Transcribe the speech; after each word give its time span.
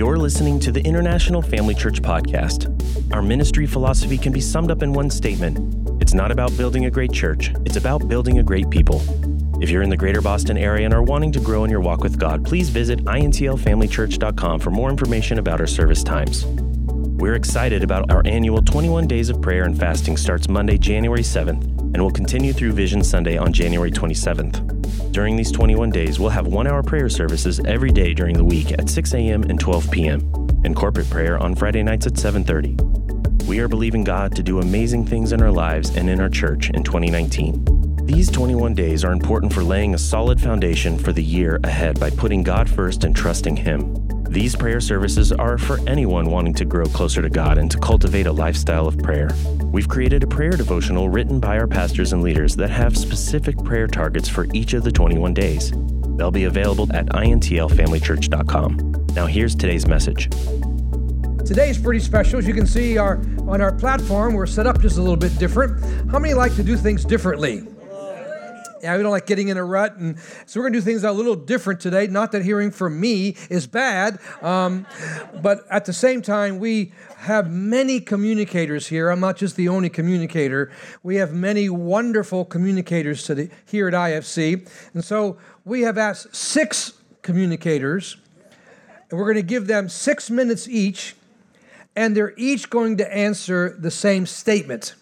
You're 0.00 0.16
listening 0.16 0.58
to 0.60 0.72
the 0.72 0.80
International 0.80 1.42
Family 1.42 1.74
Church 1.74 2.00
Podcast. 2.00 3.12
Our 3.12 3.20
ministry 3.20 3.66
philosophy 3.66 4.16
can 4.16 4.32
be 4.32 4.40
summed 4.40 4.70
up 4.70 4.82
in 4.82 4.94
one 4.94 5.10
statement 5.10 6.00
it's 6.00 6.14
not 6.14 6.32
about 6.32 6.56
building 6.56 6.86
a 6.86 6.90
great 6.90 7.12
church, 7.12 7.52
it's 7.66 7.76
about 7.76 8.08
building 8.08 8.38
a 8.38 8.42
great 8.42 8.70
people. 8.70 9.02
If 9.62 9.68
you're 9.68 9.82
in 9.82 9.90
the 9.90 9.98
greater 9.98 10.22
Boston 10.22 10.56
area 10.56 10.86
and 10.86 10.94
are 10.94 11.02
wanting 11.02 11.32
to 11.32 11.40
grow 11.40 11.64
in 11.64 11.70
your 11.70 11.80
walk 11.80 12.02
with 12.02 12.18
God, 12.18 12.46
please 12.46 12.70
visit 12.70 13.04
intlfamilychurch.com 13.04 14.60
for 14.60 14.70
more 14.70 14.88
information 14.88 15.38
about 15.38 15.60
our 15.60 15.66
service 15.66 16.02
times. 16.02 16.46
We're 16.46 17.34
excited 17.34 17.84
about 17.84 18.10
our 18.10 18.22
annual 18.24 18.62
21 18.62 19.06
Days 19.06 19.28
of 19.28 19.42
Prayer 19.42 19.64
and 19.64 19.78
Fasting 19.78 20.16
starts 20.16 20.48
Monday, 20.48 20.78
January 20.78 21.20
7th, 21.20 21.62
and 21.92 22.00
will 22.00 22.10
continue 22.10 22.54
through 22.54 22.72
Vision 22.72 23.04
Sunday 23.04 23.36
on 23.36 23.52
January 23.52 23.90
27th. 23.90 24.79
During 25.10 25.36
these 25.36 25.50
21 25.50 25.90
days, 25.90 26.20
we'll 26.20 26.30
have 26.30 26.46
one 26.46 26.66
hour 26.66 26.82
prayer 26.82 27.08
services 27.08 27.60
every 27.60 27.90
day 27.90 28.14
during 28.14 28.36
the 28.36 28.44
week 28.44 28.72
at 28.72 28.88
6 28.88 29.14
a.m. 29.14 29.42
and 29.44 29.58
12 29.58 29.90
p.m., 29.90 30.20
and 30.64 30.76
corporate 30.76 31.08
prayer 31.10 31.38
on 31.38 31.54
Friday 31.54 31.82
nights 31.82 32.06
at 32.06 32.14
7.30. 32.14 33.46
We 33.46 33.60
are 33.60 33.68
believing 33.68 34.04
God 34.04 34.36
to 34.36 34.42
do 34.42 34.60
amazing 34.60 35.06
things 35.06 35.32
in 35.32 35.42
our 35.42 35.50
lives 35.50 35.96
and 35.96 36.08
in 36.08 36.20
our 36.20 36.28
church 36.28 36.70
in 36.70 36.84
2019. 36.84 38.06
These 38.06 38.30
21 38.30 38.74
days 38.74 39.04
are 39.04 39.12
important 39.12 39.52
for 39.52 39.62
laying 39.62 39.94
a 39.94 39.98
solid 39.98 40.40
foundation 40.40 40.98
for 40.98 41.12
the 41.12 41.22
year 41.22 41.60
ahead 41.64 41.98
by 41.98 42.10
putting 42.10 42.42
God 42.42 42.68
first 42.68 43.04
and 43.04 43.14
trusting 43.14 43.56
Him. 43.56 44.09
These 44.30 44.54
prayer 44.54 44.80
services 44.80 45.32
are 45.32 45.58
for 45.58 45.80
anyone 45.88 46.30
wanting 46.30 46.54
to 46.54 46.64
grow 46.64 46.86
closer 46.86 47.20
to 47.20 47.28
God 47.28 47.58
and 47.58 47.68
to 47.68 47.76
cultivate 47.78 48.28
a 48.28 48.32
lifestyle 48.32 48.86
of 48.86 48.96
prayer. 48.96 49.30
We've 49.64 49.88
created 49.88 50.22
a 50.22 50.28
prayer 50.28 50.52
devotional 50.52 51.08
written 51.08 51.40
by 51.40 51.58
our 51.58 51.66
pastors 51.66 52.12
and 52.12 52.22
leaders 52.22 52.54
that 52.54 52.70
have 52.70 52.96
specific 52.96 53.58
prayer 53.64 53.88
targets 53.88 54.28
for 54.28 54.46
each 54.54 54.72
of 54.72 54.84
the 54.84 54.92
21 54.92 55.34
days. 55.34 55.72
They'll 56.16 56.30
be 56.30 56.44
available 56.44 56.86
at 56.94 57.06
intlfamilychurch.com. 57.06 59.06
Now, 59.16 59.26
here's 59.26 59.56
today's 59.56 59.88
message. 59.88 60.30
Today 61.44 61.70
is 61.70 61.78
pretty 61.78 61.98
special. 61.98 62.38
As 62.38 62.46
you 62.46 62.54
can 62.54 62.68
see, 62.68 62.98
our 62.98 63.16
on 63.48 63.60
our 63.60 63.72
platform, 63.72 64.34
we're 64.34 64.46
set 64.46 64.64
up 64.64 64.80
just 64.80 64.96
a 64.96 65.00
little 65.00 65.16
bit 65.16 65.36
different. 65.40 65.82
How 66.08 66.20
many 66.20 66.34
like 66.34 66.54
to 66.54 66.62
do 66.62 66.76
things 66.76 67.04
differently? 67.04 67.64
Yeah, 68.82 68.96
we 68.96 69.02
don't 69.02 69.12
like 69.12 69.26
getting 69.26 69.48
in 69.48 69.58
a 69.58 69.64
rut. 69.64 69.96
And 69.96 70.18
so 70.46 70.58
we're 70.58 70.64
going 70.64 70.72
to 70.74 70.78
do 70.78 70.84
things 70.84 71.04
a 71.04 71.12
little 71.12 71.36
different 71.36 71.80
today. 71.80 72.06
Not 72.06 72.32
that 72.32 72.42
hearing 72.42 72.70
from 72.70 72.98
me 72.98 73.36
is 73.50 73.66
bad, 73.66 74.18
um, 74.40 74.86
but 75.42 75.66
at 75.70 75.84
the 75.84 75.92
same 75.92 76.22
time, 76.22 76.58
we 76.58 76.92
have 77.18 77.50
many 77.50 78.00
communicators 78.00 78.86
here. 78.86 79.10
I'm 79.10 79.20
not 79.20 79.36
just 79.36 79.56
the 79.56 79.68
only 79.68 79.90
communicator. 79.90 80.72
We 81.02 81.16
have 81.16 81.32
many 81.34 81.68
wonderful 81.68 82.46
communicators 82.46 83.24
today, 83.24 83.50
here 83.66 83.88
at 83.88 83.94
IFC. 83.94 84.66
And 84.94 85.04
so 85.04 85.36
we 85.66 85.82
have 85.82 85.98
asked 85.98 86.34
six 86.34 86.94
communicators, 87.20 88.16
and 89.10 89.18
we're 89.18 89.26
going 89.26 89.36
to 89.36 89.42
give 89.42 89.66
them 89.66 89.90
six 89.90 90.30
minutes 90.30 90.66
each, 90.66 91.14
and 91.94 92.16
they're 92.16 92.32
each 92.38 92.70
going 92.70 92.96
to 92.96 93.14
answer 93.14 93.76
the 93.78 93.90
same 93.90 94.24
statement. 94.24 94.94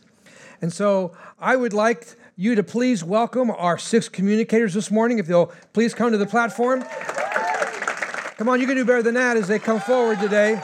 And 0.60 0.72
so 0.72 1.12
I 1.38 1.54
would 1.54 1.72
like 1.72 2.16
you 2.40 2.54
to 2.54 2.62
please 2.62 3.02
welcome 3.02 3.50
our 3.50 3.76
six 3.76 4.08
communicators 4.08 4.72
this 4.72 4.92
morning. 4.92 5.18
If 5.18 5.26
they'll 5.26 5.52
please 5.72 5.92
come 5.92 6.12
to 6.12 6.18
the 6.18 6.24
platform. 6.24 6.84
Come 8.36 8.48
on, 8.48 8.60
you 8.60 8.66
can 8.68 8.76
do 8.76 8.84
better 8.84 9.02
than 9.02 9.14
that 9.14 9.36
as 9.36 9.48
they 9.48 9.58
come 9.58 9.80
forward 9.80 10.20
today. 10.20 10.54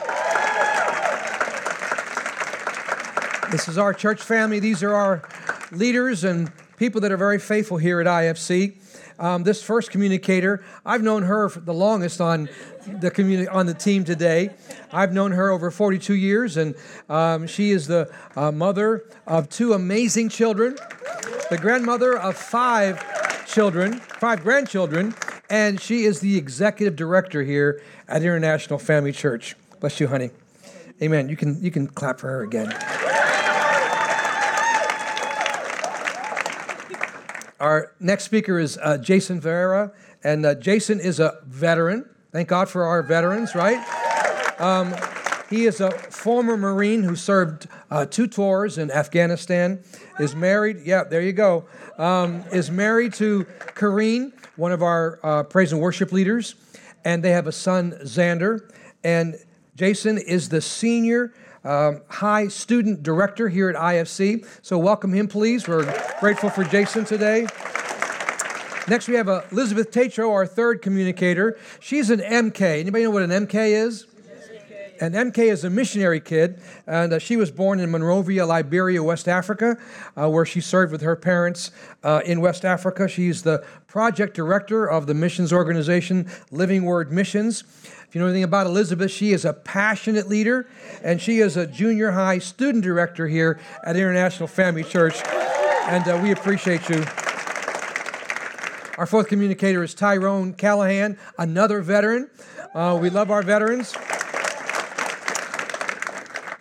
This 3.51 3.67
is 3.67 3.77
our 3.77 3.93
church 3.93 4.23
family. 4.23 4.61
These 4.61 4.85
are 4.85 4.95
our 4.95 5.29
leaders 5.73 6.23
and 6.23 6.53
people 6.77 7.01
that 7.03 7.13
are 7.13 7.17
very 7.17 7.39
faithful 7.39 7.77
here 7.77 8.01
at 8.01 8.07
IFC. 8.07 8.77
Um, 9.19 9.45
this 9.45 9.63
first 9.63 9.91
communicator, 9.91 10.65
I've 10.85 11.03
known 11.03 11.23
her 11.23 11.49
the 11.49 11.75
longest 11.75 12.21
on 12.21 12.49
the 12.87 13.11
communi- 13.11 13.53
on 13.53 13.67
the 13.67 13.75
team 13.75 14.05
today. 14.05 14.51
I've 14.93 15.13
known 15.13 15.33
her 15.33 15.51
over 15.51 15.71
42 15.71 16.15
years, 16.15 16.57
and 16.57 16.75
um, 17.09 17.47
she 17.47 17.71
is 17.71 17.87
the 17.87 18.13
uh, 18.35 18.51
mother 18.51 19.05
of 19.27 19.49
two 19.49 19.73
amazing 19.73 20.29
children 20.29 20.77
the 21.51 21.59
grandmother 21.59 22.19
of 22.19 22.37
five 22.37 23.47
children, 23.47 24.01
five 24.01 24.43
grandchildren, 24.43 25.15
and 25.51 25.81
she 25.81 26.05
is 26.05 26.21
the 26.21 26.37
executive 26.37 26.97
director 26.97 27.43
here 27.43 27.83
at 28.09 28.23
International 28.23 28.79
Family 28.79 29.13
Church. 29.13 29.55
Bless 29.81 30.01
you, 30.01 30.09
honey. 30.09 30.31
Amen. 31.03 31.29
You 31.29 31.37
can 31.37 31.63
you 31.63 31.71
can 31.71 31.87
clap 31.87 32.19
for 32.19 32.29
her 32.29 32.43
again. 32.43 32.75
Our 37.61 37.93
next 38.01 38.25
speaker 38.25 38.59
is 38.59 38.79
uh, 38.83 38.99
Jason 38.99 39.41
Ferreira, 39.41 39.93
and 40.25 40.45
uh, 40.45 40.55
Jason 40.57 40.99
is 40.99 41.21
a 41.21 41.39
veteran. 41.47 42.09
Thank 42.33 42.49
God 42.49 42.69
for 42.69 42.85
our 42.85 43.03
veterans, 43.03 43.55
right? 43.55 43.79
Um, 44.61 44.93
he 45.49 45.67
is 45.67 45.81
a 45.81 45.91
former 45.91 46.57
Marine 46.57 47.05
who 47.05 47.15
served 47.15 47.69
uh, 47.91 48.07
two 48.07 48.27
tours 48.27 48.77
in 48.77 48.91
Afghanistan. 48.91 49.85
Is 50.19 50.35
married, 50.35 50.79
yeah, 50.85 51.05
there 51.05 51.21
you 51.21 51.33
go. 51.33 51.67
Um, 51.97 52.43
is 52.53 52.73
married 52.73 53.15
to 53.15 53.45
Kareen, 53.75 54.33
one 54.57 54.73
of 54.73 54.83
our 54.83 55.21
uh, 55.23 55.43
praise 55.45 55.71
and 55.71 55.81
worship 55.81 56.11
leaders, 56.11 56.57
and 57.05 57.23
they 57.23 57.31
have 57.31 57.47
a 57.47 57.53
son, 57.53 57.93
Xander. 58.03 58.69
And 59.05 59.37
Jason 59.77 60.19
is 60.19 60.49
the 60.49 60.61
senior 60.61 61.33
um, 61.65 62.03
high 62.09 62.49
student 62.49 63.03
director 63.03 63.49
here 63.49 63.71
at 63.71 63.77
IFC. 63.77 64.47
So 64.63 64.79
welcome 64.79 65.13
him, 65.13 65.29
please. 65.29 65.67
We're 65.67 65.85
grateful 66.21 66.51
for 66.51 66.65
Jason 66.65 67.05
today. 67.05 67.47
Next, 68.87 69.09
we 69.09 69.15
have 69.15 69.29
Elisabeth 69.29 69.91
Tatro, 69.91 70.31
our 70.31 70.47
third 70.47 70.83
communicator. 70.83 71.59
She's 71.81 72.11
an 72.11 72.21
MK. 72.21 72.81
Anybody 72.81 73.05
know 73.05 73.11
what 73.11 73.23
an 73.23 73.47
MK 73.47 73.55
is? 73.71 74.07
And 75.01 75.15
MK 75.15 75.39
is 75.39 75.65
a 75.65 75.71
missionary 75.71 76.21
kid, 76.21 76.61
and 76.87 77.13
uh, 77.13 77.19
she 77.19 77.37
was 77.37 77.51
born 77.51 77.81
in 77.81 77.91
Monrovia, 77.91 78.47
Liberia, 78.47 79.03
West 79.03 79.29
Africa, 79.29 79.77
uh, 80.17 80.31
where 80.31 80.47
she 80.47 80.61
served 80.61 80.93
with 80.93 81.01
her 81.01 81.17
parents 81.17 81.71
uh, 82.03 82.21
in 82.25 82.41
West 82.41 82.65
Africa. 82.65 83.09
She's 83.09 83.43
the 83.43 83.65
project 83.87 84.35
director 84.35 84.89
of 84.89 85.07
the 85.07 85.15
missions 85.15 85.53
organization 85.53 86.29
Living 86.51 86.85
Word 86.85 87.11
Missions. 87.11 87.65
If 88.09 88.15
you 88.15 88.21
know 88.21 88.27
anything 88.29 88.45
about 88.45 88.67
Elisabeth, 88.67 89.11
she 89.11 89.33
is 89.33 89.45
a 89.45 89.53
passionate 89.53 90.29
leader, 90.29 90.69
and 91.03 91.21
she 91.21 91.39
is 91.41 91.57
a 91.57 91.67
junior 91.67 92.13
high 92.13 92.39
student 92.39 92.85
director 92.85 93.27
here 93.27 93.59
at 93.85 93.97
International 93.97 94.47
Family 94.47 94.85
Church, 94.85 95.21
and 95.89 96.07
uh, 96.07 96.21
we 96.23 96.31
appreciate 96.31 96.89
you. 96.89 97.05
Our 98.97 99.07
fourth 99.07 99.27
communicator 99.27 99.83
is 99.83 99.93
Tyrone 99.93 100.55
Callahan, 100.55 101.19
another 101.37 101.81
veteran. 101.81 102.31
Uh, 102.73 102.97
we 103.01 103.11
love 103.11 103.33
our 103.33 103.43
veterans. 103.43 103.93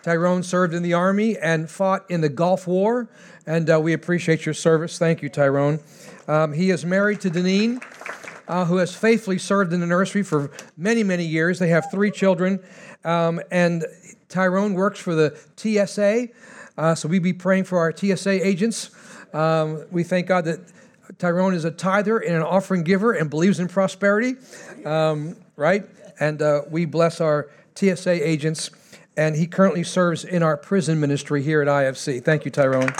Tyrone 0.04 0.42
served 0.42 0.74
in 0.74 0.82
the 0.82 0.92
Army 0.92 1.38
and 1.38 1.70
fought 1.70 2.04
in 2.10 2.20
the 2.20 2.28
Gulf 2.28 2.66
War, 2.66 3.08
and 3.46 3.70
uh, 3.70 3.80
we 3.80 3.94
appreciate 3.94 4.44
your 4.44 4.52
service. 4.52 4.98
Thank 4.98 5.22
you, 5.22 5.30
Tyrone. 5.30 5.80
Um, 6.28 6.52
he 6.52 6.68
is 6.68 6.84
married 6.84 7.22
to 7.22 7.30
Deneen, 7.30 7.82
uh, 8.46 8.66
who 8.66 8.76
has 8.76 8.94
faithfully 8.94 9.38
served 9.38 9.72
in 9.72 9.80
the 9.80 9.86
nursery 9.86 10.22
for 10.22 10.50
many, 10.76 11.02
many 11.02 11.24
years. 11.24 11.58
They 11.58 11.70
have 11.70 11.90
three 11.90 12.10
children, 12.10 12.62
um, 13.02 13.40
and 13.50 13.86
Tyrone 14.28 14.74
works 14.74 15.00
for 15.00 15.14
the 15.14 15.40
TSA, 15.56 16.28
uh, 16.76 16.94
so 16.94 17.08
we 17.08 17.18
be 17.18 17.32
praying 17.32 17.64
for 17.64 17.78
our 17.78 17.96
TSA 17.96 18.46
agents. 18.46 18.90
Um, 19.32 19.86
we 19.90 20.02
thank 20.02 20.26
God 20.26 20.44
that 20.44 20.60
Tyrone 21.18 21.54
is 21.54 21.64
a 21.64 21.70
tither 21.70 22.18
and 22.18 22.36
an 22.36 22.42
offering 22.42 22.82
giver 22.82 23.12
and 23.12 23.30
believes 23.30 23.58
in 23.58 23.68
prosperity, 23.68 24.34
um, 24.84 25.34
right? 25.56 25.86
And 26.20 26.42
uh, 26.42 26.64
we 26.68 26.84
bless 26.84 27.22
our 27.22 27.48
TSA 27.74 28.28
agents 28.28 28.68
and 29.16 29.36
he 29.36 29.46
currently 29.46 29.84
serves 29.84 30.24
in 30.24 30.42
our 30.42 30.56
prison 30.56 31.00
ministry 31.00 31.42
here 31.42 31.62
at 31.62 31.68
IFC. 31.68 32.22
Thank 32.24 32.44
you, 32.44 32.50
Tyrone. 32.50 32.92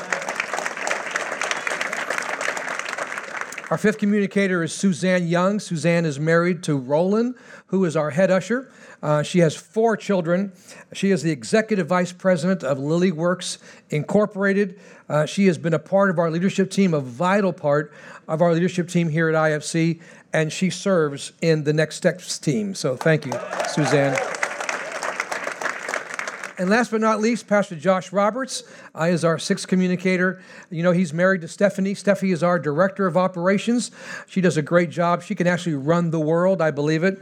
Our 3.70 3.78
fifth 3.78 3.98
communicator 3.98 4.62
is 4.62 4.72
Suzanne 4.72 5.26
Young. 5.26 5.58
Suzanne 5.58 6.04
is 6.04 6.20
married 6.20 6.62
to 6.64 6.76
Roland, 6.76 7.34
who 7.66 7.84
is 7.84 7.96
our 7.96 8.10
head 8.10 8.30
usher. 8.30 8.70
Uh, 9.02 9.22
she 9.22 9.40
has 9.40 9.56
four 9.56 9.96
children. 9.96 10.52
She 10.92 11.10
is 11.10 11.22
the 11.22 11.30
executive 11.30 11.88
vice 11.88 12.12
president 12.12 12.62
of 12.62 12.78
Lily 12.78 13.10
Works 13.10 13.58
Incorporated. 13.90 14.78
Uh, 15.08 15.26
she 15.26 15.46
has 15.46 15.58
been 15.58 15.74
a 15.74 15.78
part 15.78 16.10
of 16.10 16.18
our 16.18 16.30
leadership 16.30 16.70
team, 16.70 16.94
a 16.94 17.00
vital 17.00 17.52
part 17.52 17.92
of 18.28 18.40
our 18.40 18.52
leadership 18.52 18.88
team 18.88 19.08
here 19.08 19.28
at 19.28 19.34
IFC, 19.34 20.00
and 20.32 20.52
she 20.52 20.70
serves 20.70 21.32
in 21.42 21.64
the 21.64 21.72
Next 21.72 21.96
Steps 21.96 22.38
team. 22.38 22.74
So 22.74 22.96
thank 22.96 23.26
you, 23.26 23.32
Suzanne. 23.68 24.33
And 26.56 26.70
last 26.70 26.92
but 26.92 27.00
not 27.00 27.20
least, 27.20 27.48
Pastor 27.48 27.74
Josh 27.74 28.12
Roberts 28.12 28.62
uh, 28.94 29.04
is 29.04 29.24
our 29.24 29.38
sixth 29.38 29.66
communicator. 29.66 30.40
You 30.70 30.84
know, 30.84 30.92
he's 30.92 31.12
married 31.12 31.40
to 31.40 31.48
Stephanie. 31.48 31.94
Stephanie 31.94 32.30
is 32.30 32.44
our 32.44 32.60
director 32.60 33.06
of 33.06 33.16
operations. 33.16 33.90
She 34.28 34.40
does 34.40 34.56
a 34.56 34.62
great 34.62 34.90
job. 34.90 35.22
She 35.22 35.34
can 35.34 35.48
actually 35.48 35.74
run 35.74 36.10
the 36.12 36.20
world, 36.20 36.62
I 36.62 36.70
believe 36.70 37.02
it. 37.02 37.18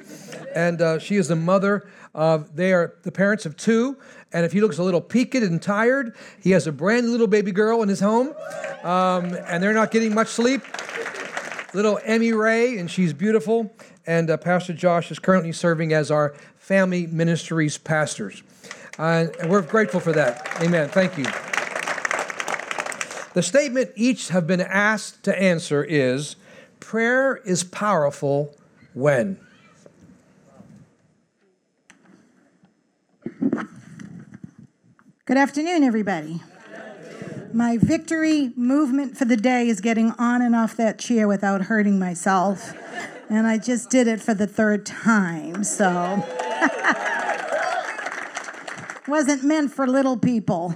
And 0.54 0.82
uh, 0.82 0.98
she 0.98 1.16
is 1.16 1.28
the 1.28 1.36
mother 1.36 1.88
of, 2.14 2.54
they 2.56 2.74
are 2.74 2.94
the 3.04 3.12
parents 3.12 3.46
of 3.46 3.56
two. 3.56 3.96
And 4.34 4.44
if 4.44 4.52
he 4.52 4.60
looks 4.60 4.76
a 4.76 4.82
little 4.82 5.00
peaked 5.00 5.34
and 5.34 5.62
tired, 5.62 6.14
he 6.40 6.50
has 6.50 6.66
a 6.66 6.72
brand 6.72 7.06
new 7.06 7.12
little 7.12 7.26
baby 7.26 7.52
girl 7.52 7.82
in 7.82 7.88
his 7.88 8.00
home. 8.00 8.34
Um, 8.82 9.34
and 9.46 9.62
they're 9.62 9.72
not 9.72 9.90
getting 9.90 10.14
much 10.14 10.28
sleep. 10.28 10.62
Little 11.72 11.98
Emmy 12.04 12.34
Ray, 12.34 12.76
and 12.76 12.90
she's 12.90 13.14
beautiful. 13.14 13.72
and 14.06 14.30
uh, 14.30 14.36
Pastor 14.36 14.74
Josh 14.74 15.10
is 15.10 15.18
currently 15.18 15.52
serving 15.52 15.92
as 15.94 16.10
our 16.10 16.34
family 16.58 17.06
ministries 17.06 17.78
pastors. 17.78 18.42
Uh, 18.98 19.26
and 19.40 19.50
we're 19.50 19.62
grateful 19.62 20.00
for 20.00 20.12
that. 20.12 20.60
Amen. 20.60 20.88
Thank 20.88 21.16
you. 21.16 21.24
The 23.34 23.42
statement 23.42 23.92
each 23.96 24.28
have 24.28 24.46
been 24.46 24.60
asked 24.60 25.22
to 25.24 25.38
answer 25.40 25.82
is 25.82 26.36
prayer 26.80 27.36
is 27.36 27.64
powerful 27.64 28.54
when? 28.92 29.38
Good 35.24 35.38
afternoon, 35.38 35.82
everybody. 35.82 36.42
My 37.54 37.78
victory 37.78 38.52
movement 38.56 39.16
for 39.16 39.24
the 39.24 39.36
day 39.36 39.68
is 39.68 39.80
getting 39.80 40.10
on 40.12 40.42
and 40.42 40.54
off 40.54 40.76
that 40.76 40.98
chair 40.98 41.26
without 41.26 41.62
hurting 41.62 41.98
myself. 41.98 42.74
And 43.30 43.46
I 43.46 43.56
just 43.56 43.88
did 43.88 44.08
it 44.08 44.20
for 44.20 44.34
the 44.34 44.46
third 44.46 44.84
time, 44.84 45.64
so. 45.64 46.26
Wasn't 49.12 49.44
meant 49.44 49.70
for 49.70 49.86
little 49.86 50.16
people. 50.16 50.74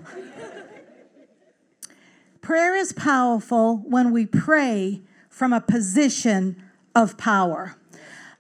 Prayer 2.43 2.77
is 2.77 2.93
powerful 2.93 3.79
when 3.79 4.13
we 4.13 4.27
pray 4.27 5.01
from 5.31 5.55
a 5.55 5.61
position 5.63 6.63
of 6.95 7.17
power. 7.17 7.77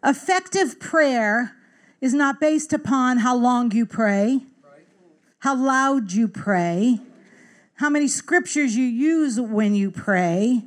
Effective 0.05 0.79
prayer 0.79 1.57
is 2.03 2.13
not 2.13 2.39
based 2.39 2.75
upon 2.75 3.21
how 3.21 3.35
long 3.35 3.73
you 3.73 3.87
pray, 3.87 4.43
how 5.39 5.57
loud 5.57 6.13
you 6.13 6.29
pray, 6.29 7.01
how 7.77 7.89
many 7.89 8.07
scriptures 8.07 8.77
you 8.77 8.85
use 8.85 9.41
when 9.41 9.75
you 9.75 9.91
pray, 9.91 10.65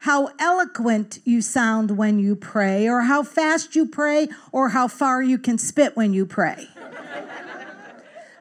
how 0.00 0.30
eloquent 0.40 1.20
you 1.22 1.40
sound 1.40 1.96
when 1.96 2.18
you 2.18 2.34
pray, 2.34 2.88
or 2.88 3.02
how 3.02 3.22
fast 3.22 3.76
you 3.76 3.86
pray, 3.86 4.26
or 4.50 4.70
how 4.70 4.88
far 4.88 5.22
you 5.22 5.38
can 5.38 5.56
spit 5.56 5.96
when 5.96 6.12
you 6.12 6.26
pray. 6.26 6.66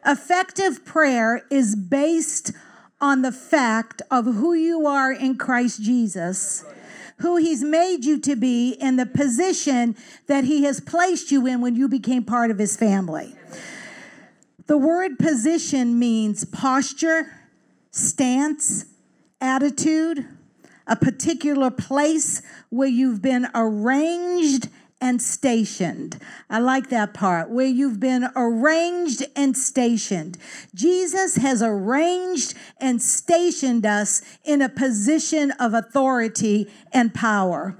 Effective 0.05 0.83
prayer 0.83 1.43
is 1.51 1.75
based 1.75 2.51
on 2.99 3.21
the 3.21 3.31
fact 3.31 4.01
of 4.09 4.25
who 4.25 4.53
you 4.53 4.87
are 4.87 5.11
in 5.11 5.37
Christ 5.37 5.81
Jesus, 5.81 6.65
who 7.17 7.37
He's 7.37 7.63
made 7.63 8.03
you 8.05 8.19
to 8.21 8.35
be, 8.35 8.77
and 8.81 8.97
the 8.97 9.05
position 9.05 9.95
that 10.27 10.43
He 10.43 10.63
has 10.63 10.79
placed 10.79 11.31
you 11.31 11.45
in 11.45 11.61
when 11.61 11.75
you 11.75 11.87
became 11.87 12.23
part 12.23 12.51
of 12.51 12.57
His 12.57 12.75
family. 12.75 13.35
The 14.67 14.77
word 14.77 15.19
position 15.19 15.99
means 15.99 16.45
posture, 16.45 17.31
stance, 17.91 18.85
attitude, 19.39 20.25
a 20.87 20.95
particular 20.95 21.69
place 21.69 22.41
where 22.69 22.87
you've 22.87 23.21
been 23.21 23.47
arranged 23.53 24.69
and 25.01 25.19
stationed. 25.19 26.19
I 26.47 26.59
like 26.59 26.89
that 26.89 27.13
part, 27.13 27.49
where 27.49 27.65
you've 27.65 27.99
been 27.99 28.29
arranged 28.35 29.25
and 29.35 29.57
stationed. 29.57 30.37
Jesus 30.75 31.37
has 31.37 31.63
arranged 31.63 32.53
and 32.79 33.01
stationed 33.01 33.83
us 33.83 34.21
in 34.43 34.61
a 34.61 34.69
position 34.69 35.51
of 35.59 35.73
authority 35.73 36.71
and 36.93 37.13
power. 37.13 37.75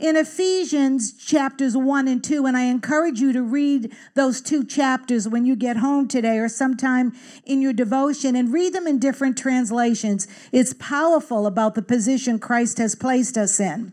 In 0.00 0.16
Ephesians 0.16 1.12
chapters 1.12 1.76
1 1.76 2.08
and 2.08 2.22
2, 2.24 2.44
and 2.44 2.56
I 2.56 2.64
encourage 2.64 3.20
you 3.20 3.32
to 3.32 3.42
read 3.42 3.92
those 4.14 4.40
two 4.40 4.64
chapters 4.64 5.28
when 5.28 5.46
you 5.46 5.54
get 5.54 5.76
home 5.76 6.08
today 6.08 6.38
or 6.38 6.48
sometime 6.48 7.12
in 7.44 7.60
your 7.62 7.72
devotion 7.72 8.34
and 8.34 8.52
read 8.52 8.72
them 8.72 8.88
in 8.88 8.98
different 8.98 9.38
translations. 9.38 10.26
It's 10.50 10.74
powerful 10.74 11.46
about 11.46 11.76
the 11.76 11.82
position 11.82 12.40
Christ 12.40 12.78
has 12.78 12.96
placed 12.96 13.38
us 13.38 13.60
in. 13.60 13.92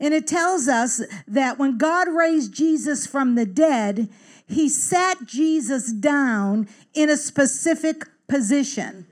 And 0.00 0.14
it 0.14 0.26
tells 0.26 0.68
us 0.68 1.02
that 1.26 1.58
when 1.58 1.78
God 1.78 2.08
raised 2.08 2.52
Jesus 2.52 3.06
from 3.06 3.34
the 3.34 3.46
dead, 3.46 4.08
he 4.46 4.68
sat 4.68 5.26
Jesus 5.26 5.92
down 5.92 6.68
in 6.94 7.10
a 7.10 7.16
specific 7.16 8.04
position. 8.28 9.06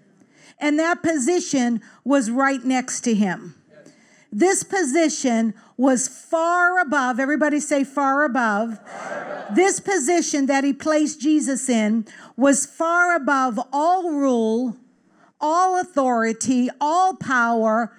And 0.59 0.79
that 0.79 1.03
position 1.03 1.83
was 2.05 2.31
right 2.31 2.65
next 2.65 3.01
to 3.03 3.15
him. 3.15 3.55
This 4.33 4.63
position 4.63 5.55
was 5.77 6.09
far 6.09 6.79
above, 6.79 7.21
everybody 7.21 7.61
say 7.61 7.85
far 7.85 8.25
above. 8.25 8.79
Far 8.79 9.23
above. 9.23 9.57
This 9.57 9.81
position 9.81 10.47
that 10.47 10.65
he 10.65 10.73
placed 10.73 11.21
Jesus 11.21 11.69
in 11.69 12.07
was 12.37 12.67
far 12.67 13.15
above 13.15 13.59
all 13.73 14.11
rule, 14.11 14.77
all 15.41 15.79
authority, 15.79 16.69
all 16.81 17.15
power, 17.17 17.93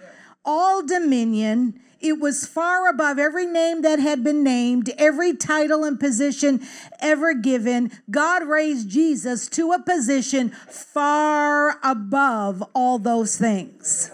all 0.44 0.86
dominion 0.86 1.80
it 2.00 2.20
was 2.20 2.46
far 2.46 2.88
above 2.88 3.18
every 3.18 3.46
name 3.46 3.82
that 3.82 4.00
had 4.00 4.24
been 4.24 4.44
named, 4.44 4.92
every 4.98 5.36
title 5.36 5.84
and 5.84 6.00
position 6.00 6.62
ever 7.00 7.34
given. 7.34 7.92
God 8.10 8.48
raised 8.48 8.90
Jesus 8.90 9.48
to 9.50 9.72
a 9.72 9.82
position 9.82 10.50
far 10.50 11.80
above 11.84 12.64
all 12.74 13.00
those 13.00 13.38
things. 13.38 14.12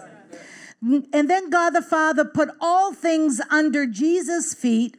And 0.82 1.30
then 1.30 1.50
God 1.50 1.70
the 1.70 1.82
Father 1.82 2.24
put 2.24 2.50
all 2.60 2.92
things 2.92 3.40
under 3.50 3.86
Jesus' 3.86 4.54
feet, 4.54 4.96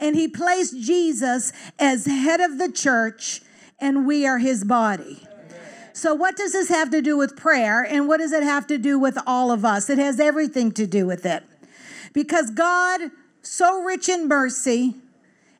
and 0.00 0.16
He 0.16 0.26
placed 0.26 0.78
Jesus 0.80 1.52
as 1.78 2.06
head 2.06 2.40
of 2.40 2.58
the 2.58 2.72
church, 2.72 3.42
and 3.78 4.06
we 4.06 4.26
are 4.26 4.38
His 4.38 4.64
body. 4.64 5.26
So, 5.92 6.14
what 6.14 6.36
does 6.36 6.52
this 6.52 6.68
have 6.68 6.90
to 6.90 7.02
do 7.02 7.16
with 7.18 7.36
prayer, 7.36 7.82
and 7.82 8.08
what 8.08 8.18
does 8.18 8.32
it 8.32 8.42
have 8.42 8.66
to 8.68 8.78
do 8.78 8.98
with 8.98 9.18
all 9.26 9.52
of 9.52 9.64
us? 9.64 9.90
It 9.90 9.98
has 9.98 10.18
everything 10.18 10.72
to 10.72 10.86
do 10.86 11.06
with 11.06 11.26
it. 11.26 11.44
Because 12.12 12.50
God, 12.50 13.10
so 13.42 13.82
rich 13.82 14.08
in 14.08 14.28
mercy, 14.28 14.94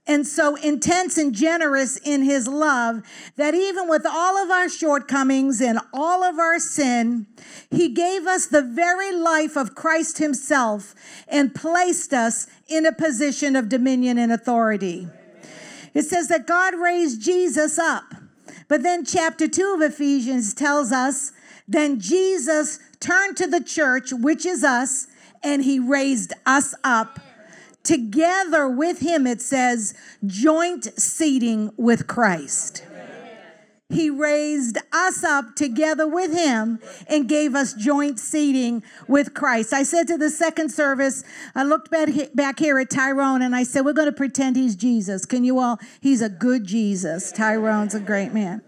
and 0.07 0.27
so 0.27 0.57
intense 0.57 1.17
and 1.17 1.33
generous 1.33 1.97
in 1.97 2.23
his 2.23 2.49
love 2.49 3.03
that 3.37 3.55
even 3.55 3.89
with 3.89 4.05
all 4.05 4.37
of 4.37 4.51
our 4.51 4.69
shortcomings 4.69 5.61
and 5.61 5.79
all 5.93 6.25
of 6.25 6.39
our 6.39 6.59
sin, 6.59 7.27
he 7.71 7.89
gave 7.89 8.27
us 8.27 8.47
the 8.47 8.63
very 8.63 9.13
life 9.13 9.57
of 9.57 9.75
Christ 9.75 10.19
himself 10.19 10.95
and 11.29 11.55
placed 11.55 12.13
us 12.13 12.49
in 12.67 12.85
a 12.85 12.93
position 12.93 13.55
of 13.55 13.69
dominion 13.69 14.19
and 14.19 14.33
authority. 14.33 15.07
It 15.95 16.03
says 16.03 16.29
that 16.29 16.47
God 16.47 16.75
raised 16.75 17.23
Jesus 17.23 17.79
up. 17.79 18.05
But 18.67 18.83
then 18.83 19.05
chapter 19.05 19.47
2 19.47 19.75
of 19.75 19.83
Ephesians 19.83 20.55
tells 20.55 20.91
us 20.91 21.33
then 21.69 22.01
Jesus 22.01 22.81
turned 22.99 23.37
to 23.37 23.47
the 23.47 23.63
church, 23.63 24.13
which 24.13 24.45
is 24.45 24.65
us, 24.65 25.07
and 25.43 25.65
he 25.65 25.79
raised 25.79 26.33
us 26.47 26.75
up 26.85 27.19
together 27.83 28.69
with 28.69 29.01
him, 29.01 29.27
it 29.27 29.43
says, 29.43 29.95
joint 30.25 30.85
seating 30.99 31.73
with 31.77 32.07
Christ. 32.07 32.87
He 33.93 34.09
raised 34.09 34.79
us 34.91 35.23
up 35.23 35.55
together 35.55 36.09
with 36.09 36.33
him 36.33 36.81
and 37.09 37.29
gave 37.29 37.55
us 37.55 37.75
joint 37.75 38.19
seating 38.19 38.83
with 39.07 39.35
Christ. 39.35 39.75
I 39.75 39.83
said 39.83 40.09
to 40.09 40.17
the 40.17 40.31
second 40.31 40.71
service, 40.71 41.25
I 41.55 41.63
looked 41.65 41.91
back 41.91 42.59
here 42.59 42.79
at 42.79 42.89
Tyrone 42.89 43.43
and 43.43 43.55
I 43.55 43.65
said, 43.65 43.85
We're 43.85 43.93
going 43.93 44.07
to 44.07 44.13
pretend 44.13 44.57
he's 44.57 44.77
Jesus. 44.77 45.27
Can 45.27 45.45
you 45.45 45.59
all? 45.59 45.79
He's 46.01 46.23
a 46.23 46.31
good 46.31 46.65
Jesus. 46.65 47.33
Tyrone's 47.33 47.95
a 47.95 48.01
great 48.01 48.33
man. 48.33 48.63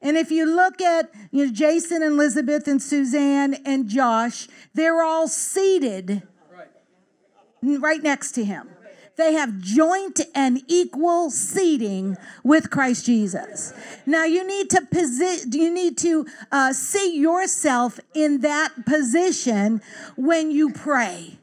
And 0.00 0.16
if 0.16 0.30
you 0.30 0.46
look 0.46 0.80
at 0.80 1.12
you 1.30 1.46
know, 1.46 1.52
Jason 1.52 2.02
and 2.02 2.14
Elisabeth 2.14 2.68
and 2.68 2.80
Suzanne 2.80 3.54
and 3.64 3.88
Josh, 3.88 4.48
they're 4.74 5.02
all 5.02 5.28
seated 5.28 6.22
right 7.62 8.02
next 8.02 8.32
to 8.32 8.44
him. 8.44 8.68
They 9.16 9.32
have 9.32 9.58
joint 9.58 10.20
and 10.32 10.62
equal 10.68 11.30
seating 11.30 12.16
with 12.44 12.70
Christ 12.70 13.04
Jesus. 13.04 13.72
Now 14.06 14.24
you 14.24 14.46
need 14.46 14.70
to 14.70 14.82
posi- 14.82 15.52
you 15.52 15.74
need 15.74 15.98
to 15.98 16.24
uh, 16.52 16.72
see 16.72 17.18
yourself 17.18 17.98
in 18.14 18.42
that 18.42 18.86
position 18.86 19.82
when 20.14 20.52
you 20.52 20.70
pray 20.70 21.38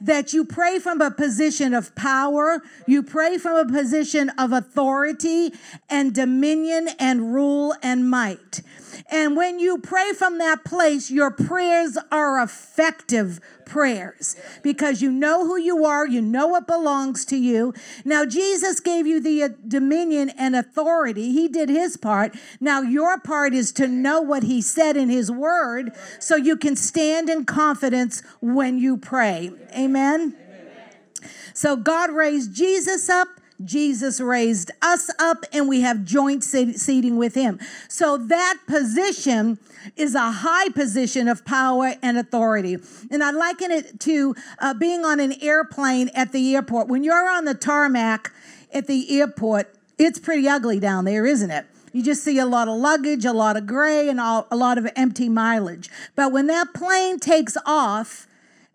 that 0.00 0.32
you 0.32 0.44
pray 0.44 0.78
from 0.78 1.00
a 1.00 1.10
position 1.10 1.74
of 1.74 1.94
power, 1.94 2.62
you 2.86 3.02
pray 3.02 3.38
from 3.38 3.56
a 3.56 3.70
position 3.70 4.30
of 4.30 4.52
authority 4.52 5.52
and 5.88 6.14
dominion 6.14 6.88
and 6.98 7.34
rule 7.34 7.74
and 7.82 8.10
might. 8.10 8.62
And 9.10 9.36
when 9.36 9.58
you 9.58 9.78
pray 9.78 10.12
from 10.12 10.38
that 10.38 10.64
place, 10.64 11.10
your 11.10 11.30
prayers 11.30 11.98
are 12.12 12.42
effective 12.42 13.40
prayers 13.66 14.36
because 14.62 15.02
you 15.02 15.10
know 15.10 15.46
who 15.46 15.56
you 15.56 15.84
are, 15.84 16.06
you 16.06 16.20
know 16.20 16.46
what 16.46 16.66
belongs 16.66 17.24
to 17.26 17.36
you. 17.36 17.74
Now, 18.04 18.24
Jesus 18.24 18.80
gave 18.80 19.06
you 19.06 19.20
the 19.20 19.42
uh, 19.42 19.48
dominion 19.66 20.30
and 20.30 20.54
authority, 20.56 21.32
He 21.32 21.48
did 21.48 21.68
His 21.68 21.96
part. 21.96 22.36
Now, 22.60 22.80
your 22.80 23.18
part 23.18 23.54
is 23.54 23.72
to 23.72 23.88
know 23.88 24.20
what 24.20 24.44
He 24.44 24.60
said 24.60 24.96
in 24.96 25.08
His 25.08 25.30
word 25.30 25.92
so 26.18 26.36
you 26.36 26.56
can 26.56 26.76
stand 26.76 27.28
in 27.28 27.44
confidence 27.44 28.22
when 28.40 28.78
you 28.78 28.96
pray. 28.96 29.52
Amen. 29.76 30.36
So, 31.52 31.76
God 31.76 32.10
raised 32.10 32.54
Jesus 32.54 33.08
up 33.08 33.28
Jesus 33.62 34.20
raised 34.20 34.70
us 34.82 35.10
up 35.18 35.44
and 35.52 35.68
we 35.68 35.82
have 35.82 36.04
joint 36.04 36.42
seating 36.42 37.16
with 37.16 37.34
him. 37.34 37.60
So 37.88 38.16
that 38.16 38.58
position 38.66 39.58
is 39.96 40.14
a 40.14 40.30
high 40.30 40.70
position 40.70 41.28
of 41.28 41.44
power 41.44 41.94
and 42.02 42.18
authority. 42.18 42.78
And 43.10 43.22
I 43.22 43.30
liken 43.30 43.70
it 43.70 44.00
to 44.00 44.34
uh, 44.58 44.74
being 44.74 45.04
on 45.04 45.20
an 45.20 45.34
airplane 45.40 46.10
at 46.14 46.32
the 46.32 46.54
airport. 46.54 46.88
When 46.88 47.04
you're 47.04 47.28
on 47.28 47.44
the 47.44 47.54
tarmac 47.54 48.32
at 48.72 48.86
the 48.86 49.20
airport, 49.20 49.72
it's 49.98 50.18
pretty 50.18 50.48
ugly 50.48 50.80
down 50.80 51.04
there, 51.04 51.26
isn't 51.26 51.50
it? 51.50 51.66
You 51.92 52.02
just 52.02 52.24
see 52.24 52.40
a 52.40 52.46
lot 52.46 52.66
of 52.66 52.76
luggage, 52.76 53.24
a 53.24 53.32
lot 53.32 53.56
of 53.56 53.68
gray, 53.68 54.08
and 54.08 54.20
all, 54.20 54.48
a 54.50 54.56
lot 54.56 54.78
of 54.78 54.88
empty 54.96 55.28
mileage. 55.28 55.88
But 56.16 56.32
when 56.32 56.48
that 56.48 56.74
plane 56.74 57.20
takes 57.20 57.56
off, 57.64 58.26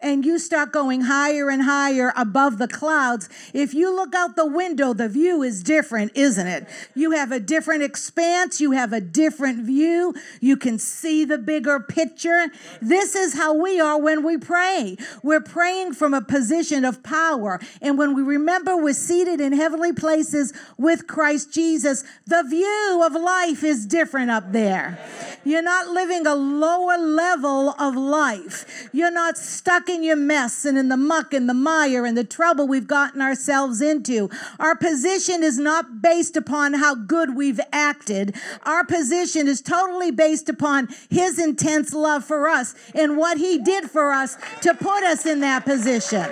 and 0.01 0.25
you 0.25 0.39
start 0.39 0.71
going 0.71 1.01
higher 1.01 1.49
and 1.49 1.63
higher 1.63 2.13
above 2.15 2.57
the 2.57 2.67
clouds, 2.67 3.27
if 3.53 3.73
you 3.73 3.93
look 3.93 4.15
out 4.15 4.35
the 4.35 4.45
window, 4.45 4.93
the 4.93 5.09
view 5.09 5.43
is 5.43 5.61
different, 5.61 6.11
isn't 6.15 6.47
it? 6.47 6.67
You 6.95 7.11
have 7.11 7.31
a 7.31 7.39
different 7.39 7.83
expanse, 7.83 8.61
you 8.61 8.71
have 8.71 8.93
a 8.93 9.01
different 9.01 9.65
view, 9.65 10.13
you 10.39 10.55
can 10.55 10.79
see 10.79 11.25
the 11.25 11.37
bigger 11.37 11.79
picture. 11.79 12.47
This 12.81 13.13
is 13.13 13.33
how 13.33 13.53
we 13.53 13.79
are 13.81 13.99
when 13.99 14.23
we 14.23 14.37
pray. 14.37 14.95
We're 15.21 15.41
praying 15.41 15.93
from 15.93 16.13
a 16.13 16.21
position 16.21 16.85
of 16.85 17.03
power. 17.03 17.59
And 17.81 17.97
when 17.97 18.15
we 18.15 18.21
remember 18.21 18.77
we're 18.77 18.93
seated 18.93 19.41
in 19.41 19.51
heavenly 19.51 19.91
places 19.91 20.53
with 20.77 21.07
Christ 21.07 21.53
Jesus, 21.53 22.05
the 22.25 22.43
view 22.43 23.03
of 23.05 23.13
life 23.13 23.63
is 23.63 23.85
different 23.85 24.31
up 24.31 24.53
there. 24.53 24.97
You're 25.43 25.61
not 25.61 25.87
living 25.87 26.25
a 26.25 26.35
lower 26.35 26.97
level 26.97 27.71
of 27.71 27.95
life, 27.95 28.89
you're 28.93 29.11
not 29.11 29.37
stuck 29.37 29.88
in 29.89 30.03
your 30.03 30.15
mess 30.15 30.63
and 30.63 30.77
in 30.77 30.87
the 30.87 30.97
muck 30.97 31.33
and 31.33 31.49
the 31.49 31.53
mire 31.53 32.05
and 32.05 32.17
the 32.17 32.23
trouble 32.23 32.67
we've 32.67 32.87
gotten 32.87 33.21
ourselves 33.21 33.81
into. 33.81 34.29
Our 34.59 34.75
position 34.75 35.43
is 35.43 35.57
not 35.57 36.01
based 36.01 36.37
upon 36.37 36.75
how 36.75 36.95
good 36.95 37.35
we've 37.35 37.59
acted. 37.73 38.35
Our 38.63 38.85
position 38.85 39.47
is 39.47 39.61
totally 39.61 40.11
based 40.11 40.47
upon 40.47 40.87
His 41.09 41.39
intense 41.39 41.93
love 41.93 42.23
for 42.23 42.47
us 42.47 42.75
and 42.93 43.17
what 43.17 43.37
He 43.37 43.57
did 43.57 43.89
for 43.89 44.13
us 44.13 44.37
to 44.61 44.73
put 44.73 45.03
us 45.03 45.25
in 45.25 45.41
that 45.41 45.65
position. 45.65 46.29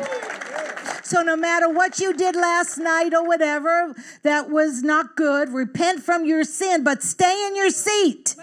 So, 1.07 1.21
no 1.21 1.37
matter 1.37 1.69
what 1.69 1.99
you 1.99 2.11
did 2.11 2.35
last 2.35 2.77
night 2.77 3.13
or 3.13 3.25
whatever 3.25 3.95
that 4.23 4.49
was 4.49 4.83
not 4.83 5.15
good, 5.15 5.47
repent 5.53 6.03
from 6.03 6.25
your 6.25 6.43
sin, 6.43 6.83
but 6.83 7.01
stay 7.01 7.47
in 7.47 7.55
your 7.55 7.69
seat. 7.69 8.35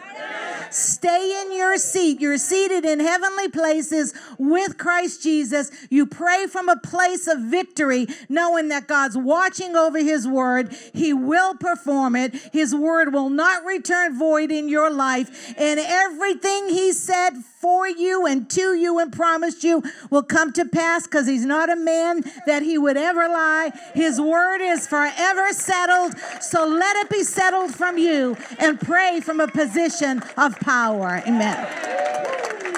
Stay 0.71 1.43
in 1.43 1.55
your 1.55 1.77
seat. 1.77 2.23
You're 2.23 2.39
seated 2.39 2.87
in 2.87 3.01
heavenly 3.01 3.49
places 3.49 4.15
with 4.39 4.79
Christ 4.79 5.04
Jesus. 5.05 5.71
You 5.91 6.07
pray 6.07 6.47
from 6.47 6.69
a 6.69 6.77
place 6.77 7.27
of 7.27 7.41
victory, 7.41 8.07
knowing 8.29 8.69
that 8.69 8.89
God's 8.89 9.17
watching 9.17 9.77
over 9.77 9.99
His 9.99 10.27
word. 10.27 10.75
He 10.93 11.13
will 11.13 11.55
perform 11.55 12.17
it. 12.17 12.35
His 12.53 12.75
word 12.75 13.13
will 13.13 13.31
not 13.31 13.65
return 13.65 14.19
void 14.19 14.51
in 14.51 14.69
your 14.69 14.91
life. 14.91 15.55
And 15.59 15.79
everything 15.81 16.69
He 16.69 16.93
said 16.93 17.45
for 17.65 17.89
you 17.89 18.27
and 18.27 18.51
to 18.51 18.75
you 18.75 18.99
and 18.99 19.11
promised 19.11 19.65
you 19.65 19.83
will 20.11 20.23
come 20.23 20.53
to 20.53 20.67
pass 20.67 21.05
because 21.05 21.27
he's 21.27 21.47
not 21.47 21.71
a 21.71 21.77
man 21.77 22.23
that 22.45 22.63
he 22.63 22.77
would 22.77 22.99
ever 22.99 23.27
lie. 23.27 23.71
His 23.95 24.21
word 24.21 24.61
is 24.61 24.87
forever 24.87 25.51
settled. 25.53 26.13
So 26.43 26.67
let 26.67 26.95
it 26.97 27.09
be 27.09 27.23
settled 27.23 27.75
from 27.75 27.97
you 27.97 28.37
and 28.59 28.79
pray 28.79 29.21
from 29.21 29.41
a 29.41 29.49
position 29.49 30.23
of 30.37 30.61
power. 30.61 31.23
Amen. 31.27 32.74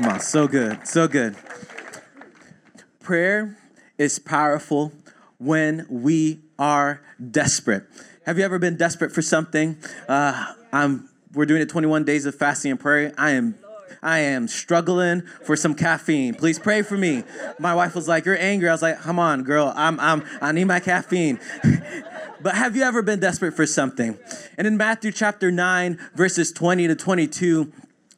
Come 0.00 0.12
on, 0.12 0.20
so 0.20 0.48
good, 0.48 0.88
so 0.88 1.06
good. 1.06 1.36
Prayer 3.00 3.58
is 3.98 4.18
powerful 4.18 4.94
when 5.36 5.86
we 5.90 6.40
are 6.58 7.02
desperate. 7.30 7.84
Have 8.24 8.38
you 8.38 8.44
ever 8.44 8.58
been 8.58 8.78
desperate 8.78 9.12
for 9.12 9.20
something? 9.20 9.76
Uh, 10.08 10.54
I'm 10.72 11.10
we're 11.34 11.44
doing 11.44 11.60
it 11.60 11.68
21 11.68 12.04
days 12.04 12.24
of 12.24 12.34
fasting 12.34 12.70
and 12.70 12.80
prayer. 12.80 13.12
I 13.18 13.32
am 13.32 13.56
I 14.02 14.20
am 14.20 14.48
struggling 14.48 15.20
for 15.44 15.54
some 15.54 15.74
caffeine. 15.74 16.32
Please 16.32 16.58
pray 16.58 16.80
for 16.80 16.96
me. 16.96 17.22
My 17.58 17.74
wife 17.74 17.94
was 17.94 18.08
like, 18.08 18.24
"You're 18.24 18.38
angry." 18.38 18.70
I 18.70 18.72
was 18.72 18.80
like, 18.80 18.98
"Come 19.00 19.18
on, 19.18 19.42
girl. 19.42 19.70
I'm 19.76 20.00
I'm 20.00 20.24
I 20.40 20.52
need 20.52 20.64
my 20.64 20.80
caffeine." 20.80 21.38
but 22.42 22.54
have 22.54 22.74
you 22.74 22.84
ever 22.84 23.02
been 23.02 23.20
desperate 23.20 23.52
for 23.52 23.66
something? 23.66 24.18
And 24.56 24.66
in 24.66 24.78
Matthew 24.78 25.12
chapter 25.12 25.50
9 25.50 25.98
verses 26.14 26.52
20 26.52 26.88
to 26.88 26.94
22, 26.94 27.70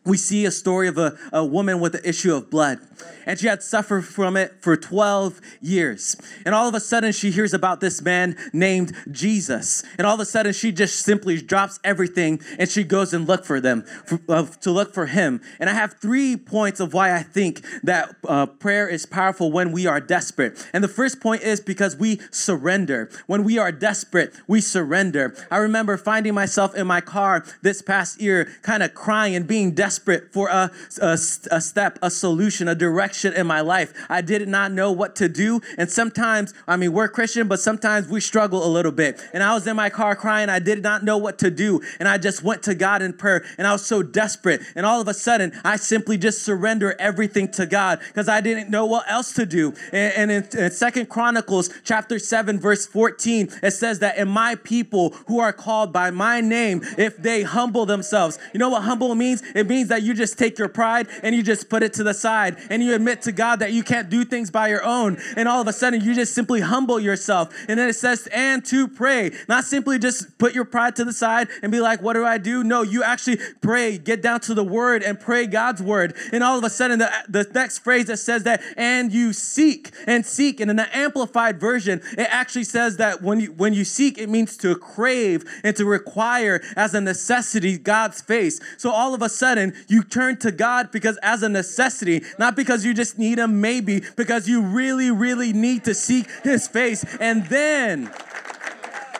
we 0.04 0.16
see 0.16 0.44
a 0.44 0.50
story 0.50 0.88
of 0.88 0.99
a, 0.99 1.16
a 1.32 1.44
woman 1.44 1.80
with 1.80 1.92
the 1.92 2.09
issue 2.09 2.35
of 2.35 2.50
blood 2.50 2.78
and 3.26 3.38
she 3.38 3.47
had 3.47 3.62
suffered 3.62 4.04
from 4.04 4.37
it 4.37 4.54
for 4.61 4.76
12 4.76 5.40
years. 5.61 6.16
And 6.44 6.54
all 6.54 6.68
of 6.68 6.75
a 6.75 6.80
sudden, 6.80 7.12
she 7.12 7.30
hears 7.30 7.54
about 7.54 7.80
this 7.80 8.02
man 8.02 8.37
named 8.52 8.92
Jesus. 9.11 9.85
And 9.99 10.06
all 10.06 10.14
of 10.14 10.21
a 10.21 10.25
sudden, 10.25 10.52
she 10.52 10.73
just 10.73 11.00
simply 11.00 11.40
drops 11.40 11.78
everything 11.85 12.40
and 12.59 12.68
she 12.68 12.85
goes 12.85 13.12
and 13.12 13.26
look 13.26 13.44
for 13.44 13.61
them, 13.61 13.82
for, 14.06 14.21
uh, 14.28 14.47
to 14.61 14.71
look 14.71 14.94
for 14.94 15.06
him. 15.06 15.40
And 15.61 15.68
I 15.71 15.75
have 15.75 15.94
three 15.94 16.37
points 16.37 16.80
of 16.80 16.94
why 16.94 17.14
I 17.14 17.23
think 17.23 17.64
that 17.82 18.14
uh, 18.26 18.47
prayer 18.47 18.88
is 18.88 19.06
powerful 19.06 19.52
when 19.52 19.73
we 19.73 19.87
are 19.87 20.00
desperate. 20.00 20.68
And 20.73 20.82
the 20.82 20.88
first 20.88 21.21
point 21.21 21.42
is 21.42 21.61
because 21.61 21.97
we 21.97 22.21
surrender. 22.30 23.11
When 23.26 23.44
we 23.44 23.59
are 23.59 23.73
desperate, 23.73 24.35
we 24.47 24.61
surrender. 24.61 25.35
I 25.50 25.59
remember 25.59 25.97
finding 25.97 26.35
myself 26.35 26.75
in 26.75 26.87
my 26.87 27.00
car 27.00 27.44
this 27.62 27.82
past 27.82 28.21
year, 28.21 28.52
kind 28.62 28.82
of 28.82 28.94
crying 28.94 29.35
and 29.35 29.47
being 29.47 29.73
desperate 29.73 29.92
for 29.99 30.49
a, 30.49 30.71
a, 31.01 31.13
a 31.51 31.61
step, 31.61 31.99
a 32.03 32.11
solution, 32.11 32.69
a 32.69 32.75
direction 32.75 32.93
direction 33.03 33.33
in 33.33 33.47
my 33.47 33.61
life. 33.61 33.93
I 34.09 34.21
did 34.21 34.47
not 34.49 34.73
know 34.73 34.93
what 34.93 35.17
to 35.17 35.29
do. 35.29 35.61
And 35.77 35.91
sometimes, 35.91 36.55
I 36.69 36.77
mean, 36.77 36.93
we're 36.93 37.09
Christian, 37.09 37.49
but 37.49 37.59
sometimes 37.59 38.09
we 38.09 38.21
struggle 38.21 38.65
a 38.65 38.71
little 38.71 38.93
bit. 38.93 39.21
And 39.33 39.43
I 39.43 39.55
was 39.55 39.67
in 39.67 39.77
my 39.77 39.91
car 39.91 40.15
crying. 40.15 40.49
I 40.49 40.59
did 40.59 40.83
not 40.83 41.03
know 41.03 41.17
what 41.17 41.39
to 41.41 41.51
do. 41.51 41.81
And 41.99 42.09
I 42.09 42.19
just 42.19 42.43
went 42.43 42.63
to 42.65 42.75
God 42.75 43.03
in 43.03 43.13
prayer. 43.13 43.45
And 43.59 43.67
I 43.67 43.73
was 43.73 43.85
so 43.85 44.03
desperate. 44.03 44.61
And 44.77 44.87
all 44.87 45.01
of 45.01 45.09
a 45.09 45.15
sudden, 45.15 45.53
I 45.65 45.77
simply 45.77 46.17
just 46.19 46.43
surrender 46.43 46.95
everything 46.99 47.51
to 47.53 47.67
God 47.67 48.01
because 48.07 48.29
I 48.29 48.41
didn't 48.41 48.71
know 48.71 48.87
what 48.87 49.11
else 49.11 49.33
to 49.35 49.47
do. 49.47 49.75
And, 49.93 50.31
in, 50.31 50.45
in 50.57 50.71
Second 50.71 51.09
Chronicles 51.09 51.71
chapter 51.85 52.19
7, 52.19 52.61
verse 52.61 52.87
14, 52.87 53.51
it 53.63 53.73
says 53.73 53.99
that 53.99 54.17
in 54.17 54.29
my 54.29 54.55
people 54.55 55.11
who 55.27 55.41
are 55.41 55.53
called 55.53 55.93
by 55.93 56.11
my 56.11 56.41
name, 56.41 56.83
if 56.99 57.17
they 57.17 57.43
humble 57.43 57.87
themselves, 57.87 58.39
you 58.53 58.59
know 58.59 58.69
what 58.69 58.83
humble 58.83 59.15
means? 59.15 59.43
It 59.55 59.69
means 59.69 59.82
that 59.89 60.03
you 60.03 60.15
just 60.15 60.39
take 60.39 60.59
your 60.59 60.69
pride 60.69 61.09
and 61.23 61.35
you 61.35 61.43
just 61.43 61.69
put 61.69 61.83
it 61.83 61.93
to 61.95 62.05
the 62.05 62.15
side 62.15 62.57
and 62.71 62.83
you 62.83 62.95
admit 62.95 63.23
to 63.23 63.33
God 63.33 63.61
that 63.61 63.73
you 63.73 63.83
can't 63.83 64.09
do 64.09 64.25
things 64.25 64.51
by 64.51 64.69
your 64.69 64.85
own. 64.85 65.19
And 65.37 65.49
all 65.49 65.61
of 65.61 65.69
a 65.69 65.73
sudden, 65.73 66.01
you 66.01 66.15
just 66.15 66.35
simply 66.35 66.61
humble 66.61 67.01
yourself. 67.01 67.55
And 67.69 67.79
then 67.79 67.89
it 67.89 67.95
says, 67.95 68.29
and 68.33 68.65
to 68.67 68.89
pray. 68.89 69.33
Not 69.49 69.65
simply 69.65 69.99
just 69.99 70.39
put 70.39 70.55
your 70.55 70.65
pride 70.65 70.97
to 70.97 71.05
the 71.05 71.12
side 71.12 71.49
and 71.62 71.71
be 71.71 71.81
like, 71.81 72.03
what 72.03 72.15
do 72.15 72.25
I 72.25 72.39
do? 72.39 72.65
No, 72.65 72.83
you 72.83 73.03
actually 73.03 73.39
pray, 73.61 73.99
get 73.99 74.23
down 74.23 74.41
to 74.41 74.55
the 74.55 74.65
word 74.65 75.03
and 75.03 75.19
pray 75.19 75.47
God's 75.47 75.83
word. 75.83 76.15
And 76.33 76.43
all 76.43 76.59
of 76.59 76.65
a 76.65 76.71
sudden, 76.71 76.99
the, 76.99 77.11
the 77.29 77.51
next 77.55 77.79
phrase 77.79 78.07
that 78.07 78.19
says 78.19 78.45
that, 78.45 78.62
and 78.77 79.12
you 79.12 79.33
seek 79.33 79.91
and 80.07 80.25
seek. 80.25 80.61
And 80.61 80.71
in 80.71 80.77
the 80.77 80.97
amplified 80.97 81.61
version, 81.61 82.01
it 82.12 82.29
actually 82.31 82.65
says 82.65 82.97
that 82.97 83.23
when 83.23 83.41
you 83.41 83.53
when 83.53 83.75
you 83.75 83.85
seek, 83.85 84.19
it 84.19 84.29
means 84.29 84.57
to 84.59 84.75
crave 84.77 85.45
and 85.62 85.77
to 85.77 85.85
require 85.85 86.61
as 86.77 86.95
a 86.95 87.01
necessity 87.01 87.79
God's 87.79 88.21
face. 88.21 88.61
So 88.77 88.91
all 88.91 89.15
of 89.15 89.23
a 89.23 89.29
sudden, 89.29 89.72
you 89.88 90.02
turn 90.02 90.37
to 90.38 90.52
God 90.52 90.91
because 90.91 91.19
as 91.23 91.43
a 91.43 91.49
necessity, 91.49 92.23
not 92.38 92.57
because 92.57 92.85
you 92.85 92.95
just 92.95 93.19
need 93.19 93.38
Him, 93.38 93.61
maybe 93.61 94.02
because 94.17 94.49
you 94.49 94.62
really, 94.62 95.11
really 95.11 95.52
need 95.52 95.85
to 95.85 95.95
seek 95.95 96.31
His 96.43 96.69
face. 96.69 97.05
And 97.21 97.47
then 97.47 98.11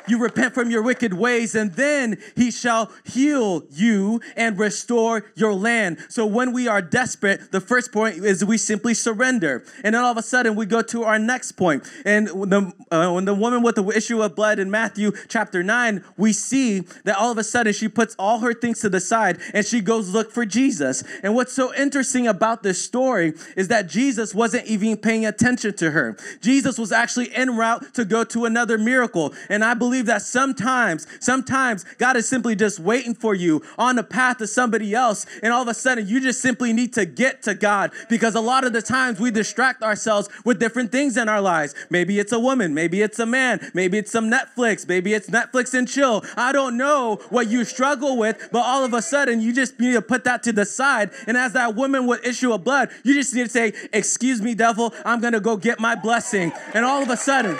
you 0.07 0.19
repent 0.19 0.55
from 0.55 0.71
your 0.71 0.83
wicked 0.83 1.15
ways, 1.15 1.55
and 1.55 1.73
then 1.73 2.19
he 2.37 2.51
shall 2.51 2.91
heal 3.05 3.63
you 3.71 4.21
and 4.37 4.59
restore 4.59 5.25
your 5.35 5.55
land. 5.55 5.99
So 6.09 6.27
when 6.27 6.53
we 6.53 6.69
are 6.69 6.83
desperate, 6.83 7.53
the 7.53 7.61
first 7.61 7.93
point 7.93 8.17
is 8.17 8.45
we 8.45 8.59
simply 8.59 8.95
surrender. 8.95 9.65
And 9.85 9.95
then 9.95 10.03
all 10.03 10.13
of 10.13 10.17
a 10.17 10.23
sudden, 10.23 10.55
we 10.55 10.67
go 10.67 10.83
to 10.83 11.05
our 11.05 11.19
next 11.19 11.53
point. 11.53 11.89
And 12.05 12.29
the, 12.29 12.73
uh, 12.91 13.13
when 13.13 13.25
the 13.25 13.35
woman 13.35 13.63
with 13.63 13.77
the 13.77 13.87
issue 13.89 14.23
of 14.23 14.35
blood 14.35 14.59
in 14.59 14.71
Matthew 14.71 15.13
chapter 15.29 15.63
9, 15.63 16.05
we 16.17 16.33
see 16.33 16.81
that 17.05 17.17
all 17.17 17.31
of 17.31 17.39
a 17.39 17.45
sudden 17.45 17.73
she 17.73 17.89
puts 17.89 18.15
all 18.19 18.41
her 18.41 18.55
things 18.55 18.81
to 18.81 18.89
the 18.89 19.01
side 19.01 19.39
and 19.55 19.65
she 19.65 19.81
goes 19.81 20.11
look 20.11 20.33
for 20.33 20.45
Jesus. 20.45 21.05
And 21.23 21.35
what's 21.35 21.53
so 21.53 21.75
interesting 21.75 22.27
about 22.27 22.63
this 22.63 22.83
story 22.83 23.35
is 23.57 23.69
that 23.69 23.89
Jesus 23.89 24.35
wasn't 24.35 24.67
even 24.67 24.97
paying 24.97 25.27
attention 25.27 25.75
to 25.77 25.91
her. 25.91 26.17
Jesus 26.41 26.79
was 26.79 26.93
actually 26.93 27.33
en 27.35 27.57
route 27.57 27.95
to 27.95 28.05
go 28.05 28.25
to 28.25 28.45
another 28.45 28.79
miracle. 28.79 29.33
And 29.49 29.65
I 29.65 29.75
believe 29.75 29.92
believe 29.93 30.07
that 30.07 30.23
sometimes, 30.23 31.07
sometimes 31.21 31.85
God 31.99 32.17
is 32.17 32.27
simply 32.27 32.57
just 32.57 32.81
waiting 32.81 33.15
for 33.15 33.35
you 33.35 33.63
on 33.77 33.97
the 33.97 34.03
path 34.03 34.39
to 34.39 34.47
somebody 34.47 34.95
else. 34.95 35.27
And 35.43 35.53
all 35.53 35.61
of 35.61 35.69
a 35.69 35.75
sudden, 35.75 36.09
you 36.09 36.19
just 36.19 36.41
simply 36.41 36.73
need 36.73 36.95
to 36.95 37.05
get 37.05 37.43
to 37.43 37.53
God 37.53 37.91
because 38.09 38.35
a 38.35 38.41
lot 38.41 38.65
of 38.65 38.73
the 38.73 38.81
times 38.81 39.21
we 39.21 39.31
distract 39.31 39.83
ourselves 39.83 40.31
with 40.47 40.59
different 40.59 40.93
things 40.93 41.19
in 41.19 41.29
our 41.29 41.43
lives. 41.43 41.75
Maybe 41.91 42.19
it's 42.19 42.33
a 42.33 42.41
woman, 42.41 42.73
maybe 42.73 43.03
it's 43.03 43.19
a 43.19 43.27
man, 43.27 43.71
maybe 43.75 43.99
it's 43.99 44.11
some 44.11 44.31
Netflix, 44.31 44.89
maybe 44.89 45.13
it's 45.13 45.29
Netflix 45.29 45.75
and 45.75 45.87
chill. 45.87 46.25
I 46.39 46.53
don't 46.53 46.79
know 46.79 47.17
what 47.29 47.49
you 47.49 47.63
struggle 47.67 48.17
with, 48.17 48.49
but 48.51 48.61
all 48.61 48.87
of 48.87 48.95
a 48.95 49.03
sudden, 49.03 49.43
you 49.43 49.53
just 49.53 49.79
need 49.79 49.93
to 49.93 50.01
put 50.01 50.25
that 50.25 50.43
to 50.45 50.53
the 50.55 50.65
side. 50.65 51.11
And 51.27 51.37
as 51.37 51.53
that 51.53 51.75
woman 51.75 52.07
would 52.07 52.25
issue 52.25 52.55
of 52.55 52.65
blood, 52.65 52.89
you 53.05 53.13
just 53.13 53.35
need 53.35 53.45
to 53.45 53.51
say, 53.51 53.75
Excuse 53.93 54.41
me, 54.41 54.55
devil, 54.55 54.95
I'm 55.05 55.21
gonna 55.21 55.39
go 55.39 55.59
get 55.59 55.79
my 55.81 55.95
blessing. 55.95 56.51
And 56.73 56.83
all 56.87 57.03
of 57.03 57.11
a 57.11 57.17
sudden, 57.19 57.59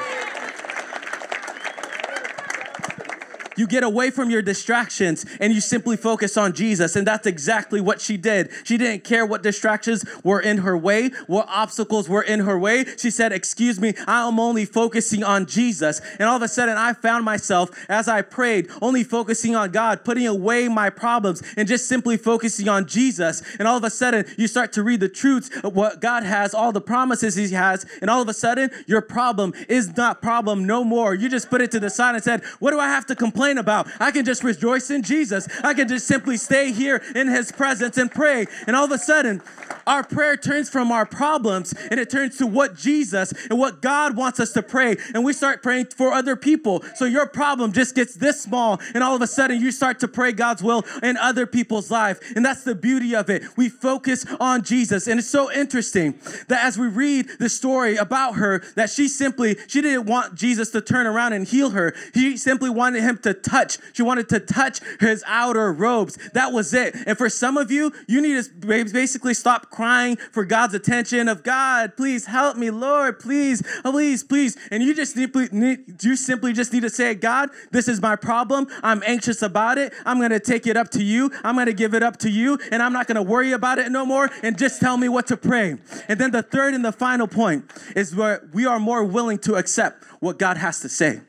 You 3.57 3.67
get 3.67 3.83
away 3.83 4.11
from 4.11 4.31
your 4.31 4.43
distractions 4.43 5.25
and 5.41 5.53
you 5.53 5.61
simply 5.61 5.97
focus 5.97 6.37
on 6.37 6.53
Jesus. 6.53 6.97
And 6.97 7.07
that's 7.07 7.27
exactly 7.27 7.81
what 7.81 8.01
she 8.01 8.17
did. 8.17 8.51
She 8.65 8.77
didn't 8.79 9.05
care 9.05 9.27
what 9.27 9.43
distractions 9.43 10.05
were 10.25 10.41
in 10.41 10.59
her 10.59 10.77
way, 10.77 11.11
what 11.27 11.47
obstacles 11.49 12.09
were 12.09 12.23
in 12.23 12.41
her 12.41 12.59
way. 12.59 12.85
She 12.97 13.11
said, 13.11 13.33
Excuse 13.33 13.81
me, 13.81 13.95
I 14.07 14.27
am 14.27 14.39
only 14.41 14.65
focusing 14.65 15.23
on 15.25 15.47
Jesus. 15.47 16.01
And 16.19 16.29
all 16.29 16.37
of 16.37 16.43
a 16.43 16.49
sudden, 16.49 16.77
I 16.77 16.93
found 16.93 17.25
myself 17.25 17.71
as 17.89 18.09
I 18.09 18.23
prayed, 18.23 18.69
only 18.81 19.05
focusing 19.05 19.55
on 19.55 19.71
God, 19.71 20.05
putting 20.05 20.27
away 20.27 20.69
my 20.69 20.91
problems, 20.91 21.43
and 21.57 21.69
just 21.69 21.87
simply 21.87 22.17
focusing 22.17 22.69
on 22.69 22.87
Jesus. 22.87 23.43
And 23.59 23.69
all 23.69 23.77
of 23.77 23.85
a 23.85 23.91
sudden, 23.91 24.25
you 24.37 24.47
start 24.47 24.73
to 24.75 24.83
read 24.83 25.01
the 25.01 25.09
truths 25.09 25.51
of 25.63 25.75
what 25.75 26.01
God 26.01 26.23
has, 26.23 26.55
all 26.55 26.73
the 26.73 26.81
promises 26.81 27.35
He 27.35 27.49
has, 27.55 27.87
and 28.01 28.11
all 28.11 28.23
of 28.23 28.29
a 28.29 28.35
sudden, 28.35 28.71
your 28.87 29.03
problem 29.03 29.53
is 29.69 29.97
not 29.97 30.23
problem 30.23 30.65
no 30.65 30.85
more. 30.85 31.15
You 31.15 31.29
just 31.29 31.51
put 31.51 31.61
it 31.61 31.71
to 31.73 31.81
the 31.81 31.91
side 31.91 32.15
and 32.15 32.25
said, 32.25 32.43
What 32.59 32.71
do 32.71 32.81
I 32.81 32.89
have 32.89 33.07
to 33.07 33.15
complain 33.15 33.42
about? 33.51 33.89
I 34.01 34.11
can 34.11 34.25
just 34.25 34.45
rejoice 34.45 34.91
in 34.91 35.03
Jesus. 35.03 35.49
I 35.63 35.75
can 35.75 35.89
just 35.89 36.07
simply 36.07 36.37
stay 36.37 36.73
here 36.73 37.03
in 37.15 37.29
His 37.29 37.51
presence 37.51 37.99
and 37.99 38.11
pray. 38.11 38.47
And 38.67 38.77
all 38.77 38.85
of 38.85 38.93
a 38.93 38.99
sudden, 38.99 39.43
our 39.87 40.05
prayer 40.05 40.37
turns 40.37 40.69
from 40.69 40.93
our 40.93 41.05
problems 41.05 41.75
and 41.91 41.99
it 41.99 42.09
turns 42.11 42.39
to 42.39 42.47
what 42.47 42.77
Jesus 42.77 43.33
and 43.51 43.59
what 43.59 43.83
God 43.83 44.17
wants 44.17 44.39
us 44.39 44.53
to 44.53 44.63
pray. 44.63 44.97
And 45.15 45.25
we 45.25 45.33
start 45.33 45.63
praying 45.63 45.87
for 45.87 46.13
other 46.13 46.37
people. 46.37 46.85
So 46.95 47.05
your 47.05 47.27
problem 47.27 47.73
just 47.73 47.95
gets 47.95 48.15
this 48.15 48.41
small, 48.41 48.81
and 48.95 49.03
all 49.03 49.17
of 49.17 49.23
a 49.23 49.27
sudden 49.27 49.61
you 49.61 49.73
start 49.73 50.01
to 50.01 50.09
pray 50.09 50.33
God's 50.33 50.63
will 50.63 50.85
in 51.03 51.17
other 51.17 51.47
people's 51.47 51.91
life. 51.91 52.21
And 52.37 52.45
that's 52.45 52.63
the 52.63 52.75
beauty 52.75 53.15
of 53.15 53.29
it. 53.29 53.43
We 53.57 53.69
focus 53.69 54.25
on 54.41 54.63
Jesus. 54.63 55.07
And 55.07 55.19
it's 55.19 55.29
so 55.29 55.51
interesting 55.51 56.15
that 56.49 56.65
as 56.65 56.79
we 56.79 56.87
read 56.87 57.29
the 57.39 57.49
story 57.49 57.97
about 57.97 58.37
her, 58.37 58.63
that 58.77 58.91
she 58.91 59.09
simply, 59.09 59.57
she 59.67 59.81
didn't 59.81 60.07
want 60.07 60.35
Jesus 60.35 60.71
to 60.71 60.81
turn 60.81 61.07
around 61.07 61.33
and 61.33 61.47
heal 61.47 61.71
her. 61.71 61.95
He 62.15 62.37
simply 62.37 62.71
wanted 62.71 63.03
him 63.03 63.19
to 63.19 63.32
touch. 63.35 63.79
She 63.93 64.03
wanted 64.03 64.29
to 64.31 64.41
touch 64.41 64.81
his 65.01 65.23
outer 65.27 65.73
robes. 65.73 66.19
That 66.35 66.53
was 66.53 66.73
it. 66.75 66.95
And 67.07 67.17
for 67.17 67.29
some 67.29 67.57
of 67.57 67.71
you, 67.71 67.93
you 68.07 68.21
need 68.21 68.43
to 68.43 68.85
basically 68.93 69.35
stop 69.35 69.71
crying 69.71 70.17
for 70.17 70.45
God's 70.45 70.75
attention 70.75 71.29
of 71.29 71.43
God, 71.43 71.97
please 71.97 72.27
help 72.27 72.57
me, 72.57 72.71
Lord, 72.71 73.19
please, 73.19 73.63
please, 73.83 74.25
please. 74.25 74.57
And 74.71 74.83
you 74.83 74.95
just 74.95 75.15
simply 75.15 75.49
need, 75.53 76.03
you 76.03 76.17
simply 76.17 76.53
just 76.53 76.73
need 76.73 76.83
to 76.83 76.91
say, 76.91 77.15
God, 77.15 77.51
this 77.71 77.89
is 77.89 78.01
my 78.01 78.17
problem. 78.17 78.67
I'm 78.83 79.03
anxious 79.05 79.43
about 79.43 79.79
it. 79.79 79.93
I'm 80.05 80.19
going 80.19 80.31
to 80.31 80.41
take 80.41 80.67
it 80.67 80.77
up 80.77 80.91
to 80.91 81.03
you. 81.03 81.31
I'm 81.45 81.55
going 81.55 81.67
to 81.67 81.73
give 81.73 81.95
it 81.95 82.03
up 82.03 82.19
to 82.19 82.31
you, 82.31 82.59
and 82.71 82.83
I'm 82.83 82.93
not 82.93 83.07
going 83.07 83.17
to 83.17 83.23
worry 83.23 83.53
about 83.53 83.79
it 83.79 83.91
no 83.91 84.05
more. 84.05 84.31
And 84.43 84.59
just 84.59 84.81
tell 84.81 84.97
me 84.97 85.09
what 85.09 85.27
to 85.29 85.37
pray. 85.37 85.77
And 86.09 86.19
then 86.19 86.31
the 86.31 86.43
third 86.43 86.75
and 86.75 86.85
the 86.85 86.93
final 86.93 87.27
point 87.27 87.65
is 87.97 88.15
where 88.15 88.49
we 88.53 88.67
are 88.67 88.79
more 88.79 89.05
willing 89.05 89.39
to 89.41 89.55
accept 89.55 90.05
what 90.21 90.39
God 90.39 90.57
has 90.57 90.81
to 90.81 90.89
say. 90.89 91.21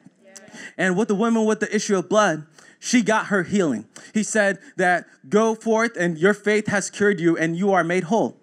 And 0.78 0.98
with 0.98 1.08
the 1.08 1.16
woman 1.16 1.46
with 1.46 1.60
the 1.60 1.74
issue 1.74 1.98
of 1.98 2.10
blood, 2.10 2.46
she 2.80 3.02
got 3.02 3.28
her 3.28 3.44
healing. 3.44 3.86
He 4.14 4.24
said 4.24 4.60
that 4.76 5.06
go 5.30 5.56
forth 5.56 5.96
and 5.96 6.18
your 6.18 6.34
faith 6.34 6.68
has 6.68 6.90
cured 6.90 7.20
you 7.20 7.38
and 7.38 7.56
you 7.56 7.72
are 7.72 7.84
made 7.84 8.06
whole. 8.06 8.38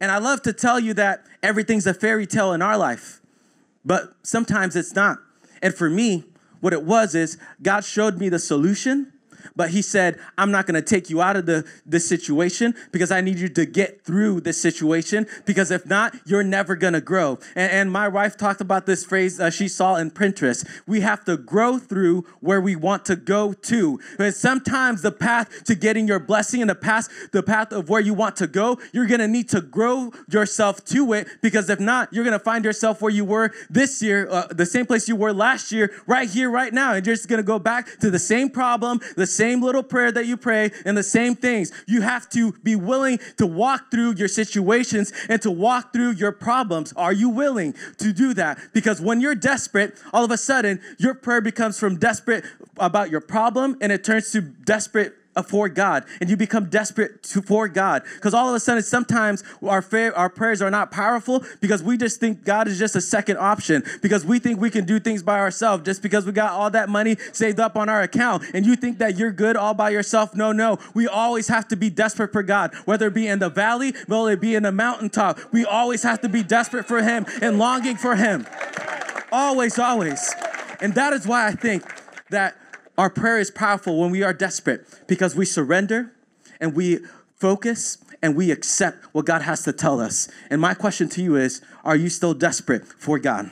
And 0.00 0.10
I 0.10 0.18
love 0.18 0.42
to 0.42 0.52
tell 0.52 0.80
you 0.80 0.94
that 0.94 1.24
everything's 1.42 1.86
a 1.86 1.92
fairy 1.92 2.26
tale 2.26 2.52
in 2.52 2.62
our 2.62 2.78
life, 2.78 3.20
but 3.84 4.14
sometimes 4.22 4.76
it's 4.76 4.94
not. 4.94 5.18
And 5.60 5.74
for 5.74 5.90
me, 5.90 6.24
what 6.60 6.72
it 6.72 6.84
was 6.84 7.14
is 7.14 7.36
God 7.60 7.84
showed 7.84 8.18
me 8.18 8.28
the 8.30 8.38
solution 8.38 9.12
but 9.56 9.70
he 9.70 9.82
said, 9.82 10.18
I'm 10.38 10.50
not 10.50 10.66
going 10.66 10.74
to 10.74 10.82
take 10.82 11.10
you 11.10 11.22
out 11.22 11.36
of 11.36 11.46
the 11.46 11.64
this 11.86 12.08
situation 12.08 12.74
because 12.92 13.10
I 13.10 13.20
need 13.20 13.38
you 13.38 13.48
to 13.48 13.66
get 13.66 14.04
through 14.04 14.40
this 14.40 14.60
situation 14.60 15.26
because 15.44 15.70
if 15.70 15.86
not, 15.86 16.14
you're 16.26 16.42
never 16.42 16.76
going 16.76 16.94
to 16.94 17.00
grow. 17.00 17.38
And, 17.54 17.72
and, 17.72 17.90
my 17.90 18.06
wife 18.06 18.36
talked 18.36 18.60
about 18.60 18.86
this 18.86 19.04
phrase 19.04 19.40
uh, 19.40 19.50
she 19.50 19.66
saw 19.66 19.96
in 19.96 20.12
Pinterest. 20.12 20.64
We 20.86 21.00
have 21.00 21.24
to 21.24 21.36
grow 21.36 21.78
through 21.78 22.24
where 22.40 22.60
we 22.60 22.76
want 22.76 23.04
to 23.06 23.16
go 23.16 23.52
to. 23.52 24.00
And 24.18 24.32
sometimes 24.32 25.02
the 25.02 25.10
path 25.10 25.64
to 25.64 25.74
getting 25.74 26.06
your 26.06 26.20
blessing 26.20 26.60
and 26.60 26.70
the 26.70 26.76
path, 26.76 27.08
the 27.32 27.42
path 27.42 27.72
of 27.72 27.88
where 27.88 28.00
you 28.00 28.14
want 28.14 28.36
to 28.36 28.46
go, 28.46 28.78
you're 28.92 29.06
going 29.06 29.20
to 29.20 29.28
need 29.28 29.48
to 29.50 29.60
grow 29.60 30.12
yourself 30.28 30.84
to 30.86 31.12
it 31.14 31.26
because 31.42 31.68
if 31.68 31.80
not, 31.80 32.12
you're 32.12 32.24
going 32.24 32.38
to 32.38 32.44
find 32.44 32.64
yourself 32.64 33.02
where 33.02 33.12
you 33.12 33.24
were 33.24 33.50
this 33.68 34.00
year, 34.00 34.28
uh, 34.30 34.46
the 34.48 34.66
same 34.66 34.86
place 34.86 35.08
you 35.08 35.16
were 35.16 35.32
last 35.32 35.72
year, 35.72 35.92
right 36.06 36.30
here, 36.30 36.50
right 36.50 36.72
now. 36.72 36.94
And 36.94 37.04
you're 37.04 37.16
just 37.16 37.28
going 37.28 37.38
to 37.38 37.46
go 37.46 37.58
back 37.58 37.98
to 38.00 38.10
the 38.10 38.18
same 38.18 38.50
problem, 38.50 39.00
the 39.16 39.26
same 39.26 39.39
little 39.40 39.82
prayer 39.82 40.12
that 40.12 40.26
you 40.26 40.36
pray 40.36 40.70
and 40.84 40.96
the 40.96 41.02
same 41.02 41.34
things. 41.34 41.72
You 41.86 42.02
have 42.02 42.28
to 42.30 42.52
be 42.62 42.76
willing 42.76 43.18
to 43.38 43.46
walk 43.46 43.90
through 43.90 44.14
your 44.14 44.28
situations 44.28 45.12
and 45.28 45.40
to 45.42 45.50
walk 45.50 45.92
through 45.92 46.12
your 46.12 46.32
problems. 46.32 46.92
Are 46.94 47.12
you 47.12 47.28
willing 47.28 47.74
to 47.98 48.12
do 48.12 48.34
that? 48.34 48.58
Because 48.72 49.00
when 49.00 49.20
you're 49.20 49.34
desperate, 49.34 49.98
all 50.12 50.24
of 50.24 50.30
a 50.30 50.36
sudden, 50.36 50.80
your 50.98 51.14
prayer 51.14 51.40
becomes 51.40 51.78
from 51.78 51.96
desperate 51.96 52.44
about 52.78 53.10
your 53.10 53.20
problem 53.20 53.76
and 53.80 53.90
it 53.90 54.04
turns 54.04 54.30
to 54.32 54.40
desperate 54.40 55.14
for 55.42 55.68
God 55.68 56.04
and 56.20 56.28
you 56.30 56.36
become 56.36 56.66
desperate 56.66 57.22
to, 57.24 57.42
for 57.42 57.68
God. 57.68 58.02
Because 58.14 58.34
all 58.34 58.48
of 58.48 58.54
a 58.54 58.60
sudden, 58.60 58.82
sometimes 58.82 59.44
our, 59.62 59.84
our 60.14 60.28
prayers 60.28 60.62
are 60.62 60.70
not 60.70 60.90
powerful 60.90 61.44
because 61.60 61.82
we 61.82 61.96
just 61.96 62.20
think 62.20 62.44
God 62.44 62.68
is 62.68 62.78
just 62.78 62.96
a 62.96 63.00
second 63.00 63.38
option 63.38 63.82
because 64.02 64.24
we 64.24 64.38
think 64.38 64.60
we 64.60 64.70
can 64.70 64.84
do 64.84 65.00
things 65.00 65.22
by 65.22 65.38
ourselves 65.38 65.84
just 65.84 66.02
because 66.02 66.26
we 66.26 66.32
got 66.32 66.52
all 66.52 66.70
that 66.70 66.88
money 66.88 67.16
saved 67.32 67.60
up 67.60 67.76
on 67.76 67.88
our 67.88 68.02
account 68.02 68.42
and 68.54 68.66
you 68.66 68.76
think 68.76 68.98
that 68.98 69.16
you're 69.16 69.32
good 69.32 69.56
all 69.56 69.74
by 69.74 69.90
yourself. 69.90 70.34
No, 70.34 70.52
no. 70.52 70.78
We 70.94 71.06
always 71.06 71.48
have 71.48 71.68
to 71.68 71.76
be 71.76 71.90
desperate 71.90 72.32
for 72.32 72.42
God, 72.42 72.74
whether 72.84 73.08
it 73.08 73.14
be 73.14 73.26
in 73.26 73.38
the 73.38 73.50
valley, 73.50 73.94
whether 74.06 74.30
it 74.32 74.40
be 74.40 74.54
in 74.54 74.62
the 74.62 74.72
mountaintop. 74.72 75.38
We 75.52 75.64
always 75.64 76.02
have 76.02 76.20
to 76.22 76.28
be 76.28 76.42
desperate 76.42 76.86
for 76.86 77.02
Him 77.02 77.26
and 77.40 77.58
longing 77.58 77.96
for 77.96 78.16
Him. 78.16 78.46
Always, 79.32 79.78
always. 79.78 80.34
And 80.80 80.94
that 80.94 81.12
is 81.12 81.26
why 81.26 81.46
I 81.46 81.52
think 81.52 81.84
that 82.30 82.56
our 83.00 83.08
prayer 83.08 83.38
is 83.38 83.50
powerful 83.50 83.98
when 83.98 84.10
we 84.10 84.22
are 84.22 84.34
desperate 84.34 84.86
because 85.06 85.34
we 85.34 85.46
surrender 85.46 86.12
and 86.60 86.74
we 86.74 86.98
focus 87.34 87.96
and 88.20 88.36
we 88.36 88.50
accept 88.50 89.02
what 89.14 89.24
God 89.24 89.40
has 89.40 89.62
to 89.62 89.72
tell 89.72 90.02
us. 90.02 90.28
And 90.50 90.60
my 90.60 90.74
question 90.74 91.08
to 91.10 91.22
you 91.22 91.34
is 91.34 91.62
Are 91.82 91.96
you 91.96 92.10
still 92.10 92.34
desperate 92.34 92.84
for 92.84 93.18
God? 93.18 93.50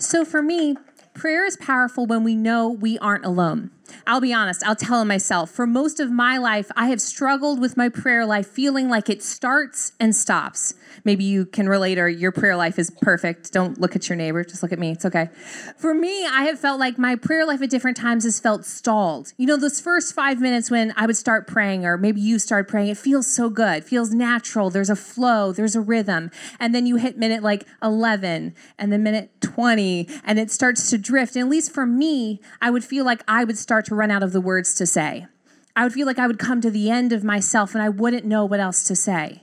So 0.00 0.24
for 0.24 0.42
me, 0.42 0.74
prayer 1.14 1.46
is 1.46 1.56
powerful 1.56 2.04
when 2.04 2.24
we 2.24 2.34
know 2.34 2.68
we 2.68 2.98
aren't 2.98 3.24
alone. 3.24 3.70
I'll 4.06 4.20
be 4.20 4.32
honest, 4.32 4.62
I'll 4.64 4.76
tell 4.76 5.04
myself. 5.04 5.50
For 5.50 5.66
most 5.66 6.00
of 6.00 6.10
my 6.10 6.38
life, 6.38 6.70
I 6.76 6.88
have 6.88 7.00
struggled 7.00 7.60
with 7.60 7.76
my 7.76 7.88
prayer 7.88 8.24
life 8.24 8.46
feeling 8.46 8.88
like 8.88 9.08
it 9.08 9.22
starts 9.22 9.92
and 10.00 10.14
stops. 10.14 10.74
Maybe 11.04 11.24
you 11.24 11.46
can 11.46 11.68
relate 11.68 11.98
or 11.98 12.08
your 12.08 12.32
prayer 12.32 12.56
life 12.56 12.78
is 12.78 12.90
perfect. 12.90 13.52
Don't 13.52 13.80
look 13.80 13.96
at 13.96 14.08
your 14.08 14.16
neighbor, 14.16 14.44
just 14.44 14.62
look 14.62 14.72
at 14.72 14.78
me. 14.78 14.92
It's 14.92 15.04
okay. 15.04 15.28
For 15.76 15.94
me, 15.94 16.26
I 16.26 16.44
have 16.44 16.58
felt 16.58 16.80
like 16.80 16.98
my 16.98 17.16
prayer 17.16 17.46
life 17.46 17.62
at 17.62 17.70
different 17.70 17.96
times 17.96 18.24
has 18.24 18.40
felt 18.40 18.64
stalled. 18.64 19.32
You 19.36 19.46
know, 19.46 19.56
those 19.56 19.80
first 19.80 20.14
five 20.14 20.40
minutes 20.40 20.70
when 20.70 20.92
I 20.96 21.06
would 21.06 21.16
start 21.16 21.46
praying, 21.46 21.84
or 21.84 21.96
maybe 21.96 22.20
you 22.20 22.38
start 22.38 22.68
praying, 22.68 22.88
it 22.88 22.98
feels 22.98 23.26
so 23.26 23.48
good, 23.50 23.78
it 23.78 23.84
feels 23.84 24.12
natural. 24.12 24.70
There's 24.70 24.90
a 24.90 24.96
flow, 24.96 25.52
there's 25.52 25.76
a 25.76 25.80
rhythm. 25.80 26.30
And 26.58 26.74
then 26.74 26.86
you 26.86 26.96
hit 26.96 27.16
minute 27.16 27.42
like 27.42 27.64
11 27.82 28.54
and 28.78 28.92
then 28.92 29.02
minute 29.02 29.30
20, 29.40 30.08
and 30.24 30.38
it 30.38 30.50
starts 30.50 30.90
to 30.90 30.98
drift. 30.98 31.36
And 31.36 31.44
at 31.44 31.50
least 31.50 31.72
for 31.72 31.86
me, 31.86 32.40
I 32.60 32.70
would 32.70 32.84
feel 32.84 33.04
like 33.04 33.22
I 33.28 33.44
would 33.44 33.58
start 33.58 33.77
to 33.86 33.94
run 33.94 34.10
out 34.10 34.22
of 34.22 34.32
the 34.32 34.40
words 34.40 34.74
to 34.74 34.86
say. 34.86 35.26
I 35.74 35.84
would 35.84 35.92
feel 35.92 36.06
like 36.06 36.18
I 36.18 36.26
would 36.26 36.38
come 36.38 36.60
to 36.60 36.70
the 36.70 36.90
end 36.90 37.12
of 37.12 37.22
myself 37.22 37.74
and 37.74 37.82
I 37.82 37.88
wouldn't 37.88 38.24
know 38.24 38.44
what 38.44 38.60
else 38.60 38.84
to 38.84 38.96
say. 38.96 39.42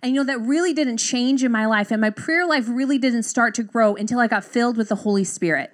And 0.00 0.14
you 0.14 0.20
know, 0.20 0.24
that 0.24 0.40
really 0.40 0.72
didn't 0.72 0.98
change 0.98 1.42
in 1.42 1.50
my 1.50 1.66
life. 1.66 1.90
And 1.90 2.00
my 2.00 2.10
prayer 2.10 2.46
life 2.46 2.66
really 2.68 2.98
didn't 2.98 3.24
start 3.24 3.54
to 3.56 3.62
grow 3.62 3.96
until 3.96 4.20
I 4.20 4.28
got 4.28 4.44
filled 4.44 4.76
with 4.76 4.88
the 4.88 4.96
Holy 4.96 5.24
Spirit. 5.24 5.72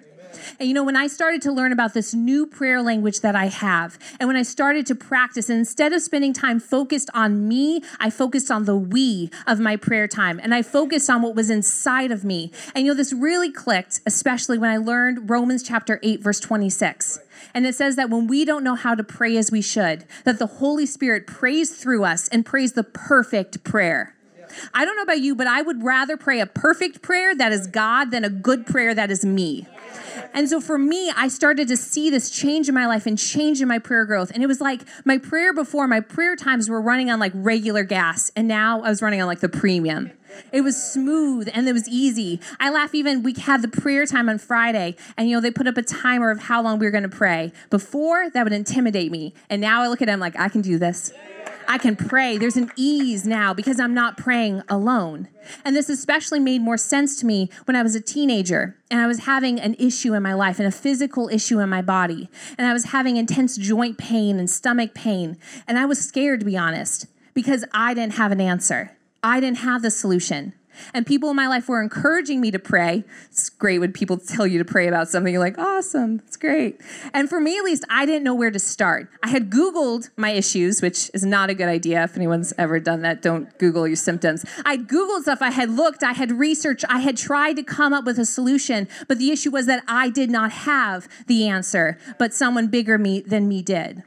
And 0.59 0.67
you 0.67 0.73
know, 0.73 0.83
when 0.83 0.95
I 0.95 1.07
started 1.07 1.41
to 1.43 1.51
learn 1.51 1.71
about 1.71 1.93
this 1.93 2.13
new 2.13 2.45
prayer 2.45 2.81
language 2.81 3.21
that 3.21 3.35
I 3.35 3.45
have, 3.47 3.97
and 4.19 4.27
when 4.27 4.35
I 4.35 4.43
started 4.43 4.85
to 4.87 4.95
practice, 4.95 5.49
instead 5.49 5.93
of 5.93 6.01
spending 6.01 6.33
time 6.33 6.59
focused 6.59 7.09
on 7.13 7.47
me, 7.47 7.81
I 7.99 8.09
focused 8.09 8.51
on 8.51 8.65
the 8.65 8.75
we 8.75 9.29
of 9.47 9.59
my 9.59 9.75
prayer 9.75 10.07
time. 10.07 10.39
And 10.41 10.53
I 10.53 10.61
focused 10.61 11.09
on 11.09 11.21
what 11.21 11.35
was 11.35 11.49
inside 11.49 12.11
of 12.11 12.23
me. 12.23 12.51
And 12.75 12.85
you 12.85 12.91
know, 12.91 12.97
this 12.97 13.13
really 13.13 13.51
clicked, 13.51 14.01
especially 14.05 14.57
when 14.57 14.69
I 14.69 14.77
learned 14.77 15.29
Romans 15.29 15.63
chapter 15.63 15.99
8, 16.03 16.21
verse 16.21 16.39
26. 16.39 17.19
And 17.53 17.65
it 17.65 17.75
says 17.75 17.95
that 17.95 18.09
when 18.09 18.27
we 18.27 18.45
don't 18.45 18.63
know 18.63 18.75
how 18.75 18.95
to 18.95 19.03
pray 19.03 19.37
as 19.37 19.51
we 19.51 19.61
should, 19.61 20.05
that 20.25 20.39
the 20.39 20.47
Holy 20.47 20.85
Spirit 20.85 21.25
prays 21.25 21.75
through 21.75 22.03
us 22.03 22.27
and 22.27 22.45
prays 22.45 22.73
the 22.73 22.83
perfect 22.83 23.63
prayer. 23.63 24.15
I 24.73 24.85
don't 24.85 24.95
know 24.95 25.03
about 25.03 25.19
you, 25.19 25.35
but 25.35 25.47
I 25.47 25.61
would 25.61 25.83
rather 25.83 26.17
pray 26.17 26.39
a 26.39 26.45
perfect 26.45 27.01
prayer 27.01 27.35
that 27.35 27.51
is 27.51 27.67
God 27.67 28.11
than 28.11 28.23
a 28.23 28.29
good 28.29 28.65
prayer 28.65 28.93
that 28.95 29.11
is 29.11 29.23
me. 29.23 29.67
And 30.33 30.49
so 30.49 30.61
for 30.61 30.77
me, 30.77 31.11
I 31.15 31.27
started 31.27 31.67
to 31.69 31.77
see 31.77 32.09
this 32.09 32.29
change 32.29 32.69
in 32.69 32.75
my 32.75 32.85
life 32.85 33.05
and 33.05 33.17
change 33.17 33.61
in 33.61 33.67
my 33.67 33.79
prayer 33.79 34.05
growth. 34.05 34.31
And 34.33 34.43
it 34.43 34.47
was 34.47 34.61
like 34.61 34.81
my 35.05 35.17
prayer 35.17 35.53
before, 35.53 35.87
my 35.87 35.99
prayer 36.01 36.35
times 36.35 36.69
were 36.69 36.81
running 36.81 37.09
on 37.09 37.19
like 37.19 37.31
regular 37.35 37.83
gas. 37.83 38.31
And 38.35 38.47
now 38.47 38.81
I 38.81 38.89
was 38.89 39.01
running 39.01 39.21
on 39.21 39.27
like 39.27 39.39
the 39.39 39.49
premium. 39.49 40.11
It 40.51 40.61
was 40.61 40.81
smooth 40.81 41.49
and 41.53 41.67
it 41.67 41.73
was 41.73 41.87
easy. 41.87 42.39
I 42.59 42.69
laugh 42.69 42.93
even 42.93 43.23
we 43.23 43.33
had 43.33 43.61
the 43.61 43.67
prayer 43.67 44.05
time 44.05 44.29
on 44.29 44.37
Friday 44.37 44.95
and 45.17 45.27
you 45.27 45.35
know 45.35 45.41
they 45.41 45.51
put 45.51 45.67
up 45.67 45.77
a 45.77 45.81
timer 45.81 46.29
of 46.29 46.39
how 46.39 46.61
long 46.61 46.79
we 46.79 46.85
were 46.85 46.91
going 46.91 47.03
to 47.03 47.09
pray. 47.09 47.51
Before 47.69 48.29
that 48.29 48.43
would 48.43 48.53
intimidate 48.53 49.11
me. 49.11 49.33
And 49.49 49.61
now 49.61 49.81
I 49.81 49.87
look 49.87 50.01
at 50.01 50.05
them 50.05 50.19
like 50.19 50.39
I 50.39 50.49
can 50.49 50.61
do 50.61 50.77
this. 50.77 51.11
I 51.71 51.77
can 51.77 51.95
pray. 51.95 52.39
There's 52.39 52.57
an 52.57 52.71
ease 52.75 53.27
now 53.27 53.53
because 53.53 53.79
I'm 53.79 53.93
not 53.93 54.17
praying 54.17 54.63
alone. 54.67 55.27
And 55.63 55.75
this 55.75 55.87
especially 55.87 56.39
made 56.39 56.61
more 56.61 56.79
sense 56.79 57.15
to 57.17 57.27
me 57.27 57.51
when 57.65 57.75
I 57.75 57.83
was 57.83 57.93
a 57.93 58.01
teenager 58.01 58.75
and 58.89 58.99
I 58.99 59.05
was 59.05 59.25
having 59.25 59.59
an 59.59 59.75
issue 59.75 60.15
in 60.15 60.23
my 60.23 60.33
life 60.33 60.57
and 60.57 60.67
a 60.67 60.71
physical 60.71 61.29
issue 61.29 61.59
in 61.59 61.69
my 61.69 61.83
body. 61.83 62.27
And 62.57 62.65
I 62.65 62.73
was 62.73 62.85
having 62.85 63.17
intense 63.17 63.55
joint 63.55 63.99
pain 63.99 64.39
and 64.39 64.49
stomach 64.49 64.95
pain. 64.95 65.37
And 65.67 65.77
I 65.77 65.85
was 65.85 65.99
scared, 65.99 66.39
to 66.39 66.45
be 66.45 66.57
honest, 66.57 67.05
because 67.35 67.63
I 67.71 67.93
didn't 67.93 68.13
have 68.13 68.31
an 68.31 68.41
answer. 68.41 68.97
I 69.21 69.39
didn't 69.39 69.59
have 69.59 69.83
the 69.83 69.91
solution. 69.91 70.53
And 70.93 71.05
people 71.05 71.29
in 71.29 71.35
my 71.35 71.47
life 71.47 71.67
were 71.67 71.81
encouraging 71.81 72.41
me 72.41 72.51
to 72.51 72.59
pray. 72.59 73.03
It's 73.31 73.49
great 73.49 73.79
when 73.79 73.93
people 73.93 74.17
tell 74.17 74.47
you 74.47 74.57
to 74.59 74.65
pray 74.65 74.87
about 74.87 75.09
something. 75.09 75.33
You're 75.33 75.41
like, 75.41 75.57
awesome, 75.57 76.21
it's 76.25 76.37
great. 76.37 76.81
And 77.13 77.29
for 77.29 77.39
me, 77.39 77.57
at 77.57 77.63
least, 77.63 77.85
I 77.89 78.05
didn't 78.05 78.23
know 78.23 78.35
where 78.35 78.51
to 78.51 78.59
start. 78.59 79.09
I 79.23 79.29
had 79.29 79.49
Googled 79.49 80.09
my 80.17 80.31
issues, 80.31 80.81
which 80.81 81.11
is 81.13 81.25
not 81.25 81.49
a 81.49 81.53
good 81.53 81.67
idea. 81.67 82.03
If 82.03 82.15
anyone's 82.15 82.53
ever 82.57 82.79
done 82.79 83.01
that, 83.01 83.21
don't 83.21 83.57
Google 83.57 83.87
your 83.87 83.95
symptoms. 83.95 84.45
I 84.65 84.77
Googled 84.77 85.23
stuff, 85.23 85.41
I 85.41 85.51
had 85.51 85.69
looked, 85.71 86.03
I 86.03 86.13
had 86.13 86.31
researched, 86.31 86.85
I 86.89 86.99
had 86.99 87.17
tried 87.17 87.55
to 87.57 87.63
come 87.63 87.93
up 87.93 88.05
with 88.05 88.19
a 88.19 88.25
solution. 88.25 88.87
But 89.07 89.17
the 89.17 89.31
issue 89.31 89.51
was 89.51 89.65
that 89.65 89.83
I 89.87 90.09
did 90.09 90.29
not 90.29 90.51
have 90.51 91.07
the 91.27 91.47
answer, 91.47 91.97
but 92.17 92.33
someone 92.33 92.67
bigger 92.67 92.97
me 92.97 93.21
than 93.21 93.47
me 93.47 93.61
did. 93.61 94.03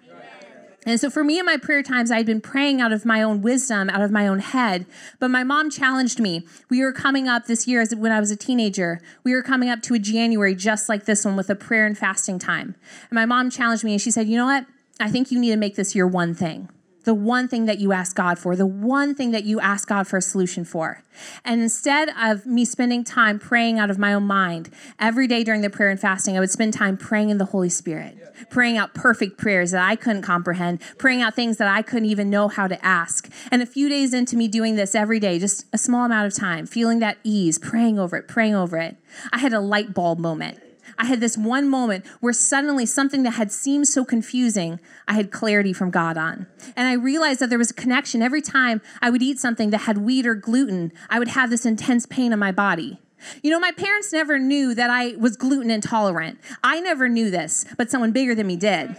And 0.85 0.99
so 0.99 1.11
for 1.11 1.23
me 1.23 1.39
in 1.39 1.47
my 1.47 1.57
prayer 1.57 1.83
times, 1.83 2.11
I'd 2.11 2.27
been 2.27 2.41
praying 2.41 2.81
out 2.81 2.93
of 2.93 3.05
my 3.05 3.23
own 3.23 3.41
wisdom, 3.41 3.89
out 3.89 4.03
of 4.03 4.11
my 4.11 4.27
own 4.27 4.41
head. 4.41 4.85
But 5.21 5.29
my 5.29 5.45
mom 5.45 5.71
challenged 5.71 6.19
me. 6.19 6.47
We 6.69 6.83
were 6.83 6.93
coming 6.93 7.29
up 7.29 7.47
this 7.47 7.69
year 7.69 7.81
as 7.81 7.95
when 7.95 8.11
I 8.11 8.19
was 8.19 8.31
a 8.31 8.37
teenager. 8.37 9.01
We 9.23 9.33
were 9.33 9.43
coming 9.43 9.69
up 9.69 9.81
to 9.83 9.95
a 9.95 9.99
January 9.99 10.55
just 10.55 10.89
like 10.89 11.05
this 11.05 11.25
one 11.25 11.37
with 11.37 11.51
a 11.51 11.55
prayer 11.55 11.87
and 11.87 11.97
fasting 11.97 12.39
time. 12.39 12.75
And 13.11 13.15
my 13.15 13.27
mom 13.27 13.51
challenged 13.51 13.85
me 13.85 13.93
and 13.93 14.01
she 14.01 14.11
said, 14.11 14.29
You 14.29 14.37
know 14.37 14.47
what? 14.47 14.67
I 14.99 15.11
think 15.11 15.31
you 15.31 15.39
need 15.39 15.51
to 15.51 15.57
make 15.57 15.77
this 15.77 15.95
your 15.95 16.07
one 16.07 16.35
thing 16.35 16.69
the 17.05 17.15
one 17.15 17.49
thing 17.49 17.67
that 17.67 17.79
you 17.79 17.93
ask 17.93 18.17
God 18.17 18.39
for, 18.39 18.57
the 18.57 18.67
one 18.67 19.15
thing 19.15 19.31
that 19.33 19.45
you 19.45 19.61
ask 19.61 19.89
God 19.89 20.07
for 20.07 20.17
a 20.17 20.23
solution 20.23 20.65
for. 20.65 21.03
And 21.45 21.61
instead 21.61 22.11
of 22.19 22.47
me 22.47 22.65
spending 22.65 23.05
time 23.05 23.39
praying 23.39 23.79
out 23.79 23.91
of 23.91 23.99
my 23.99 24.15
own 24.15 24.25
mind, 24.25 24.71
every 24.99 25.27
day 25.27 25.45
during 25.45 25.61
the 25.61 25.71
prayer 25.71 25.91
and 25.91 26.01
fasting, 26.01 26.37
I 26.37 26.41
would 26.41 26.51
spend 26.51 26.73
time 26.73 26.97
praying 26.97 27.31
in 27.31 27.39
the 27.39 27.47
Holy 27.47 27.69
Spirit, 27.69 28.19
praying 28.51 28.79
out 28.79 28.95
perfect 28.95 29.39
prayers 29.39 29.73
that 29.73 29.83
I 29.83 29.97
couldn't 29.97 30.23
comprehend, 30.23 30.81
praying 30.99 31.23
out 31.23 31.35
things 31.35 31.59
that 31.59 31.69
I 31.69 31.83
couldn't 31.83 32.09
even 32.09 32.31
know 32.31 32.49
how 32.49 32.67
to 32.67 32.83
ask. 32.85 33.31
And 33.51 33.63
a 33.63 33.67
few 33.67 33.89
days 33.89 34.15
into 34.15 34.37
me 34.37 34.49
doing 34.49 34.77
this 34.77 34.95
every 34.95 35.21
day, 35.21 35.39
just 35.39 35.67
a 35.73 35.79
small 35.79 36.07
amount 36.07 36.27
of 36.27 36.39
time, 36.39 36.67
feeling 36.67 37.01
that 37.01 37.19
ease, 37.25 37.59
praying 37.59 37.99
over 37.99 38.17
it, 38.17 38.29
praying 38.29 38.55
over 38.55 38.79
it, 38.79 38.97
I 39.33 39.39
had 39.39 39.53
a 39.53 39.61
light 39.61 39.93
bulb 39.93 40.19
moment. 40.19 40.61
I 40.99 41.07
had 41.07 41.21
this 41.21 41.37
one 41.37 41.69
moment 41.69 42.07
where 42.21 42.33
suddenly 42.33 42.87
something 42.87 43.23
that 43.23 43.33
had 43.33 43.53
seemed 43.53 43.89
so 43.89 44.05
confusing, 44.05 44.81
I 45.09 45.15
had 45.15 45.31
clarity 45.31 45.73
from 45.73 45.91
God 45.91 46.17
on. 46.17 46.47
And 46.77 46.89
I 46.89 46.95
realized 46.95 47.41
that 47.41 47.51
there 47.51 47.59
was 47.59 47.71
a 47.71 47.75
connection. 47.75 48.23
Every 48.23 48.43
time 48.43 48.81
I 49.01 49.11
would 49.11 49.23
eat 49.23 49.39
something 49.39 49.71
that 49.71 49.83
had 49.83 49.99
wheat 49.99 50.27
or 50.27 50.35
gluten, 50.35 50.93
I 51.11 51.19
would 51.19 51.29
have 51.29 51.51
this 51.51 51.67
intense 51.67 52.07
pain 52.07 52.33
in 52.33 52.39
my 52.39 52.53
body. 52.53 52.99
You 53.43 53.51
know, 53.51 53.61
my 53.61 53.73
parents 53.73 54.13
never 54.13 54.39
knew 54.39 54.75
that 54.75 54.91
I 54.91 55.15
was 55.17 55.37
gluten 55.37 55.71
intolerant. 55.71 56.41
I 56.65 56.81
never 56.81 57.09
knew 57.09 57.31
this, 57.31 57.65
but 57.77 57.91
someone 57.91 58.13
bigger 58.13 58.35
than 58.35 58.47
me 58.47 58.57
did. 58.57 58.97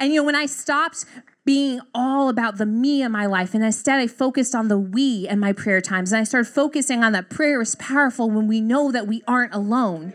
And 0.00 0.12
you 0.12 0.20
know, 0.20 0.24
when 0.24 0.34
I 0.34 0.46
stopped 0.46 1.04
being 1.48 1.80
all 1.94 2.28
about 2.28 2.58
the 2.58 2.66
me 2.66 3.00
in 3.00 3.10
my 3.10 3.24
life. 3.24 3.54
And 3.54 3.64
instead, 3.64 3.98
I 3.98 4.06
focused 4.06 4.54
on 4.54 4.68
the 4.68 4.78
we 4.78 5.26
in 5.26 5.38
my 5.38 5.54
prayer 5.54 5.80
times. 5.80 6.12
And 6.12 6.20
I 6.20 6.24
started 6.24 6.46
focusing 6.46 7.02
on 7.02 7.12
that 7.12 7.30
prayer 7.30 7.62
is 7.62 7.74
powerful 7.76 8.28
when 8.28 8.46
we 8.46 8.60
know 8.60 8.92
that 8.92 9.06
we 9.06 9.22
aren't 9.26 9.54
alone. 9.54 10.12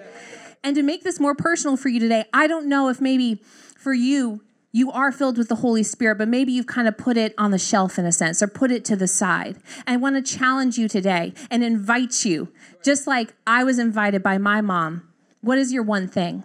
And 0.63 0.75
to 0.75 0.83
make 0.83 1.03
this 1.03 1.19
more 1.19 1.35
personal 1.35 1.75
for 1.75 1.89
you 1.89 1.99
today, 1.99 2.25
I 2.33 2.47
don't 2.47 2.67
know 2.67 2.87
if 2.87 3.01
maybe 3.01 3.41
for 3.77 3.93
you, 3.93 4.41
you 4.71 4.91
are 4.91 5.11
filled 5.11 5.37
with 5.37 5.49
the 5.49 5.55
Holy 5.55 5.83
Spirit, 5.83 6.17
but 6.17 6.27
maybe 6.27 6.51
you've 6.51 6.67
kind 6.67 6.87
of 6.87 6.97
put 6.97 7.17
it 7.17 7.35
on 7.37 7.51
the 7.51 7.59
shelf 7.59 7.99
in 7.99 8.05
a 8.05 8.11
sense 8.11 8.41
or 8.41 8.47
put 8.47 8.71
it 8.71 8.83
to 8.85 8.95
the 8.95 9.07
side. 9.07 9.57
I 9.85 9.97
want 9.97 10.15
to 10.15 10.37
challenge 10.37 10.77
you 10.77 10.87
today 10.87 11.33
and 11.51 11.63
invite 11.63 12.25
you, 12.25 12.49
just 12.81 13.05
like 13.05 13.35
I 13.45 13.63
was 13.63 13.77
invited 13.77 14.23
by 14.23 14.37
my 14.37 14.61
mom. 14.61 15.07
What 15.41 15.57
is 15.57 15.73
your 15.73 15.83
one 15.83 16.07
thing? 16.07 16.43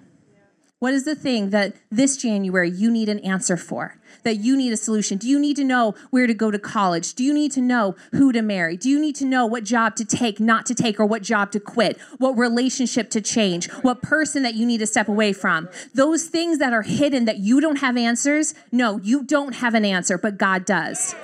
What 0.81 0.95
is 0.95 1.05
the 1.05 1.17
thing 1.17 1.51
that 1.51 1.75
this 1.91 2.17
January 2.17 2.71
you 2.71 2.89
need 2.89 3.09
an 3.09 3.19
answer 3.21 3.57
for? 3.57 3.97
That 4.23 4.37
you 4.37 4.57
need 4.57 4.73
a 4.73 4.77
solution? 4.77 5.19
Do 5.19 5.29
you 5.29 5.41
need 5.41 5.57
to 5.57 5.65
know 5.65 5.97
where 6.11 6.29
to 6.29 6.35
go 6.35 6.53
to 6.53 6.59
college? 6.59 7.15
Do 7.15 7.25
you 7.25 7.35
need 7.35 7.51
to 7.53 7.61
know 7.61 7.97
who 8.13 8.31
to 8.31 8.43
marry? 8.43 8.77
Do 8.77 8.89
you 8.89 9.01
need 9.01 9.17
to 9.17 9.25
know 9.25 9.45
what 9.45 9.65
job 9.65 9.97
to 9.97 10.05
take, 10.05 10.39
not 10.39 10.67
to 10.67 10.77
take, 10.77 11.01
or 11.01 11.05
what 11.05 11.23
job 11.23 11.51
to 11.53 11.59
quit? 11.59 12.01
What 12.19 12.39
relationship 12.39 13.11
to 13.11 13.21
change? 13.21 13.69
What 13.83 14.03
person 14.03 14.45
that 14.45 14.55
you 14.55 14.65
need 14.65 14.79
to 14.79 14.87
step 14.87 15.09
away 15.09 15.33
from? 15.33 15.69
Those 15.95 16.27
things 16.27 16.59
that 16.59 16.73
are 16.73 16.83
hidden 16.83 17.25
that 17.25 17.39
you 17.39 17.61
don't 17.61 17.81
have 17.81 17.97
answers, 17.97 18.55
no, 18.71 18.99
you 18.99 19.25
don't 19.25 19.57
have 19.57 19.75
an 19.75 19.85
answer, 19.85 20.17
but 20.17 20.39
God 20.39 20.65
does. 20.65 21.17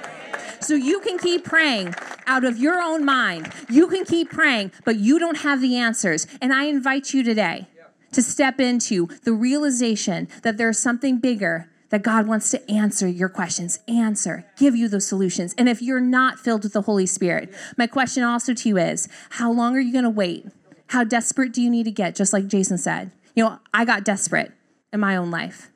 So 0.58 0.74
you 0.74 0.98
can 0.98 1.16
keep 1.16 1.44
praying 1.44 1.94
out 2.26 2.42
of 2.42 2.58
your 2.58 2.82
own 2.82 3.04
mind. 3.04 3.52
You 3.68 3.86
can 3.86 4.04
keep 4.04 4.30
praying, 4.30 4.72
but 4.84 4.96
you 4.96 5.20
don't 5.20 5.38
have 5.38 5.60
the 5.60 5.76
answers. 5.76 6.26
And 6.40 6.52
I 6.52 6.64
invite 6.64 7.14
you 7.14 7.22
today 7.22 7.68
to 8.14 8.22
step 8.22 8.60
into 8.60 9.08
the 9.24 9.32
realization 9.32 10.28
that 10.42 10.56
there's 10.56 10.78
something 10.78 11.18
bigger 11.18 11.70
that 11.90 12.02
God 12.02 12.26
wants 12.26 12.50
to 12.50 12.70
answer 12.70 13.06
your 13.06 13.28
questions, 13.28 13.78
answer, 13.86 14.44
give 14.56 14.74
you 14.74 14.88
those 14.88 15.06
solutions. 15.06 15.54
And 15.56 15.68
if 15.68 15.80
you're 15.80 16.00
not 16.00 16.40
filled 16.40 16.64
with 16.64 16.72
the 16.72 16.82
Holy 16.82 17.06
Spirit, 17.06 17.54
my 17.76 17.86
question 17.86 18.24
also 18.24 18.52
to 18.52 18.68
you 18.68 18.78
is 18.78 19.08
how 19.30 19.52
long 19.52 19.76
are 19.76 19.80
you 19.80 19.92
going 19.92 20.04
to 20.04 20.10
wait? 20.10 20.46
How 20.88 21.04
desperate 21.04 21.52
do 21.52 21.62
you 21.62 21.70
need 21.70 21.84
to 21.84 21.90
get? 21.90 22.16
Just 22.16 22.32
like 22.32 22.48
Jason 22.48 22.78
said. 22.78 23.12
You 23.36 23.44
know, 23.44 23.58
I 23.72 23.84
got 23.84 24.04
desperate 24.04 24.52
in 24.92 25.00
my 25.00 25.16
own 25.16 25.30
life. 25.30 25.70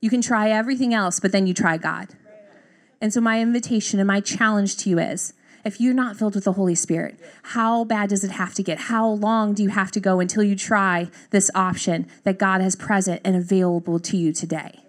You 0.00 0.10
can 0.10 0.20
try 0.20 0.50
everything 0.50 0.92
else, 0.94 1.18
but 1.18 1.32
then 1.32 1.46
you 1.46 1.54
try 1.54 1.76
God. 1.76 2.08
And 3.00 3.12
so, 3.12 3.20
my 3.20 3.40
invitation 3.40 3.98
and 4.00 4.06
my 4.06 4.20
challenge 4.20 4.76
to 4.78 4.90
you 4.90 4.98
is 4.98 5.34
if 5.64 5.80
you're 5.80 5.94
not 5.94 6.16
filled 6.16 6.34
with 6.34 6.44
the 6.44 6.52
Holy 6.52 6.74
Spirit, 6.74 7.18
how 7.42 7.84
bad 7.84 8.10
does 8.10 8.22
it 8.22 8.32
have 8.32 8.54
to 8.54 8.62
get? 8.62 8.78
How 8.78 9.08
long 9.08 9.54
do 9.54 9.62
you 9.62 9.70
have 9.70 9.90
to 9.92 10.00
go 10.00 10.20
until 10.20 10.42
you 10.42 10.54
try 10.54 11.08
this 11.30 11.50
option 11.54 12.06
that 12.24 12.38
God 12.38 12.60
has 12.60 12.76
present 12.76 13.22
and 13.24 13.34
available 13.34 13.98
to 14.00 14.16
you 14.16 14.32
today? 14.32 14.80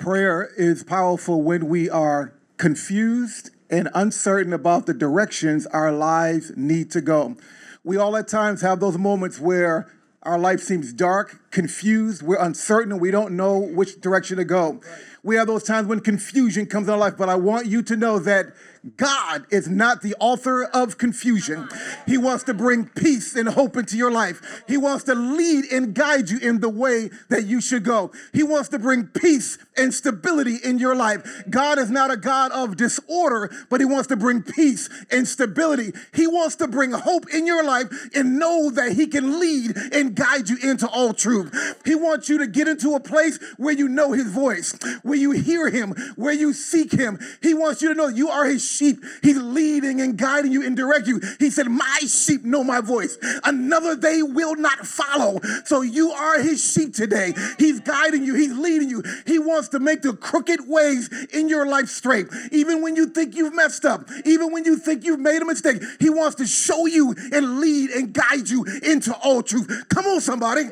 Prayer 0.00 0.50
is 0.56 0.82
powerful 0.82 1.40
when 1.40 1.68
we 1.68 1.88
are 1.88 2.34
confused 2.58 3.50
and 3.70 3.88
uncertain 3.94 4.52
about 4.52 4.86
the 4.86 4.92
directions 4.92 5.66
our 5.66 5.92
lives 5.92 6.52
need 6.56 6.90
to 6.90 7.00
go. 7.00 7.36
We 7.84 7.96
all 7.96 8.16
at 8.16 8.28
times 8.28 8.60
have 8.60 8.80
those 8.80 8.98
moments 8.98 9.40
where 9.40 9.90
our 10.24 10.38
life 10.38 10.60
seems 10.60 10.92
dark, 10.92 11.50
confused, 11.50 12.22
we're 12.22 12.40
uncertain, 12.40 12.98
we 12.98 13.10
don't 13.10 13.36
know 13.36 13.58
which 13.58 14.00
direction 14.00 14.38
to 14.38 14.44
go. 14.44 14.72
Right. 14.72 14.82
We 15.22 15.36
have 15.36 15.46
those 15.46 15.62
times 15.62 15.86
when 15.88 16.00
confusion 16.00 16.66
comes 16.66 16.88
in 16.88 16.94
our 16.94 16.98
life, 16.98 17.16
but 17.16 17.28
I 17.28 17.34
want 17.34 17.66
you 17.66 17.82
to 17.82 17.96
know 17.96 18.18
that 18.18 18.54
God 18.96 19.46
is 19.50 19.66
not 19.66 20.02
the 20.02 20.14
author 20.20 20.64
of 20.64 20.98
confusion. 20.98 21.68
He 22.06 22.18
wants 22.18 22.44
to 22.44 22.54
bring 22.54 22.86
peace 22.86 23.34
and 23.34 23.48
hope 23.48 23.78
into 23.78 23.96
your 23.96 24.10
life. 24.10 24.62
He 24.68 24.76
wants 24.76 25.04
to 25.04 25.14
lead 25.14 25.64
and 25.72 25.94
guide 25.94 26.28
you 26.28 26.38
in 26.38 26.60
the 26.60 26.68
way 26.68 27.08
that 27.30 27.46
you 27.46 27.62
should 27.62 27.82
go. 27.82 28.12
He 28.34 28.42
wants 28.42 28.68
to 28.70 28.78
bring 28.78 29.06
peace 29.06 29.56
and 29.76 29.92
stability 29.94 30.56
in 30.62 30.78
your 30.78 30.94
life. 30.94 31.44
God 31.48 31.78
is 31.78 31.90
not 31.90 32.10
a 32.10 32.16
God 32.18 32.52
of 32.52 32.76
disorder, 32.76 33.50
but 33.70 33.80
He 33.80 33.86
wants 33.86 34.08
to 34.08 34.16
bring 34.16 34.42
peace 34.42 34.90
and 35.10 35.26
stability. 35.26 35.92
He 36.12 36.26
wants 36.26 36.56
to 36.56 36.68
bring 36.68 36.92
hope 36.92 37.32
in 37.32 37.46
your 37.46 37.64
life 37.64 37.86
and 38.14 38.38
know 38.38 38.70
that 38.70 38.92
He 38.92 39.06
can 39.06 39.40
lead 39.40 39.76
and 39.92 40.14
guide 40.14 40.50
you 40.50 40.58
into 40.62 40.86
all 40.88 41.14
truth. 41.14 41.80
He 41.86 41.94
wants 41.94 42.28
you 42.28 42.38
to 42.38 42.46
get 42.46 42.68
into 42.68 42.94
a 42.94 43.00
place 43.00 43.38
where 43.56 43.74
you 43.74 43.88
know 43.88 44.12
His 44.12 44.30
voice, 44.30 44.78
where 45.02 45.18
you 45.18 45.30
hear 45.30 45.70
Him, 45.70 45.94
where 46.16 46.34
you 46.34 46.52
seek 46.52 46.92
Him. 46.92 47.18
He 47.40 47.54
wants 47.54 47.80
you 47.80 47.88
to 47.88 47.94
know 47.94 48.08
you 48.08 48.28
are 48.28 48.44
His 48.44 48.73
sheep. 48.76 49.02
He's 49.22 49.36
leading 49.36 50.00
and 50.00 50.16
guiding 50.16 50.52
you 50.52 50.64
and 50.64 50.76
directing 50.76 51.16
you. 51.16 51.36
He 51.38 51.50
said, 51.50 51.68
My 51.68 51.98
sheep 52.06 52.44
know 52.44 52.64
my 52.64 52.80
voice. 52.80 53.18
Another 53.44 53.94
they 53.96 54.22
will 54.22 54.56
not 54.56 54.86
follow. 54.86 55.40
So 55.64 55.82
you 55.82 56.10
are 56.10 56.40
his 56.40 56.62
sheep 56.62 56.94
today. 56.94 57.34
He's 57.58 57.80
guiding 57.80 58.24
you, 58.24 58.34
he's 58.34 58.56
leading 58.56 58.88
you. 58.88 59.02
He 59.26 59.38
wants 59.38 59.68
to 59.68 59.78
make 59.78 60.02
the 60.02 60.14
crooked 60.14 60.68
ways 60.68 61.10
in 61.32 61.48
your 61.48 61.66
life 61.66 61.88
straight. 61.88 62.26
Even 62.52 62.82
when 62.82 62.96
you 62.96 63.06
think 63.06 63.34
you've 63.34 63.54
messed 63.54 63.84
up, 63.84 64.08
even 64.24 64.52
when 64.52 64.64
you 64.64 64.76
think 64.76 65.04
you've 65.04 65.20
made 65.20 65.42
a 65.42 65.44
mistake, 65.44 65.82
he 66.00 66.10
wants 66.10 66.36
to 66.36 66.46
show 66.46 66.86
you 66.86 67.14
and 67.32 67.60
lead 67.60 67.90
and 67.90 68.12
guide 68.12 68.48
you 68.48 68.64
into 68.82 69.14
all 69.22 69.42
truth. 69.42 69.84
Come 69.88 70.06
on, 70.06 70.20
somebody. 70.20 70.64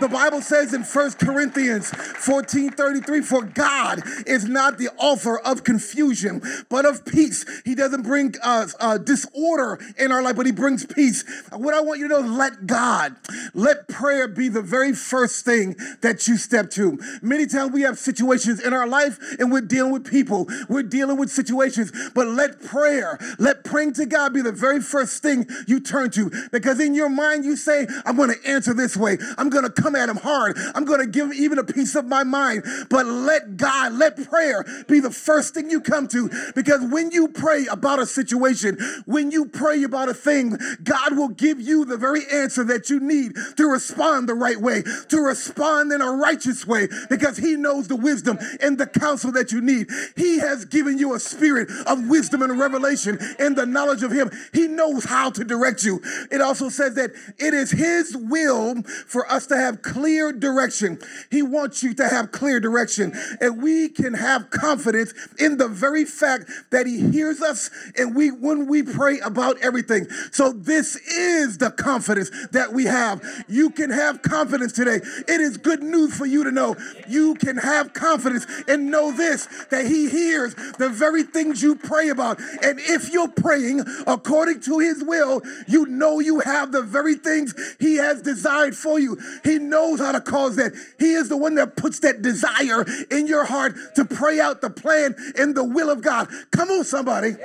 The 0.00 0.08
Bible 0.10 0.40
says 0.40 0.74
in 0.74 0.84
First 0.84 1.18
Corinthians 1.18 1.90
14 1.90 2.70
33, 2.70 3.20
for 3.22 3.42
God 3.42 4.02
is 4.26 4.46
not 4.46 4.78
the 4.78 4.88
author 4.98 5.38
of 5.38 5.64
confusion, 5.64 6.42
but 6.68 6.84
of 6.84 7.04
peace 7.04 7.21
peace. 7.22 7.62
He 7.64 7.74
doesn't 7.74 8.02
bring 8.02 8.34
uh, 8.42 8.66
uh, 8.80 8.98
disorder 8.98 9.78
in 9.98 10.12
our 10.12 10.22
life, 10.22 10.36
but 10.36 10.46
He 10.46 10.52
brings 10.52 10.84
peace. 10.84 11.24
What 11.52 11.74
I 11.74 11.80
want 11.80 12.00
you 12.00 12.08
to 12.08 12.20
know, 12.20 12.28
let 12.28 12.66
God, 12.66 13.16
let 13.54 13.88
prayer 13.88 14.28
be 14.28 14.48
the 14.48 14.62
very 14.62 14.92
first 14.92 15.44
thing 15.44 15.76
that 16.00 16.26
you 16.26 16.36
step 16.36 16.70
to. 16.72 16.98
Many 17.22 17.46
times 17.46 17.72
we 17.72 17.82
have 17.82 17.98
situations 17.98 18.60
in 18.62 18.72
our 18.72 18.86
life 18.86 19.18
and 19.38 19.52
we're 19.52 19.60
dealing 19.60 19.92
with 19.92 20.08
people, 20.08 20.48
we're 20.68 20.82
dealing 20.82 21.16
with 21.16 21.30
situations, 21.30 21.92
but 22.14 22.26
let 22.26 22.62
prayer, 22.62 23.18
let 23.38 23.64
praying 23.64 23.94
to 23.94 24.06
God 24.06 24.34
be 24.34 24.42
the 24.42 24.52
very 24.52 24.80
first 24.80 25.22
thing 25.22 25.46
you 25.66 25.80
turn 25.80 26.10
to. 26.12 26.30
Because 26.50 26.80
in 26.80 26.94
your 26.94 27.08
mind, 27.08 27.44
you 27.44 27.56
say, 27.56 27.86
I'm 28.04 28.16
going 28.16 28.30
to 28.30 28.48
answer 28.48 28.74
this 28.74 28.96
way, 28.96 29.18
I'm 29.38 29.50
going 29.50 29.64
to 29.64 29.70
come 29.70 29.94
at 29.94 30.08
him 30.08 30.16
hard. 30.16 30.56
I'm 30.74 30.84
going 30.84 31.00
to 31.00 31.06
give 31.06 31.26
him 31.26 31.34
even 31.34 31.58
a 31.58 31.64
piece 31.64 31.94
of 31.94 32.06
my 32.06 32.24
mind. 32.24 32.64
But 32.90 33.06
let 33.06 33.56
God, 33.56 33.92
let 33.92 34.28
prayer 34.28 34.64
be 34.88 35.00
the 35.00 35.10
first 35.10 35.54
thing 35.54 35.70
you 35.70 35.80
come 35.80 36.08
to. 36.08 36.30
Because 36.54 36.82
when 36.82 37.11
you 37.12 37.28
pray 37.28 37.66
about 37.70 37.98
a 37.98 38.06
situation, 38.06 38.78
when 39.06 39.30
you 39.30 39.46
pray 39.46 39.82
about 39.84 40.08
a 40.08 40.14
thing, 40.14 40.56
God 40.82 41.16
will 41.16 41.28
give 41.28 41.60
you 41.60 41.84
the 41.84 41.96
very 41.96 42.22
answer 42.32 42.64
that 42.64 42.90
you 42.90 43.00
need 43.00 43.34
to 43.56 43.66
respond 43.66 44.28
the 44.28 44.34
right 44.34 44.60
way, 44.60 44.82
to 45.08 45.20
respond 45.20 45.92
in 45.92 46.00
a 46.00 46.10
righteous 46.10 46.66
way, 46.66 46.88
because 47.08 47.36
He 47.36 47.56
knows 47.56 47.88
the 47.88 47.96
wisdom 47.96 48.38
and 48.60 48.78
the 48.78 48.86
counsel 48.86 49.32
that 49.32 49.52
you 49.52 49.60
need. 49.60 49.88
He 50.16 50.38
has 50.38 50.64
given 50.64 50.98
you 50.98 51.14
a 51.14 51.20
spirit 51.20 51.70
of 51.86 52.08
wisdom 52.08 52.42
and 52.42 52.58
revelation 52.58 53.18
and 53.38 53.56
the 53.56 53.66
knowledge 53.66 54.02
of 54.02 54.12
Him. 54.12 54.30
He 54.52 54.66
knows 54.68 55.04
how 55.04 55.30
to 55.30 55.44
direct 55.44 55.84
you. 55.84 56.00
It 56.30 56.40
also 56.40 56.68
says 56.68 56.94
that 56.94 57.12
it 57.38 57.54
is 57.54 57.70
His 57.70 58.16
will 58.16 58.82
for 59.06 59.30
us 59.30 59.46
to 59.48 59.56
have 59.56 59.82
clear 59.82 60.32
direction. 60.32 60.98
He 61.30 61.42
wants 61.42 61.82
you 61.82 61.94
to 61.94 62.08
have 62.08 62.32
clear 62.32 62.60
direction. 62.60 63.12
And 63.40 63.62
we 63.62 63.88
can 63.88 64.14
have 64.14 64.50
confidence 64.50 65.12
in 65.38 65.58
the 65.58 65.68
very 65.68 66.04
fact 66.04 66.50
that 66.70 66.86
He 66.86 67.00
hears 67.10 67.40
us 67.42 67.70
and 67.96 68.14
we 68.14 68.30
when 68.30 68.66
we 68.66 68.82
pray 68.82 69.18
about 69.20 69.58
everything. 69.60 70.08
So 70.30 70.52
this 70.52 70.96
is 70.96 71.58
the 71.58 71.70
confidence 71.70 72.30
that 72.52 72.72
we 72.72 72.84
have. 72.84 73.22
You 73.48 73.70
can 73.70 73.90
have 73.90 74.22
confidence 74.22 74.72
today. 74.72 75.00
It 75.28 75.40
is 75.40 75.56
good 75.56 75.82
news 75.82 76.16
for 76.16 76.26
you 76.26 76.44
to 76.44 76.50
know. 76.50 76.76
You 77.08 77.34
can 77.34 77.56
have 77.56 77.92
confidence 77.92 78.46
and 78.68 78.90
know 78.90 79.12
this 79.12 79.46
that 79.70 79.86
He 79.86 80.08
hears 80.08 80.54
the 80.78 80.88
very 80.88 81.22
things 81.22 81.62
you 81.62 81.76
pray 81.76 82.08
about. 82.08 82.40
And 82.62 82.78
if 82.80 83.12
you're 83.12 83.28
praying 83.28 83.84
according 84.06 84.60
to 84.62 84.78
His 84.78 85.02
will, 85.02 85.42
you 85.66 85.86
know 85.86 86.20
you 86.20 86.40
have 86.40 86.72
the 86.72 86.82
very 86.82 87.14
things 87.14 87.54
He 87.78 87.96
has 87.96 88.22
desired 88.22 88.76
for 88.76 88.98
you. 88.98 89.18
He 89.44 89.58
knows 89.58 90.00
how 90.00 90.12
to 90.12 90.20
cause 90.20 90.56
that. 90.56 90.72
He 90.98 91.12
is 91.12 91.28
the 91.28 91.36
one 91.36 91.54
that 91.56 91.76
puts 91.76 92.00
that 92.00 92.22
desire 92.22 92.84
in 93.10 93.26
your 93.26 93.44
heart 93.44 93.74
to 93.96 94.04
pray 94.04 94.40
out 94.40 94.60
the 94.60 94.70
plan 94.70 95.14
and 95.36 95.54
the 95.54 95.64
will 95.64 95.90
of 95.90 96.02
God. 96.02 96.28
Come 96.50 96.70
on, 96.70 96.81
somebody. 96.84 97.36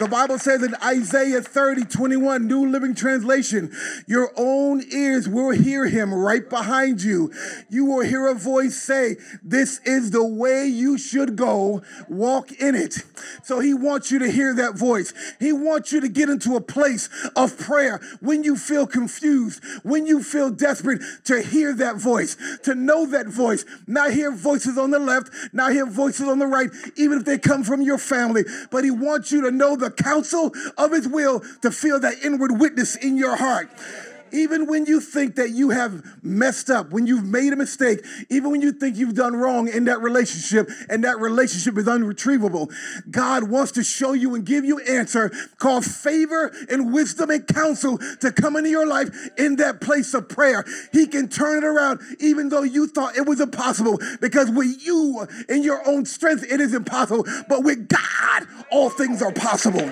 The 0.00 0.08
Bible 0.08 0.38
says 0.38 0.62
in 0.62 0.74
Isaiah 0.82 1.42
30, 1.42 1.84
21, 1.84 2.46
New 2.46 2.70
Living 2.70 2.94
Translation, 2.94 3.70
your 4.06 4.32
own 4.34 4.82
ears 4.90 5.28
will 5.28 5.50
hear 5.50 5.88
him 5.88 6.14
right 6.14 6.48
behind 6.48 7.02
you. 7.02 7.30
You 7.68 7.84
will 7.84 8.00
hear 8.00 8.26
a 8.26 8.34
voice 8.34 8.80
say, 8.80 9.16
This 9.42 9.78
is 9.84 10.10
the 10.10 10.24
way 10.24 10.64
you 10.64 10.96
should 10.96 11.36
go. 11.36 11.82
Walk 12.08 12.50
in 12.50 12.74
it. 12.74 12.94
So 13.44 13.60
he 13.60 13.74
wants 13.74 14.10
you 14.10 14.18
to 14.20 14.30
hear 14.30 14.54
that 14.54 14.74
voice. 14.74 15.12
He 15.38 15.52
wants 15.52 15.92
you 15.92 16.00
to 16.00 16.08
get 16.08 16.30
into 16.30 16.56
a 16.56 16.62
place 16.62 17.10
of 17.36 17.58
prayer 17.58 18.00
when 18.20 18.42
you 18.42 18.56
feel 18.56 18.86
confused, 18.86 19.62
when 19.82 20.06
you 20.06 20.22
feel 20.22 20.48
desperate, 20.48 21.02
to 21.24 21.42
hear 21.42 21.74
that 21.74 21.96
voice, 21.96 22.38
to 22.62 22.74
know 22.74 23.04
that 23.04 23.26
voice, 23.26 23.66
not 23.86 24.14
hear 24.14 24.32
voices 24.32 24.78
on 24.78 24.92
the 24.92 24.98
left, 24.98 25.28
not 25.52 25.72
hear 25.72 25.84
voices 25.84 26.26
on 26.26 26.38
the 26.38 26.46
right, 26.46 26.70
even 26.96 27.18
if 27.18 27.26
they 27.26 27.36
come 27.36 27.62
from 27.62 27.82
your 27.82 27.98
family. 27.98 28.44
But 28.70 28.84
he 28.84 28.90
wants 28.90 29.30
you 29.30 29.42
to 29.42 29.50
know 29.50 29.76
the 29.76 29.89
counsel 29.90 30.52
of 30.76 30.92
his 30.92 31.08
will 31.08 31.40
to 31.62 31.70
feel 31.70 32.00
that 32.00 32.22
inward 32.24 32.58
witness 32.58 32.96
in 32.96 33.16
your 33.16 33.36
heart. 33.36 33.70
Even 34.32 34.66
when 34.66 34.86
you 34.86 35.00
think 35.00 35.36
that 35.36 35.50
you 35.50 35.70
have 35.70 36.02
messed 36.22 36.70
up, 36.70 36.90
when 36.90 37.06
you've 37.06 37.24
made 37.24 37.52
a 37.52 37.56
mistake, 37.56 38.04
even 38.28 38.50
when 38.50 38.62
you 38.62 38.72
think 38.72 38.96
you've 38.96 39.14
done 39.14 39.34
wrong 39.34 39.68
in 39.68 39.84
that 39.84 40.00
relationship 40.00 40.68
and 40.88 41.04
that 41.04 41.18
relationship 41.18 41.76
is 41.78 41.86
unretrievable, 41.86 42.70
God 43.10 43.44
wants 43.44 43.72
to 43.72 43.84
show 43.84 44.12
you 44.12 44.34
and 44.34 44.44
give 44.44 44.64
you 44.64 44.78
answer 44.80 45.30
called 45.58 45.84
favor 45.84 46.52
and 46.70 46.92
wisdom 46.92 47.30
and 47.30 47.46
counsel 47.46 47.98
to 48.20 48.32
come 48.32 48.56
into 48.56 48.70
your 48.70 48.86
life 48.86 49.10
in 49.36 49.56
that 49.56 49.80
place 49.80 50.14
of 50.14 50.28
prayer. 50.28 50.64
He 50.92 51.06
can 51.06 51.28
turn 51.28 51.58
it 51.58 51.64
around 51.64 52.00
even 52.20 52.48
though 52.48 52.62
you 52.62 52.86
thought 52.86 53.16
it 53.16 53.26
was 53.26 53.40
impossible 53.40 53.98
because 54.20 54.50
with 54.50 54.84
you 54.84 55.26
in 55.48 55.62
your 55.62 55.86
own 55.88 56.04
strength, 56.04 56.44
it 56.50 56.60
is 56.60 56.74
impossible. 56.74 57.24
But 57.48 57.64
with 57.64 57.88
God, 57.88 58.46
all 58.70 58.90
things 58.90 59.22
are 59.22 59.32
possible. 59.32 59.90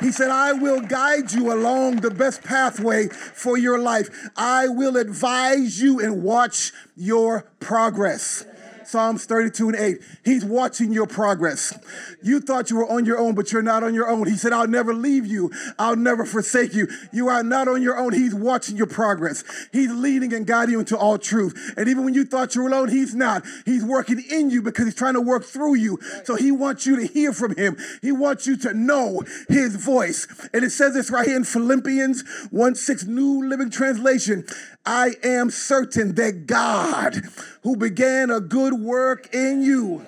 He 0.00 0.12
said, 0.12 0.30
I 0.30 0.52
will 0.52 0.80
guide 0.80 1.32
you 1.32 1.52
along 1.52 1.96
the 1.96 2.10
best 2.10 2.44
pathway 2.44 3.08
for 3.08 3.58
your 3.58 3.78
life. 3.78 4.08
I 4.36 4.68
will 4.68 4.96
advise 4.96 5.80
you 5.80 6.00
and 6.00 6.22
watch 6.22 6.72
your 6.96 7.50
progress. 7.60 8.44
Psalms 8.88 9.26
32 9.26 9.68
and 9.68 9.78
8. 9.78 9.98
He's 10.24 10.44
watching 10.46 10.94
your 10.94 11.06
progress. 11.06 11.78
You 12.22 12.40
thought 12.40 12.70
you 12.70 12.76
were 12.76 12.90
on 12.90 13.04
your 13.04 13.18
own, 13.18 13.34
but 13.34 13.52
you're 13.52 13.60
not 13.60 13.82
on 13.82 13.92
your 13.92 14.08
own. 14.08 14.26
He 14.26 14.36
said, 14.36 14.54
I'll 14.54 14.66
never 14.66 14.94
leave 14.94 15.26
you. 15.26 15.52
I'll 15.78 15.94
never 15.96 16.24
forsake 16.24 16.72
you. 16.72 16.88
You 17.12 17.28
are 17.28 17.42
not 17.42 17.68
on 17.68 17.82
your 17.82 17.98
own. 17.98 18.14
He's 18.14 18.34
watching 18.34 18.78
your 18.78 18.86
progress. 18.86 19.44
He's 19.74 19.92
leading 19.92 20.32
and 20.32 20.46
guiding 20.46 20.72
you 20.72 20.78
into 20.80 20.96
all 20.96 21.18
truth. 21.18 21.74
And 21.76 21.86
even 21.86 22.06
when 22.06 22.14
you 22.14 22.24
thought 22.24 22.54
you 22.54 22.62
were 22.62 22.68
alone, 22.68 22.88
he's 22.88 23.14
not. 23.14 23.44
He's 23.66 23.84
working 23.84 24.22
in 24.30 24.48
you 24.48 24.62
because 24.62 24.86
he's 24.86 24.94
trying 24.94 25.14
to 25.14 25.20
work 25.20 25.44
through 25.44 25.74
you. 25.74 25.98
So 26.24 26.36
he 26.36 26.50
wants 26.50 26.86
you 26.86 26.96
to 26.96 27.06
hear 27.06 27.34
from 27.34 27.56
him. 27.56 27.76
He 28.00 28.10
wants 28.10 28.46
you 28.46 28.56
to 28.58 28.72
know 28.72 29.22
his 29.50 29.76
voice. 29.76 30.26
And 30.54 30.64
it 30.64 30.70
says 30.70 30.94
this 30.94 31.10
right 31.10 31.26
here 31.26 31.36
in 31.36 31.44
Philippians 31.44 32.24
1 32.50 32.74
6 32.74 33.04
New 33.04 33.46
Living 33.46 33.68
Translation. 33.68 34.46
I 34.84 35.12
am 35.22 35.50
certain 35.50 36.14
that 36.14 36.46
God, 36.46 37.22
who 37.62 37.76
began 37.76 38.30
a 38.30 38.40
good 38.40 38.74
work 38.74 39.34
in 39.34 39.62
you, 39.62 40.06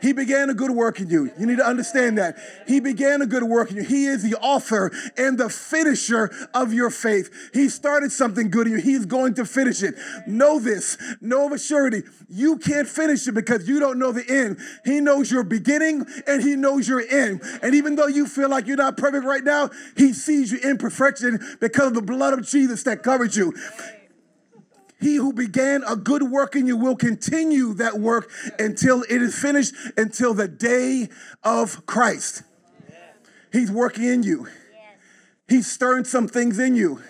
he 0.00 0.12
began 0.12 0.50
a 0.50 0.54
good 0.54 0.70
work 0.70 1.00
in 1.00 1.08
you. 1.08 1.30
You 1.38 1.46
need 1.46 1.58
to 1.58 1.66
understand 1.66 2.18
that. 2.18 2.36
He 2.66 2.80
began 2.80 3.22
a 3.22 3.26
good 3.26 3.42
work 3.42 3.70
in 3.70 3.76
you. 3.76 3.84
He 3.84 4.06
is 4.06 4.22
the 4.22 4.36
author 4.38 4.92
and 5.16 5.38
the 5.38 5.48
finisher 5.48 6.30
of 6.54 6.72
your 6.72 6.90
faith. 6.90 7.50
He 7.52 7.68
started 7.68 8.12
something 8.12 8.50
good 8.50 8.66
in 8.66 8.74
you. 8.74 8.80
He's 8.80 9.06
going 9.06 9.34
to 9.34 9.44
finish 9.44 9.82
it. 9.82 9.94
Know 10.26 10.58
this. 10.58 10.98
Know 11.20 11.46
of 11.46 11.52
a 11.52 11.58
surety. 11.58 12.02
You 12.28 12.58
can't 12.58 12.88
finish 12.88 13.26
it 13.26 13.32
because 13.32 13.68
you 13.68 13.80
don't 13.80 13.98
know 13.98 14.12
the 14.12 14.28
end. 14.28 14.58
He 14.84 15.00
knows 15.00 15.30
your 15.30 15.42
beginning 15.42 16.06
and 16.26 16.42
he 16.42 16.56
knows 16.56 16.88
your 16.88 17.02
end. 17.08 17.42
And 17.62 17.74
even 17.74 17.96
though 17.96 18.06
you 18.06 18.26
feel 18.26 18.48
like 18.48 18.66
you're 18.66 18.76
not 18.76 18.96
perfect 18.96 19.24
right 19.24 19.44
now, 19.44 19.70
he 19.96 20.12
sees 20.12 20.52
you 20.52 20.58
in 20.62 20.78
perfection 20.78 21.40
because 21.60 21.88
of 21.88 21.94
the 21.94 22.02
blood 22.02 22.38
of 22.38 22.46
Jesus 22.46 22.82
that 22.84 23.02
covers 23.02 23.36
you. 23.36 23.54
He 25.00 25.16
who 25.16 25.32
began 25.32 25.84
a 25.84 25.94
good 25.94 26.24
work 26.24 26.56
in 26.56 26.66
you 26.66 26.76
will 26.76 26.96
continue 26.96 27.72
that 27.74 27.98
work 28.00 28.30
until 28.58 29.02
it 29.02 29.22
is 29.22 29.38
finished, 29.38 29.74
until 29.96 30.34
the 30.34 30.48
day 30.48 31.08
of 31.44 31.86
Christ. 31.86 32.42
He's 33.52 33.70
working 33.70 34.04
in 34.04 34.22
you. 34.22 34.48
He's 35.48 35.70
stirring 35.70 36.04
some 36.04 36.28
things 36.28 36.58
in 36.58 36.74
you. 36.74 37.02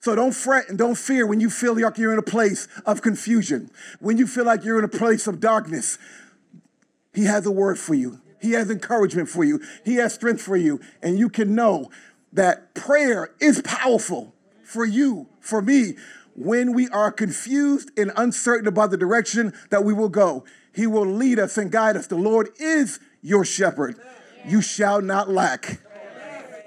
So 0.00 0.14
don't 0.14 0.32
fret 0.32 0.68
and 0.68 0.78
don't 0.78 0.96
fear 0.96 1.26
when 1.26 1.40
you 1.40 1.50
feel 1.50 1.78
like 1.78 1.98
you're 1.98 2.12
in 2.12 2.18
a 2.18 2.22
place 2.22 2.68
of 2.86 3.02
confusion, 3.02 3.70
when 3.98 4.16
you 4.16 4.26
feel 4.26 4.44
like 4.44 4.64
you're 4.64 4.78
in 4.78 4.84
a 4.84 4.88
place 4.88 5.26
of 5.26 5.40
darkness. 5.40 5.98
He 7.12 7.24
has 7.24 7.44
a 7.46 7.50
word 7.50 7.78
for 7.78 7.94
you. 7.94 8.20
He 8.40 8.52
has 8.52 8.70
encouragement 8.70 9.28
for 9.28 9.42
you. 9.42 9.60
He 9.84 9.96
has 9.96 10.14
strength 10.14 10.40
for 10.40 10.56
you. 10.56 10.80
And 11.02 11.18
you 11.18 11.28
can 11.28 11.56
know 11.56 11.90
that 12.32 12.74
prayer 12.74 13.30
is 13.40 13.60
powerful 13.62 14.34
for 14.62 14.84
you, 14.84 15.26
for 15.40 15.60
me, 15.60 15.96
when 16.38 16.72
we 16.72 16.88
are 16.90 17.10
confused 17.10 17.90
and 17.98 18.12
uncertain 18.16 18.68
about 18.68 18.90
the 18.90 18.96
direction 18.96 19.52
that 19.70 19.84
we 19.84 19.92
will 19.92 20.08
go. 20.08 20.44
He 20.72 20.86
will 20.86 21.06
lead 21.06 21.40
us 21.40 21.58
and 21.58 21.70
guide 21.70 21.96
us. 21.96 22.06
The 22.06 22.16
Lord 22.16 22.50
is 22.60 23.00
your 23.22 23.44
shepherd. 23.44 23.96
You 24.46 24.62
shall 24.62 25.02
not 25.02 25.28
lack. 25.28 25.80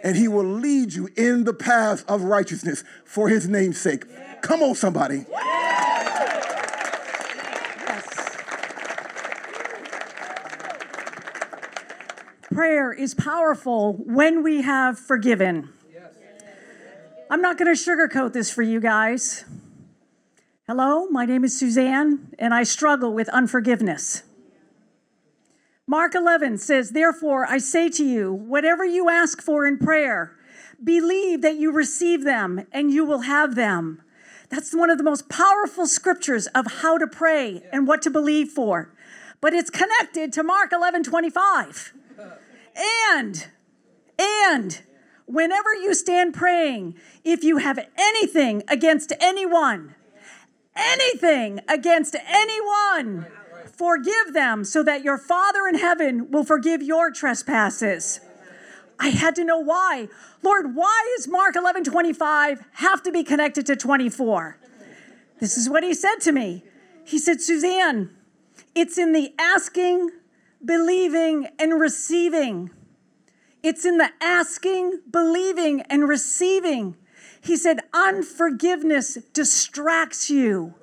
And 0.03 0.17
he 0.17 0.27
will 0.27 0.43
lead 0.43 0.93
you 0.93 1.09
in 1.15 1.45
the 1.45 1.53
path 1.53 2.03
of 2.09 2.23
righteousness 2.23 2.83
for 3.05 3.29
his 3.29 3.47
name's 3.47 3.79
sake. 3.79 4.03
Come 4.41 4.61
on, 4.61 4.75
somebody. 4.75 5.25
Prayer 12.51 12.91
is 12.91 13.13
powerful 13.13 13.93
when 13.93 14.43
we 14.43 14.63
have 14.63 14.99
forgiven. 14.99 15.69
I'm 17.31 17.39
not 17.39 17.57
going 17.57 17.73
to 17.73 17.81
sugarcoat 17.81 18.33
this 18.33 18.51
for 18.51 18.61
you 18.61 18.81
guys. 18.81 19.45
Hello, 20.67 21.05
my 21.05 21.23
name 21.23 21.45
is 21.45 21.57
Suzanne, 21.57 22.27
and 22.37 22.53
I 22.53 22.63
struggle 22.63 23.13
with 23.13 23.29
unforgiveness. 23.29 24.23
Mark 25.87 26.13
11 26.13 26.57
says, 26.57 26.89
Therefore, 26.89 27.45
I 27.45 27.57
say 27.57 27.87
to 27.91 28.03
you, 28.03 28.33
whatever 28.33 28.83
you 28.83 29.09
ask 29.09 29.41
for 29.41 29.65
in 29.65 29.77
prayer, 29.77 30.35
believe 30.83 31.41
that 31.41 31.55
you 31.55 31.71
receive 31.71 32.25
them 32.25 32.67
and 32.73 32.91
you 32.91 33.05
will 33.05 33.21
have 33.21 33.55
them. 33.55 34.01
That's 34.49 34.75
one 34.75 34.89
of 34.89 34.97
the 34.97 35.05
most 35.05 35.29
powerful 35.29 35.87
scriptures 35.87 36.47
of 36.47 36.81
how 36.81 36.97
to 36.97 37.07
pray 37.07 37.63
and 37.71 37.87
what 37.87 38.01
to 38.01 38.09
believe 38.09 38.49
for. 38.49 38.93
But 39.39 39.53
it's 39.53 39.69
connected 39.69 40.33
to 40.33 40.43
Mark 40.43 40.73
11 40.73 41.03
25. 41.05 41.93
And, 42.75 43.47
and, 44.19 44.81
whenever 45.33 45.73
you 45.73 45.93
stand 45.93 46.33
praying, 46.33 46.95
if 47.23 47.43
you 47.43 47.57
have 47.57 47.79
anything 47.97 48.63
against 48.67 49.13
anyone, 49.19 49.95
anything 50.75 51.59
against 51.67 52.15
anyone, 52.27 53.27
forgive 53.65 54.33
them 54.33 54.63
so 54.63 54.83
that 54.83 55.03
your 55.03 55.17
Father 55.17 55.67
in 55.67 55.75
heaven 55.75 56.31
will 56.31 56.43
forgive 56.43 56.81
your 56.81 57.11
trespasses. 57.11 58.19
I 58.99 59.09
had 59.09 59.35
to 59.35 59.43
know 59.43 59.57
why. 59.57 60.09
Lord, 60.43 60.75
why 60.75 61.15
is 61.17 61.27
Mark 61.27 61.55
11 61.55 61.85
25 61.85 62.63
have 62.73 63.01
to 63.03 63.11
be 63.11 63.23
connected 63.23 63.65
to 63.65 63.75
24? 63.75 64.57
This 65.39 65.57
is 65.57 65.67
what 65.67 65.83
he 65.83 65.93
said 65.95 66.17
to 66.21 66.31
me. 66.31 66.63
He 67.03 67.17
said, 67.17 67.41
Suzanne, 67.41 68.11
it's 68.75 68.99
in 68.99 69.11
the 69.11 69.33
asking, 69.39 70.11
believing, 70.63 71.47
and 71.57 71.79
receiving. 71.79 72.69
It's 73.63 73.85
in 73.85 73.97
the 73.97 74.09
asking, 74.21 75.01
believing, 75.09 75.81
and 75.81 76.07
receiving. 76.07 76.97
He 77.41 77.57
said, 77.57 77.79
unforgiveness 77.93 79.15
distracts 79.33 80.29
you. 80.29 80.75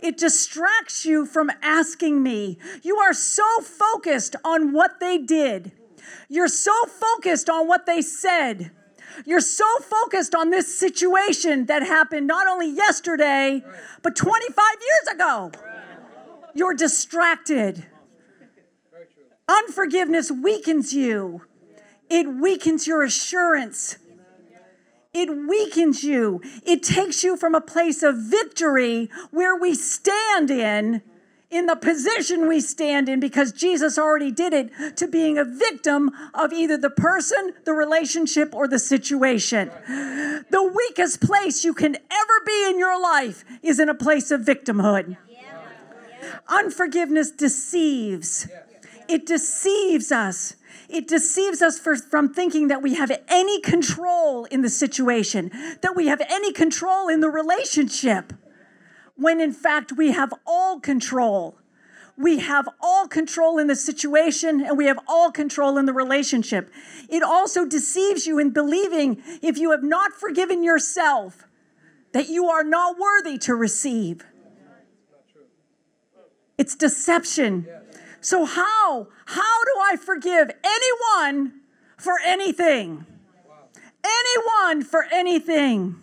It 0.00 0.16
distracts 0.16 1.04
you 1.04 1.26
from 1.26 1.50
asking 1.60 2.22
me. 2.22 2.58
You 2.82 2.98
are 2.98 3.12
so 3.12 3.60
focused 3.60 4.36
on 4.44 4.72
what 4.72 5.00
they 5.00 5.18
did. 5.18 5.72
You're 6.28 6.48
so 6.48 6.72
focused 6.86 7.50
on 7.50 7.66
what 7.66 7.86
they 7.86 8.02
said. 8.02 8.70
You're 9.26 9.40
so 9.40 9.66
focused 9.80 10.34
on 10.34 10.50
this 10.50 10.78
situation 10.78 11.66
that 11.66 11.82
happened 11.82 12.26
not 12.26 12.46
only 12.46 12.70
yesterday, 12.70 13.62
but 14.02 14.14
25 14.14 14.64
years 14.80 15.14
ago. 15.14 15.50
You're 16.54 16.74
distracted. 16.74 17.86
Unforgiveness 19.48 20.30
weakens 20.30 20.92
you, 20.92 21.42
it 22.10 22.26
weakens 22.28 22.86
your 22.86 23.02
assurance. 23.02 23.96
It 25.14 25.30
weakens 25.48 26.04
you. 26.04 26.40
It 26.64 26.82
takes 26.82 27.24
you 27.24 27.36
from 27.36 27.54
a 27.54 27.60
place 27.60 28.02
of 28.02 28.16
victory 28.16 29.10
where 29.30 29.56
we 29.56 29.74
stand 29.74 30.50
in 30.50 31.02
in 31.50 31.66
the 31.66 31.76
position 31.76 32.46
we 32.46 32.60
stand 32.60 33.08
in 33.08 33.20
because 33.20 33.52
Jesus 33.52 33.98
already 33.98 34.30
did 34.30 34.52
it 34.52 34.96
to 34.96 35.06
being 35.06 35.38
a 35.38 35.44
victim 35.44 36.10
of 36.34 36.52
either 36.52 36.76
the 36.76 36.90
person, 36.90 37.54
the 37.64 37.72
relationship, 37.72 38.54
or 38.54 38.68
the 38.68 38.78
situation. 38.78 39.70
The 39.86 40.72
weakest 40.74 41.22
place 41.22 41.64
you 41.64 41.72
can 41.72 41.96
ever 41.96 42.44
be 42.46 42.66
in 42.68 42.78
your 42.78 43.00
life 43.00 43.44
is 43.62 43.80
in 43.80 43.88
a 43.88 43.94
place 43.94 44.30
of 44.30 44.42
victimhood. 44.42 45.16
Unforgiveness 46.48 47.30
deceives, 47.30 48.46
it 49.08 49.24
deceives 49.24 50.12
us. 50.12 50.54
It 50.88 51.06
deceives 51.06 51.62
us 51.62 51.78
for, 51.78 51.96
from 51.96 52.32
thinking 52.32 52.68
that 52.68 52.82
we 52.82 52.94
have 52.94 53.10
any 53.28 53.60
control 53.60 54.44
in 54.46 54.62
the 54.62 54.70
situation, 54.70 55.50
that 55.82 55.94
we 55.94 56.06
have 56.06 56.22
any 56.28 56.52
control 56.52 57.08
in 57.08 57.20
the 57.20 57.28
relationship 57.28 58.32
when 59.18 59.40
in 59.40 59.52
fact 59.52 59.92
we 59.92 60.12
have 60.12 60.32
all 60.46 60.80
control. 60.80 61.58
We 62.16 62.38
have 62.38 62.68
all 62.80 63.06
control 63.06 63.58
in 63.58 63.66
the 63.66 63.76
situation 63.76 64.64
and 64.64 64.76
we 64.76 64.86
have 64.86 64.98
all 65.06 65.30
control 65.30 65.76
in 65.78 65.86
the 65.86 65.92
relationship. 65.92 66.70
It 67.08 67.22
also 67.22 67.64
deceives 67.64 68.26
you 68.26 68.38
in 68.38 68.50
believing 68.50 69.22
if 69.42 69.58
you 69.58 69.70
have 69.72 69.82
not 69.82 70.12
forgiven 70.12 70.64
yourself 70.64 71.44
that 72.12 72.28
you 72.28 72.46
are 72.46 72.64
not 72.64 72.96
worthy 72.98 73.38
to 73.38 73.54
receive. 73.54 74.24
It's 76.56 76.74
deception. 76.74 77.68
So 78.20 78.44
how 78.44 79.08
how 79.26 79.64
do 79.64 79.80
I 79.80 79.96
forgive 79.96 80.50
anyone 80.64 81.60
for 81.96 82.14
anything? 82.24 83.06
Anyone 84.04 84.84
for 84.84 85.06
anything? 85.12 85.96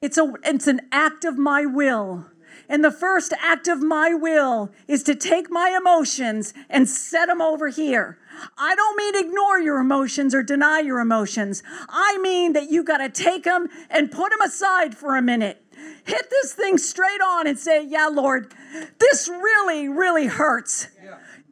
It's, 0.00 0.16
a, 0.16 0.32
it's 0.44 0.66
an 0.66 0.82
act 0.92 1.24
of 1.24 1.36
my 1.36 1.66
will. 1.66 2.26
And 2.68 2.84
the 2.84 2.92
first 2.92 3.34
act 3.40 3.66
of 3.68 3.82
my 3.82 4.14
will 4.14 4.70
is 4.86 5.02
to 5.04 5.14
take 5.14 5.50
my 5.50 5.76
emotions 5.76 6.54
and 6.68 6.88
set 6.88 7.26
them 7.26 7.42
over 7.42 7.68
here. 7.68 8.18
I 8.56 8.74
don't 8.76 8.96
mean 8.96 9.16
ignore 9.16 9.58
your 9.58 9.80
emotions 9.80 10.34
or 10.34 10.42
deny 10.42 10.78
your 10.78 11.00
emotions. 11.00 11.62
I 11.88 12.18
mean 12.18 12.52
that 12.52 12.70
you 12.70 12.84
got 12.84 12.98
to 12.98 13.08
take 13.08 13.42
them 13.42 13.68
and 13.90 14.10
put 14.10 14.30
them 14.30 14.40
aside 14.40 14.96
for 14.96 15.16
a 15.16 15.22
minute. 15.22 15.62
Hit 16.04 16.30
this 16.30 16.54
thing 16.54 16.78
straight 16.78 17.20
on 17.20 17.46
and 17.46 17.58
say, 17.58 17.84
Yeah, 17.84 18.08
Lord, 18.08 18.52
this 18.98 19.28
really, 19.28 19.88
really 19.88 20.26
hurts. 20.26 20.88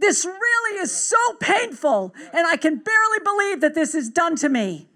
This 0.00 0.24
really 0.24 0.80
is 0.80 0.96
so 0.96 1.16
painful, 1.40 2.14
and 2.32 2.46
I 2.46 2.56
can 2.56 2.76
barely 2.76 3.18
believe 3.24 3.60
that 3.60 3.74
this 3.74 3.94
is 3.94 4.08
done 4.08 4.36
to 4.36 4.48
me. 4.48 4.88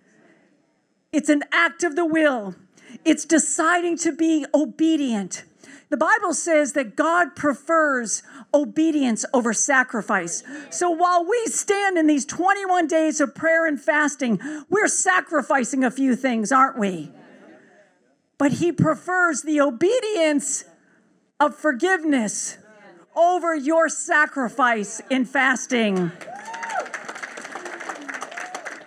It's 1.12 1.28
an 1.28 1.42
act 1.52 1.82
of 1.82 1.96
the 1.96 2.06
will. 2.06 2.54
It's 3.04 3.24
deciding 3.24 3.98
to 3.98 4.12
be 4.12 4.46
obedient. 4.54 5.44
The 5.90 5.96
Bible 5.96 6.32
says 6.32 6.72
that 6.72 6.96
God 6.96 7.36
prefers 7.36 8.22
obedience 8.54 9.26
over 9.34 9.52
sacrifice. 9.52 10.42
So 10.70 10.90
while 10.90 11.22
we 11.22 11.44
stand 11.46 11.98
in 11.98 12.06
these 12.06 12.24
21 12.24 12.86
days 12.86 13.20
of 13.20 13.34
prayer 13.34 13.66
and 13.66 13.78
fasting, 13.78 14.40
we're 14.70 14.88
sacrificing 14.88 15.84
a 15.84 15.90
few 15.90 16.16
things, 16.16 16.50
aren't 16.50 16.78
we? 16.78 17.10
But 18.42 18.54
He 18.54 18.72
prefers 18.72 19.42
the 19.42 19.60
obedience 19.60 20.64
of 21.38 21.54
forgiveness 21.54 22.58
over 23.14 23.54
your 23.54 23.88
sacrifice 23.88 25.00
in 25.08 25.26
fasting. 25.26 26.10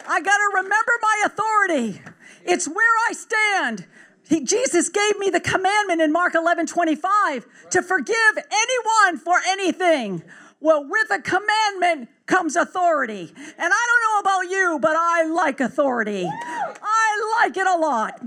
I 0.10 0.20
got 0.20 0.38
to 0.38 0.52
remember 0.56 0.92
my 1.02 1.24
authority. 1.26 2.02
It's 2.44 2.68
where 2.68 2.96
I 3.10 3.14
stand. 3.14 3.86
He, 4.28 4.44
Jesus 4.44 4.90
gave 4.90 5.18
me 5.20 5.30
the 5.30 5.40
commandment 5.40 6.02
in 6.02 6.12
Mark 6.12 6.36
11 6.36 6.66
25 6.66 7.46
to 7.70 7.82
forgive 7.82 8.38
anyone 8.38 9.18
for 9.18 9.38
anything. 9.48 10.22
Well, 10.66 10.84
with 10.84 11.12
a 11.12 11.22
commandment 11.22 12.10
comes 12.26 12.56
authority. 12.56 13.32
And 13.38 13.72
I 13.72 13.88
don't 13.88 14.02
know 14.02 14.20
about 14.20 14.50
you, 14.50 14.80
but 14.82 14.96
I 14.96 15.24
like 15.26 15.60
authority. 15.60 16.28
I 16.28 17.38
like 17.40 17.56
it 17.56 17.68
a 17.68 17.78
lot. 17.78 18.20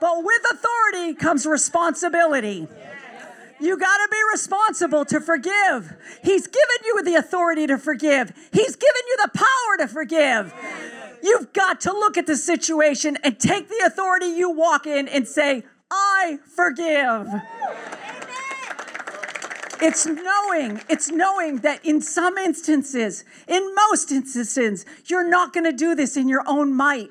But 0.00 0.24
with 0.24 0.42
authority 0.50 1.14
comes 1.14 1.46
responsibility. 1.46 2.66
You 3.60 3.78
got 3.78 3.96
to 3.98 4.08
be 4.10 4.18
responsible 4.32 5.04
to 5.04 5.20
forgive. 5.20 5.94
He's 6.24 6.48
given 6.48 6.76
you 6.86 7.04
the 7.04 7.14
authority 7.14 7.68
to 7.68 7.78
forgive, 7.78 8.32
He's 8.50 8.74
given 8.74 9.02
you 9.06 9.16
the 9.22 9.30
power 9.38 9.86
to 9.86 9.86
forgive. 9.86 10.52
You've 11.22 11.52
got 11.52 11.80
to 11.82 11.92
look 11.92 12.16
at 12.16 12.26
the 12.26 12.36
situation 12.36 13.16
and 13.22 13.38
take 13.38 13.68
the 13.68 13.84
authority 13.86 14.26
you 14.26 14.50
walk 14.50 14.88
in 14.88 15.06
and 15.06 15.28
say, 15.28 15.62
I 15.88 16.40
forgive. 16.56 17.28
It's 19.80 20.06
knowing, 20.06 20.80
it's 20.88 21.10
knowing 21.10 21.58
that 21.58 21.84
in 21.84 22.00
some 22.00 22.38
instances, 22.38 23.24
in 23.46 23.74
most 23.90 24.10
instances, 24.10 24.84
you're 25.06 25.28
not 25.28 25.52
going 25.52 25.64
to 25.64 25.72
do 25.72 25.94
this 25.94 26.16
in 26.16 26.28
your 26.28 26.42
own 26.46 26.74
might. 26.74 27.10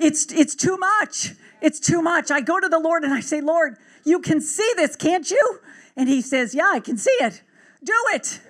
It's 0.00 0.30
it's 0.32 0.54
too 0.54 0.76
much. 0.76 1.34
It's 1.60 1.80
too 1.80 2.02
much. 2.02 2.30
I 2.30 2.40
go 2.40 2.60
to 2.60 2.68
the 2.68 2.78
Lord 2.78 3.04
and 3.04 3.12
I 3.12 3.20
say, 3.20 3.40
"Lord, 3.40 3.76
you 4.04 4.20
can 4.20 4.40
see 4.40 4.72
this, 4.76 4.96
can't 4.96 5.28
you?" 5.30 5.60
And 5.96 6.08
he 6.08 6.20
says, 6.20 6.54
"Yeah, 6.54 6.70
I 6.72 6.80
can 6.80 6.96
see 6.96 7.16
it. 7.20 7.42
Do 7.82 7.94
it. 8.12 8.40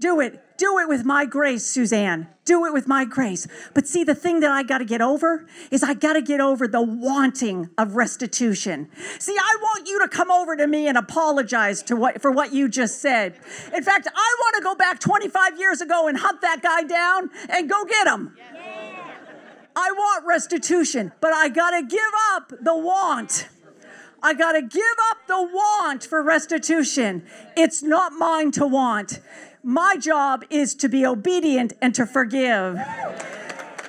Do 0.00 0.20
it. 0.20 0.43
Do 0.56 0.78
it 0.78 0.88
with 0.88 1.04
my 1.04 1.26
grace, 1.26 1.66
Suzanne. 1.66 2.28
Do 2.44 2.64
it 2.64 2.72
with 2.72 2.86
my 2.86 3.04
grace. 3.04 3.48
But 3.74 3.88
see, 3.88 4.04
the 4.04 4.14
thing 4.14 4.38
that 4.40 4.52
I 4.52 4.62
got 4.62 4.78
to 4.78 4.84
get 4.84 5.00
over 5.00 5.46
is 5.72 5.82
I 5.82 5.94
got 5.94 6.12
to 6.12 6.22
get 6.22 6.40
over 6.40 6.68
the 6.68 6.80
wanting 6.80 7.70
of 7.76 7.96
restitution. 7.96 8.88
See, 9.18 9.36
I 9.36 9.56
want 9.60 9.88
you 9.88 9.98
to 10.00 10.08
come 10.08 10.30
over 10.30 10.56
to 10.56 10.68
me 10.68 10.86
and 10.86 10.96
apologize 10.96 11.82
to 11.84 11.96
what, 11.96 12.22
for 12.22 12.30
what 12.30 12.52
you 12.52 12.68
just 12.68 13.00
said. 13.00 13.34
In 13.74 13.82
fact, 13.82 14.06
I 14.14 14.36
want 14.40 14.56
to 14.56 14.62
go 14.62 14.76
back 14.76 15.00
25 15.00 15.58
years 15.58 15.80
ago 15.80 16.06
and 16.06 16.16
hunt 16.16 16.40
that 16.42 16.62
guy 16.62 16.84
down 16.84 17.30
and 17.48 17.68
go 17.68 17.84
get 17.84 18.06
him. 18.06 18.36
I 19.76 19.90
want 19.90 20.24
restitution, 20.24 21.10
but 21.20 21.32
I 21.32 21.48
got 21.48 21.70
to 21.72 21.82
give 21.82 22.00
up 22.32 22.52
the 22.60 22.76
want. 22.76 23.48
I 24.22 24.34
got 24.34 24.52
to 24.52 24.62
give 24.62 24.82
up 25.10 25.18
the 25.26 25.42
want 25.42 26.04
for 26.04 26.22
restitution. 26.22 27.26
It's 27.56 27.82
not 27.82 28.12
mine 28.12 28.52
to 28.52 28.66
want. 28.66 29.20
My 29.66 29.96
job 29.98 30.44
is 30.50 30.74
to 30.74 30.90
be 30.90 31.06
obedient 31.06 31.72
and 31.80 31.94
to 31.94 32.04
forgive. 32.04 32.78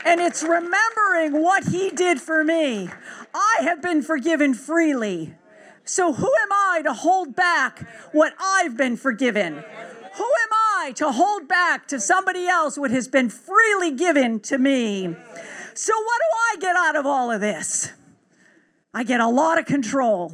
And 0.06 0.22
it's 0.22 0.42
remembering 0.42 1.44
what 1.44 1.66
he 1.66 1.90
did 1.90 2.22
for 2.22 2.46
me. 2.46 2.90
I 3.34 3.58
have 3.64 3.82
been 3.82 4.02
forgiven 4.02 4.54
freely. 4.54 5.34
So 5.84 6.14
who 6.14 6.28
am 6.28 6.52
I 6.52 6.82
to 6.84 6.94
hold 6.94 7.36
back 7.36 7.86
what 8.14 8.34
I've 8.40 8.78
been 8.78 8.96
forgiven? 8.96 9.56
Who 9.56 10.24
am 10.24 10.54
I 10.54 10.94
to 10.96 11.12
hold 11.12 11.50
back 11.50 11.90
to 11.90 12.00
somebody 12.00 12.48
else 12.48 12.78
what 12.78 12.92
has 12.92 13.10
been 13.10 13.28
freely 13.28 13.92
given 13.92 14.40
to 14.42 14.58
me? 14.58 15.14
So, 15.74 15.94
what 15.94 16.22
do 16.22 16.38
I 16.54 16.56
get 16.62 16.78
out 16.78 16.96
of 16.96 17.06
all 17.06 17.30
of 17.32 17.42
this? 17.42 17.92
I 18.96 19.04
get 19.04 19.20
a 19.20 19.28
lot 19.28 19.60
of 19.60 19.66
control. 19.66 20.34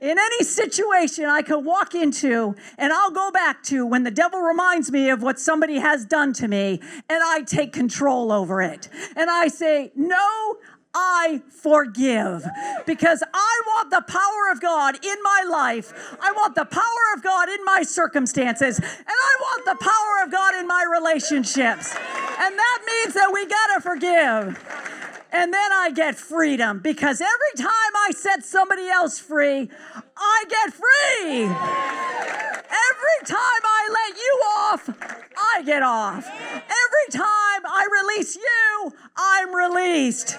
In 0.00 0.18
any 0.18 0.44
situation 0.44 1.26
I 1.26 1.42
could 1.42 1.64
walk 1.64 1.94
into, 1.94 2.56
and 2.76 2.92
I'll 2.92 3.12
go 3.12 3.30
back 3.30 3.62
to 3.64 3.86
when 3.86 4.02
the 4.02 4.10
devil 4.10 4.40
reminds 4.40 4.90
me 4.90 5.10
of 5.10 5.22
what 5.22 5.38
somebody 5.38 5.76
has 5.76 6.04
done 6.06 6.32
to 6.34 6.48
me, 6.48 6.80
and 7.08 7.22
I 7.24 7.42
take 7.42 7.72
control 7.72 8.32
over 8.32 8.62
it. 8.62 8.88
And 9.14 9.30
I 9.30 9.46
say, 9.46 9.92
No, 9.94 10.56
I 10.92 11.40
forgive 11.62 12.44
because 12.84 13.22
I 13.32 13.62
want 13.68 13.90
the 13.90 14.02
power 14.02 14.50
of 14.50 14.60
God 14.60 14.96
in 15.04 15.16
my 15.22 15.44
life. 15.48 16.16
I 16.20 16.32
want 16.32 16.56
the 16.56 16.64
power 16.64 17.14
of 17.14 17.22
God 17.22 17.48
in 17.48 17.64
my 17.64 17.82
circumstances. 17.82 18.78
And 18.80 18.88
I 19.08 19.36
want 19.40 19.64
the 19.66 19.84
power 19.84 20.24
of 20.24 20.32
God 20.32 20.56
in 20.56 20.66
my 20.66 20.84
relationships. 20.98 21.94
And 21.94 22.58
that 22.58 22.78
means 22.84 23.14
that 23.14 23.30
we 23.32 23.46
got 23.46 23.74
to 23.76 23.80
forgive. 23.80 24.89
And 25.32 25.54
then 25.54 25.72
I 25.72 25.92
get 25.92 26.16
freedom 26.16 26.80
because 26.80 27.20
every 27.20 27.64
time 27.64 27.92
I 28.06 28.10
set 28.12 28.44
somebody 28.44 28.88
else 28.88 29.18
free, 29.18 29.70
I 30.16 30.44
get 30.48 30.74
free. 30.74 32.19
Every 33.00 33.26
time 33.26 33.62
I 33.64 33.88
let 33.92 34.16
you 34.18 34.42
off, 34.58 34.90
I 35.38 35.62
get 35.62 35.82
off. 35.82 36.26
Every 36.28 37.08
time 37.10 37.62
I 37.64 37.86
release 38.02 38.36
you, 38.36 38.92
I'm 39.16 39.54
released. 39.54 40.36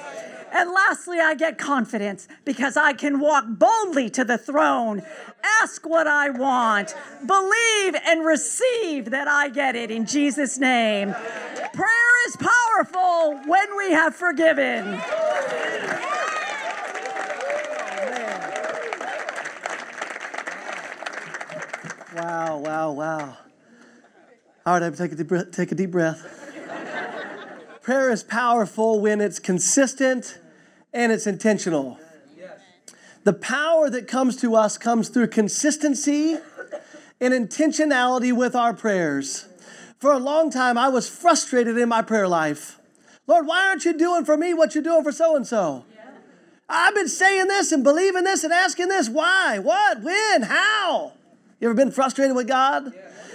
And 0.53 0.70
lastly, 0.70 1.20
I 1.20 1.34
get 1.34 1.57
confidence 1.57 2.28
because 2.45 2.78
I 2.78 2.93
can 2.93 3.20
walk 3.20 3.45
boldly 3.47 4.12
to 4.12 4.24
the 4.24 4.38
throne, 4.38 5.01
ask 5.43 5.88
what 5.88 6.05
I 6.05 6.30
want, 6.30 6.93
believe 7.26 7.95
and 8.05 8.24
receive 8.24 9.09
that 9.09 9.28
I 9.28 9.49
get 9.49 9.76
it 9.76 9.89
in 9.89 10.05
Jesus' 10.05 10.59
name. 10.59 11.16
Prayer 11.74 12.28
is 12.28 12.38
powerful 12.38 13.39
when 13.47 13.76
we 13.78 13.91
have 13.91 14.16
forgiven. 14.16 14.99
Wow, 22.16 22.57
wow, 22.57 22.91
wow. 22.91 23.38
All 24.66 24.74
right, 24.74 24.84
I 24.84 24.89
take 24.89 25.14
a 25.14 25.16
deep 25.16 25.28
breath. 25.28 25.51
Take 25.51 25.72
a 25.72 25.76
deep 25.76 25.91
breath. 25.91 26.28
Prayer 27.82 28.12
is 28.12 28.22
powerful 28.22 28.99
when 28.99 29.22
it's 29.22 29.39
consistent 29.39 30.38
and 30.91 31.12
it's 31.12 31.26
intentional. 31.26 31.97
The 33.24 33.34
power 33.34 33.89
that 33.89 34.07
comes 34.07 34.36
to 34.38 34.55
us 34.55 34.78
comes 34.78 35.07
through 35.07 35.28
consistency 35.28 36.38
and 37.22 37.34
intentionality 37.34 38.34
with 38.34 38.55
our 38.55 38.74
prayers. 38.74 39.47
For 39.99 40.12
a 40.12 40.18
long 40.18 40.51
time, 40.51 40.78
I 40.78 40.89
was 40.89 41.07
frustrated 41.07 41.78
in 41.78 41.88
my 41.88 42.01
prayer 42.01 42.28
life. 42.28 42.80
Lord, 43.26 43.47
why 43.47 43.68
aren't 43.68 43.86
you 43.86 43.97
doing 43.97 44.26
for 44.26 44.36
me 44.36 44.53
what 44.53 44.76
you're 44.76 44.84
doing 44.84 45.03
for 45.03 45.12
so 45.12 45.36
and 45.36 45.47
so? 45.47 45.86
I've 46.68 46.95
been 46.95 47.07
saying 47.07 47.47
this 47.47 47.72
and 47.72 47.84
believing 47.84 48.26
this 48.26 48.43
and 48.43 48.51
asking 48.51 48.89
this. 48.89 49.07
Why? 49.07 49.59
What? 49.59 50.01
When? 50.01 50.41
How? 50.41 51.14
You 51.62 51.68
ever 51.68 51.76
been 51.76 51.91
frustrated 51.91 52.36
with 52.36 52.47
God? 52.47 52.91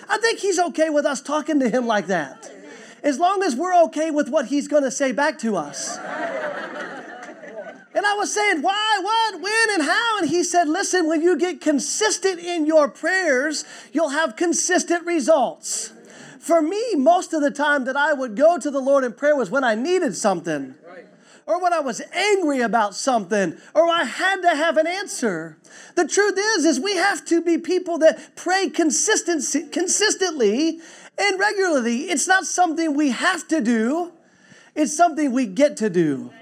I 0.09 0.19
think 0.19 0.41
He's 0.41 0.59
okay 0.59 0.91
with 0.91 1.07
us 1.07 1.23
talking 1.23 1.61
to 1.61 1.71
Him 1.71 1.87
like 1.87 2.09
that. 2.09 2.51
As 3.03 3.21
long 3.21 3.45
as 3.45 3.55
we're 3.55 3.81
okay 3.85 4.11
with 4.11 4.29
what 4.29 4.47
He's 4.47 4.67
going 4.67 4.83
to 4.83 4.91
say 4.91 5.13
back 5.13 5.39
to 5.39 5.57
us. 5.57 5.97
And 7.97 8.05
I 8.05 8.13
was 8.13 8.35
saying, 8.35 8.61
why, 8.61 8.99
what, 9.01 9.41
when, 9.41 9.71
and 9.71 9.83
how? 9.83 10.19
And 10.19 10.29
he 10.29 10.45
said, 10.45 10.69
listen, 10.69 11.09
when 11.09 11.23
you 11.23 11.35
get 11.39 11.63
consistent 11.63 12.39
in 12.39 12.67
your 12.67 12.89
prayers, 12.89 13.65
you'll 13.91 14.11
have 14.11 14.37
consistent 14.37 15.07
results. 15.07 15.95
For 16.39 16.61
me, 16.61 16.95
most 16.95 17.33
of 17.33 17.41
the 17.41 17.51
time 17.51 17.87
that 17.87 17.97
I 17.97 18.13
would 18.13 18.37
go 18.37 18.59
to 18.59 18.71
the 18.71 18.81
Lord 18.81 19.03
in 19.03 19.15
prayer 19.15 19.35
was 19.35 19.51
when 19.51 19.65
I 19.65 19.77
needed 19.77 20.15
something. 20.15 20.75
Or 21.47 21.63
when 21.63 21.73
I 21.73 21.79
was 21.79 22.03
angry 22.13 22.61
about 22.61 22.95
something, 22.95 23.57
or 23.73 23.89
I 23.89 24.03
had 24.03 24.43
to 24.43 24.49
have 24.49 24.77
an 24.77 24.89
answer. 24.89 25.59
The 25.95 26.07
truth 26.07 26.37
is, 26.37 26.65
is 26.65 26.81
we 26.81 26.97
have 26.97 27.25
to 27.27 27.41
be 27.41 27.57
people 27.57 27.99
that 27.99 28.35
pray 28.35 28.69
consistency, 28.69 29.69
consistently 29.69 30.81
and 31.17 31.39
regularly. 31.39 32.11
It's 32.11 32.27
not 32.27 32.47
something 32.47 32.95
we 32.95 33.11
have 33.11 33.47
to 33.49 33.61
do, 33.61 34.13
it's 34.75 34.97
something 34.97 35.31
we 35.31 35.47
get 35.47 35.77
to 35.79 35.89
do. 35.89 36.33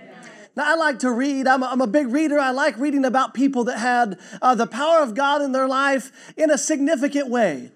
Now, 0.56 0.72
I 0.72 0.76
like 0.76 1.00
to 1.00 1.10
read. 1.10 1.48
I'm 1.48 1.62
a, 1.62 1.66
I'm 1.66 1.80
a 1.80 1.86
big 1.86 2.08
reader. 2.08 2.38
I 2.38 2.50
like 2.50 2.78
reading 2.78 3.04
about 3.04 3.34
people 3.34 3.64
that 3.64 3.78
had 3.78 4.18
uh, 4.40 4.54
the 4.54 4.68
power 4.68 5.02
of 5.02 5.14
God 5.14 5.42
in 5.42 5.52
their 5.52 5.66
life 5.66 6.32
in 6.36 6.50
a 6.50 6.56
significant 6.56 7.28
way. 7.28 7.72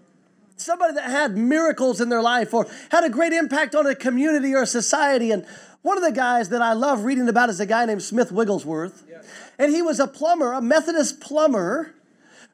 Somebody 0.59 0.95
that 0.95 1.09
had 1.09 1.37
miracles 1.37 2.01
in 2.01 2.09
their 2.09 2.23
life 2.23 2.53
or 2.53 2.67
had 2.91 3.05
a 3.05 3.09
great 3.09 3.33
impact 3.33 3.75
on 3.75 3.87
a 3.87 3.95
community 3.95 4.55
or 4.55 4.63
a 4.63 4.67
society. 4.67 5.31
And 5.31 5.47
one 5.83 5.97
of 5.97 6.03
the 6.03 6.13
guys 6.13 6.49
that 6.51 6.61
I 6.61 6.73
love 6.73 7.05
reading 7.05 7.29
about 7.29 7.49
is 7.49 7.61
a 7.61 7.67
guy 7.67 7.87
named 7.87 8.03
Smith 8.03 8.33
Wigglesworth. 8.33 9.05
And 9.59 9.73
he 9.73 9.83
was 9.83 10.01
a 10.01 10.07
plumber, 10.07 10.53
a 10.53 10.61
Methodist 10.61 11.21
plumber 11.21 11.95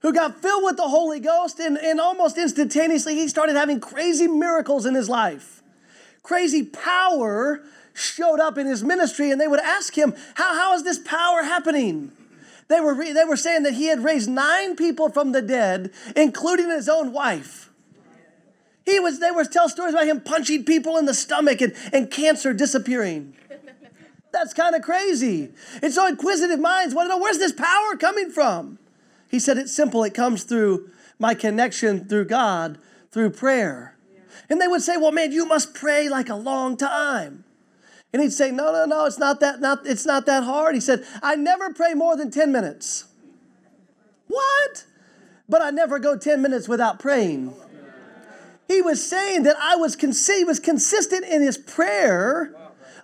who 0.01 0.13
got 0.13 0.43
filled 0.43 0.65
with 0.65 0.77
the 0.77 0.89
Holy 0.89 1.19
Ghost, 1.19 1.59
and, 1.59 1.79
and 1.79 1.99
almost 1.99 2.37
instantaneously 2.37 3.15
he 3.15 3.27
started 3.27 3.57
having 3.57 3.81
crazy 3.81 4.27
miracles 4.27 4.85
in 4.85 4.95
his 4.95 5.09
life. 5.09 5.63
Crazy 6.23 6.63
power 6.63 7.63
showed 7.95 8.39
up 8.39 8.59
in 8.59 8.67
his 8.67 8.85
ministry, 8.85 9.31
and 9.31 9.41
they 9.41 9.49
would 9.49 9.61
ask 9.61 9.97
him, 9.97 10.15
How, 10.35 10.55
how 10.55 10.75
is 10.75 10.83
this 10.83 10.99
power 10.99 11.43
happening? 11.43 12.13
They 12.69 12.81
were, 12.81 12.95
re- 12.95 13.13
they 13.13 13.25
were 13.25 13.37
saying 13.37 13.63
that 13.63 13.75
he 13.75 13.87
had 13.87 14.05
raised 14.05 14.29
nine 14.29 14.77
people 14.77 15.09
from 15.09 15.33
the 15.33 15.43
dead, 15.43 15.91
including 16.15 16.69
his 16.69 16.89
own 16.89 17.13
wife. 17.13 17.64
He 18.85 19.01
was, 19.01 19.19
they 19.19 19.31
were 19.31 19.45
tell 19.45 19.69
stories 19.69 19.95
about 19.95 20.07
him 20.07 20.21
punching 20.21 20.65
people 20.65 20.97
in 20.99 21.07
the 21.07 21.15
stomach 21.15 21.61
and, 21.61 21.75
and 21.93 22.11
cancer 22.11 22.53
disappearing. 22.53 23.35
That's 24.33 24.53
kind 24.53 24.75
of 24.75 24.83
crazy. 24.83 25.51
And 25.83 25.93
so 25.93 26.07
inquisitive 26.07 26.61
minds 26.61 26.95
want 26.95 27.07
to 27.07 27.11
know 27.11 27.19
where's 27.19 27.39
this 27.39 27.53
power 27.53 27.97
coming 27.97 28.31
from? 28.31 28.79
He 29.31 29.39
said 29.39 29.57
it's 29.57 29.75
simple. 29.75 30.05
It 30.05 30.13
comes 30.15 30.45
through 30.45 30.91
my 31.19 31.35
connection 31.35 32.07
through 32.07 32.27
God 32.27 32.79
through 33.11 33.31
prayer. 33.31 33.97
And 34.51 34.61
they 34.61 34.67
would 34.67 34.83
say, 34.83 34.97
well, 34.97 35.13
man, 35.13 35.33
you 35.33 35.47
must 35.47 35.73
pray 35.73 36.09
like 36.09 36.29
a 36.29 36.35
long 36.35 36.77
time. 36.77 37.45
And 38.13 38.21
he'd 38.21 38.33
say, 38.33 38.51
no, 38.51 38.73
no, 38.73 38.85
no, 38.85 39.07
it's 39.07 39.19
not 39.19 39.41
that, 39.41 39.61
not, 39.61 39.87
it's 39.87 40.05
not 40.05 40.27
that 40.27 40.45
hard. 40.45 40.75
He 40.75 40.81
said, 40.81 41.05
I 41.23 41.37
never 41.37 41.73
pray 41.73 41.95
more 41.95 42.17
than 42.17 42.31
10 42.31 42.53
minutes. 42.53 43.07
What? 44.27 44.87
But 45.49 45.61
I 45.61 45.71
never 45.71 45.99
go 45.99 46.17
10 46.17 46.41
minutes 46.41 46.67
without 46.67 46.99
praying. 46.99 47.55
He 48.75 48.83
was 48.83 49.09
saying 49.09 49.45
that 49.45 49.57
I 49.61 49.77
was, 49.77 49.95
he 49.95 50.43
was 50.43 50.59
consistent 50.59 51.25
in 51.25 51.41
his 51.43 51.57
prayer 51.57 52.53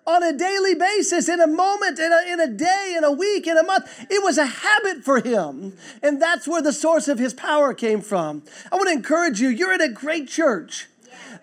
on 0.04 0.24
a 0.24 0.36
daily 0.36 0.74
basis, 0.74 1.28
in 1.28 1.40
a 1.40 1.46
moment, 1.46 1.96
in 1.96 2.10
a, 2.12 2.32
in 2.32 2.40
a 2.40 2.48
day, 2.48 2.94
in 2.96 3.04
a 3.04 3.12
week, 3.12 3.46
in 3.46 3.56
a 3.56 3.62
month. 3.62 3.86
It 4.10 4.20
was 4.24 4.36
a 4.36 4.46
habit 4.46 5.04
for 5.04 5.20
him. 5.20 5.76
And 6.02 6.20
that's 6.20 6.48
where 6.48 6.60
the 6.60 6.72
source 6.72 7.06
of 7.06 7.20
his 7.20 7.32
power 7.32 7.72
came 7.72 8.00
from. 8.00 8.42
I 8.72 8.76
want 8.76 8.88
to 8.88 8.94
encourage 8.94 9.40
you, 9.40 9.48
you're 9.48 9.72
in 9.72 9.80
a 9.80 9.88
great 9.88 10.26
church 10.26 10.88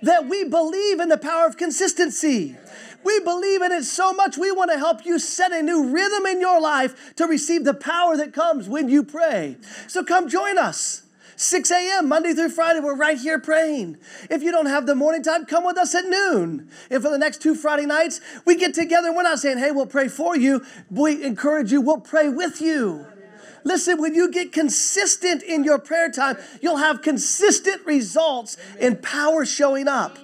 that 0.01 0.27
we 0.27 0.43
believe 0.43 0.99
in 0.99 1.07
the 1.07 1.17
power 1.17 1.45
of 1.45 1.55
consistency. 1.55 2.57
We 3.05 3.21
believe 3.21 3.61
in 3.61 3.71
it 3.71 3.85
so 3.85 4.11
much, 4.11 4.37
we 4.37 4.51
want 4.51 4.71
to 4.71 4.77
help 4.77 5.05
you 5.05 5.19
set 5.19 5.53
a 5.53 5.61
new 5.61 5.89
rhythm 5.89 6.25
in 6.25 6.41
your 6.41 6.59
life 6.59 7.15
to 7.15 7.27
receive 7.27 7.63
the 7.63 7.73
power 7.73 8.17
that 8.17 8.33
comes 8.33 8.67
when 8.67 8.89
you 8.89 9.03
pray. 9.03 9.55
So 9.87 10.03
come 10.03 10.27
join 10.27 10.57
us. 10.57 11.03
6 11.37 11.69
a.m. 11.69 12.09
Monday 12.09 12.33
through 12.33 12.49
Friday, 12.49 12.79
we're 12.79 12.95
right 12.95 13.17
here 13.17 13.37
praying. 13.39 13.97
If 14.27 14.41
you 14.41 14.51
don't 14.51 14.65
have 14.65 14.87
the 14.87 14.95
morning 14.95 15.21
time, 15.21 15.45
come 15.45 15.63
with 15.63 15.77
us 15.77 15.93
at 15.93 16.05
noon. 16.05 16.67
And 16.89 17.03
for 17.03 17.11
the 17.11 17.17
next 17.19 17.43
two 17.43 17.53
Friday 17.53 17.85
nights, 17.85 18.19
we 18.43 18.55
get 18.55 18.73
together. 18.73 19.13
We're 19.13 19.21
not 19.21 19.37
saying, 19.37 19.59
hey, 19.59 19.69
we'll 19.69 19.85
pray 19.85 20.07
for 20.07 20.35
you. 20.35 20.65
We 20.89 21.23
encourage 21.23 21.71
you, 21.71 21.79
we'll 21.79 22.01
pray 22.01 22.27
with 22.27 22.59
you. 22.59 23.05
Listen, 23.63 24.01
when 24.01 24.15
you 24.15 24.31
get 24.31 24.51
consistent 24.51 25.43
in 25.43 25.63
your 25.63 25.77
prayer 25.77 26.09
time, 26.09 26.37
you'll 26.59 26.77
have 26.77 27.03
consistent 27.03 27.85
results 27.85 28.57
and 28.79 28.99
power 29.03 29.45
showing 29.45 29.87
up. 29.87 30.17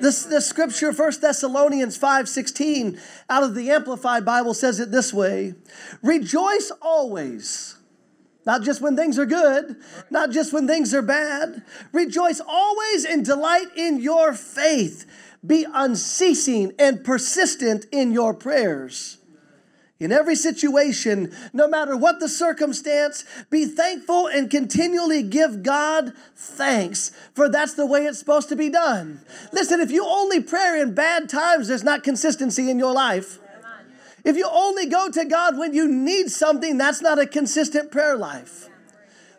This, 0.00 0.24
the 0.24 0.42
scripture, 0.42 0.92
1 0.92 1.12
Thessalonians 1.22 1.96
5 1.96 2.28
16, 2.28 3.00
out 3.30 3.42
of 3.44 3.54
the 3.54 3.70
Amplified 3.70 4.26
Bible, 4.26 4.52
says 4.52 4.78
it 4.78 4.90
this 4.90 5.14
way 5.14 5.54
Rejoice 6.02 6.70
always. 6.82 7.79
Not 8.46 8.62
just 8.62 8.80
when 8.80 8.96
things 8.96 9.18
are 9.18 9.26
good, 9.26 9.76
not 10.10 10.30
just 10.30 10.52
when 10.52 10.66
things 10.66 10.94
are 10.94 11.02
bad. 11.02 11.62
Rejoice 11.92 12.40
always 12.40 13.04
and 13.04 13.24
delight 13.24 13.68
in 13.76 14.00
your 14.00 14.32
faith. 14.32 15.06
Be 15.46 15.66
unceasing 15.72 16.72
and 16.78 17.04
persistent 17.04 17.86
in 17.92 18.12
your 18.12 18.34
prayers. 18.34 19.18
In 19.98 20.12
every 20.12 20.34
situation, 20.34 21.30
no 21.52 21.68
matter 21.68 21.94
what 21.94 22.20
the 22.20 22.28
circumstance, 22.28 23.26
be 23.50 23.66
thankful 23.66 24.26
and 24.28 24.50
continually 24.50 25.22
give 25.22 25.62
God 25.62 26.14
thanks, 26.34 27.12
for 27.34 27.50
that's 27.50 27.74
the 27.74 27.84
way 27.84 28.06
it's 28.06 28.18
supposed 28.18 28.48
to 28.48 28.56
be 28.56 28.70
done. 28.70 29.20
Listen, 29.52 29.78
if 29.78 29.90
you 29.90 30.06
only 30.06 30.40
pray 30.40 30.80
in 30.80 30.94
bad 30.94 31.28
times, 31.28 31.68
there's 31.68 31.84
not 31.84 32.02
consistency 32.02 32.70
in 32.70 32.78
your 32.78 32.94
life. 32.94 33.38
If 34.24 34.36
you 34.36 34.48
only 34.50 34.86
go 34.86 35.10
to 35.10 35.24
God 35.24 35.58
when 35.58 35.74
you 35.74 35.88
need 35.88 36.30
something, 36.30 36.78
that's 36.78 37.00
not 37.00 37.18
a 37.18 37.26
consistent 37.26 37.90
prayer 37.90 38.16
life. 38.16 38.68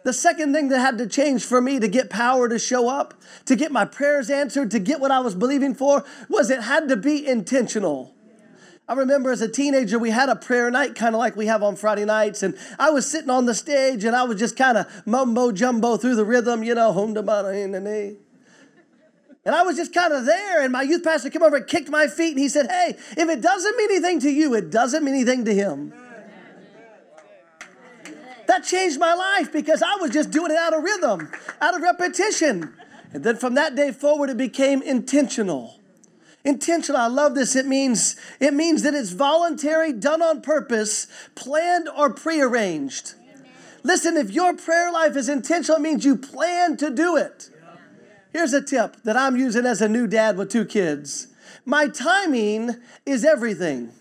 The 0.03 0.13
second 0.13 0.53
thing 0.53 0.69
that 0.69 0.79
had 0.79 0.97
to 0.97 1.07
change 1.07 1.45
for 1.45 1.61
me 1.61 1.79
to 1.79 1.87
get 1.87 2.09
power 2.09 2.49
to 2.49 2.57
show 2.57 2.89
up, 2.89 3.13
to 3.45 3.55
get 3.55 3.71
my 3.71 3.85
prayers 3.85 4.31
answered, 4.31 4.71
to 4.71 4.79
get 4.79 4.99
what 4.99 5.11
I 5.11 5.19
was 5.19 5.35
believing 5.35 5.75
for, 5.75 6.03
was 6.27 6.49
it 6.49 6.61
had 6.61 6.89
to 6.89 6.97
be 6.97 7.27
intentional. 7.27 8.15
I 8.89 8.93
remember 8.93 9.31
as 9.31 9.41
a 9.41 9.47
teenager, 9.47 9.99
we 9.99 10.09
had 10.09 10.27
a 10.27 10.35
prayer 10.35 10.71
night 10.71 10.95
kind 10.95 11.13
of 11.13 11.19
like 11.19 11.35
we 11.35 11.45
have 11.45 11.61
on 11.61 11.75
Friday 11.75 12.03
nights, 12.03 12.41
and 12.41 12.57
I 12.79 12.89
was 12.89 13.09
sitting 13.09 13.29
on 13.29 13.45
the 13.45 13.53
stage 13.53 14.03
and 14.03 14.15
I 14.15 14.23
was 14.23 14.39
just 14.39 14.57
kind 14.57 14.77
of 14.77 14.87
mumbo 15.05 15.51
jumbo 15.51 15.97
through 15.97 16.15
the 16.15 16.25
rhythm, 16.25 16.63
you 16.63 16.73
know, 16.73 16.91
home 16.91 17.13
to 17.13 17.21
in 17.51 17.71
the 17.71 17.79
knee. 17.79 18.17
And 19.43 19.55
I 19.55 19.63
was 19.63 19.75
just 19.75 19.93
kind 19.93 20.13
of 20.13 20.25
there, 20.25 20.61
and 20.61 20.71
my 20.71 20.83
youth 20.83 21.03
pastor 21.03 21.31
came 21.31 21.41
over 21.41 21.55
and 21.55 21.67
kicked 21.67 21.89
my 21.89 22.07
feet, 22.07 22.31
and 22.31 22.39
he 22.39 22.47
said, 22.47 22.67
Hey, 22.69 22.95
if 23.17 23.29
it 23.29 23.41
doesn't 23.41 23.75
mean 23.75 23.89
anything 23.89 24.19
to 24.19 24.29
you, 24.29 24.53
it 24.53 24.69
doesn't 24.69 25.03
mean 25.03 25.15
anything 25.15 25.45
to 25.45 25.53
him. 25.53 25.93
That 28.47 28.63
changed 28.63 28.99
my 28.99 29.13
life 29.13 29.51
because 29.51 29.81
I 29.81 29.95
was 29.95 30.11
just 30.11 30.29
doing 30.29 30.51
it 30.51 30.57
out 30.57 30.73
of 30.73 30.83
rhythm, 30.83 31.31
out 31.61 31.73
of 31.73 31.81
repetition. 31.81 32.73
And 33.13 33.23
then 33.23 33.37
from 33.37 33.55
that 33.55 33.75
day 33.75 33.91
forward, 33.91 34.29
it 34.29 34.37
became 34.37 34.81
intentional. 34.81 35.79
Intentional, 36.43 36.99
I 36.99 37.07
love 37.07 37.33
this. 37.33 37.55
It 37.55 37.65
means 37.65 38.15
it 38.39 38.53
means 38.53 38.83
that 38.83 38.93
it's 38.93 39.11
voluntary, 39.11 39.93
done 39.93 40.21
on 40.21 40.41
purpose, 40.41 41.07
planned 41.35 41.87
or 41.95 42.09
prearranged. 42.11 43.13
Listen, 43.83 44.17
if 44.17 44.31
your 44.31 44.55
prayer 44.55 44.91
life 44.91 45.15
is 45.15 45.29
intentional, 45.29 45.77
it 45.77 45.81
means 45.81 46.05
you 46.05 46.15
plan 46.15 46.77
to 46.77 46.89
do 46.89 47.15
it. 47.15 47.49
Here's 48.31 48.53
a 48.53 48.61
tip 48.61 48.97
that 49.03 49.17
I'm 49.17 49.35
using 49.35 49.65
as 49.65 49.81
a 49.81 49.89
new 49.89 50.07
dad 50.07 50.37
with 50.37 50.49
two 50.49 50.65
kids. 50.65 51.27
My 51.65 51.87
timing 51.87 52.75
is 53.05 53.25
everything. 53.25 53.91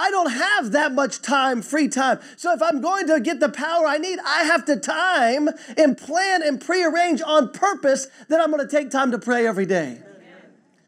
I 0.00 0.10
don't 0.10 0.30
have 0.30 0.72
that 0.72 0.92
much 0.92 1.22
time, 1.22 1.60
free 1.60 1.88
time. 1.88 2.20
So 2.36 2.52
if 2.52 2.62
I'm 2.62 2.80
going 2.80 3.08
to 3.08 3.18
get 3.18 3.40
the 3.40 3.48
power 3.48 3.84
I 3.84 3.98
need, 3.98 4.20
I 4.24 4.44
have 4.44 4.64
to 4.66 4.76
time 4.76 5.48
and 5.76 5.98
plan 5.98 6.40
and 6.42 6.60
prearrange 6.60 7.20
on 7.20 7.50
purpose 7.50 8.06
that 8.28 8.40
I'm 8.40 8.50
going 8.52 8.66
to 8.66 8.70
take 8.70 8.90
time 8.90 9.10
to 9.10 9.18
pray 9.18 9.44
every 9.44 9.66
day. 9.66 10.00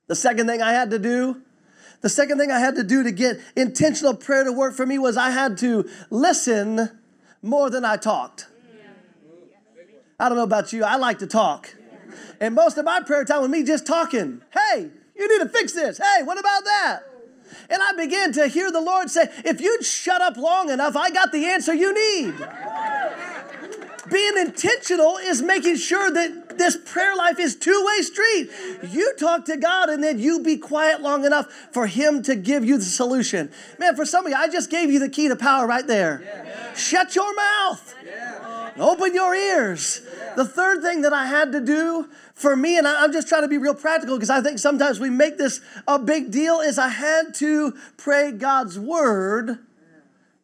The 0.07 0.15
second 0.15 0.47
thing 0.47 0.63
I 0.63 0.73
had 0.73 0.91
to 0.91 0.99
do, 0.99 1.43
the 2.03 2.09
second 2.09 2.39
thing 2.39 2.53
I 2.53 2.61
had 2.61 2.77
to 2.77 2.85
do 2.85 3.03
to 3.03 3.11
get 3.11 3.41
intentional 3.57 4.15
prayer 4.15 4.45
to 4.45 4.53
work 4.53 4.75
for 4.75 4.87
me 4.87 4.99
was 4.99 5.17
I 5.17 5.31
had 5.31 5.59
to 5.59 5.89
listen 6.09 6.99
more 7.43 7.69
than 7.69 7.85
I 7.85 7.97
talked. 7.97 8.47
I 10.21 10.29
don't 10.29 10.37
know 10.37 10.45
about 10.45 10.73
you, 10.75 10.85
I 10.85 10.97
like 10.97 11.19
to 11.21 11.27
talk. 11.27 11.75
And 12.41 12.55
most 12.55 12.77
of 12.77 12.85
my 12.85 13.01
prayer 13.01 13.25
time 13.25 13.41
with 13.41 13.51
me 13.51 13.63
just 13.63 13.87
talking. 13.87 14.43
Hey, 14.53 14.91
you 15.17 15.29
need 15.29 15.45
to 15.45 15.49
fix 15.49 15.73
this. 15.73 15.99
Hey, 15.99 16.23
what 16.25 16.39
about 16.39 16.65
that? 16.65 17.01
And 17.71 17.83
I 17.83 17.93
began 17.93 18.31
to 18.33 18.47
hear 18.47 18.71
the 18.71 18.83
Lord 18.83 19.09
say, 19.11 19.31
if 19.45 19.63
you'd 19.63 19.83
shut 19.83 20.21
up 20.21 20.37
long 20.37 20.71
enough, 20.71 20.95
I 20.95 21.11
got 21.11 21.33
the 21.33 21.47
answer 21.47 21.73
you 21.73 21.95
need. 21.95 22.35
Being 24.11 24.37
intentional 24.39 25.17
is 25.17 25.41
making 25.41 25.77
sure 25.77 26.11
that 26.11 26.59
this 26.59 26.77
prayer 26.77 27.17
life 27.17 27.39
is 27.39 27.57
two-way 27.57 28.03
street. 28.03 28.51
You 28.91 29.15
talk 29.19 29.47
to 29.47 29.57
God 29.57 29.89
and 29.89 30.05
then 30.05 30.19
you 30.19 30.43
be 30.43 30.59
quiet 30.59 31.01
long 31.01 31.25
enough 31.25 31.47
for 31.73 31.87
him 31.87 32.23
to 32.25 32.37
give 32.37 32.65
you 32.65 32.77
the 32.77 32.85
solution. 32.85 33.51
Man, 33.79 33.97
for 33.97 34.05
some 34.05 34.27
of 34.27 34.31
you, 34.31 34.37
I 34.37 34.49
just 34.49 34.71
gave 34.71 34.91
you 34.91 34.99
the 34.99 35.09
key 35.09 35.29
to 35.29 35.37
power 35.37 35.67
right 35.67 35.87
there. 35.87 36.73
Shut 36.77 37.15
your 37.15 37.35
mouth. 37.35 37.95
Open 38.79 39.15
your 39.15 39.35
ears. 39.35 40.03
The 40.37 40.45
third 40.45 40.83
thing 40.83 41.03
that 41.03 41.13
I 41.13 41.27
had 41.27 41.53
to 41.53 41.61
do 41.61 42.09
for 42.35 42.57
me, 42.57 42.79
and 42.79 42.87
I'm 42.87 43.13
just 43.13 43.29
trying 43.29 43.43
to 43.43 43.49
be 43.49 43.59
real 43.59 43.75
practical 43.75 44.17
because 44.17 44.31
I 44.31 44.41
think 44.41 44.59
sometimes 44.59 45.01
we 45.01 45.11
make 45.11 45.39
this 45.39 45.61
a 45.87 45.99
big 45.99 46.31
deal, 46.31 46.61
is 46.61 46.79
I 46.79 46.89
had 46.89 47.35
to 47.35 47.77
pray 47.97 48.33
God's 48.33 48.79
word, 48.79 49.59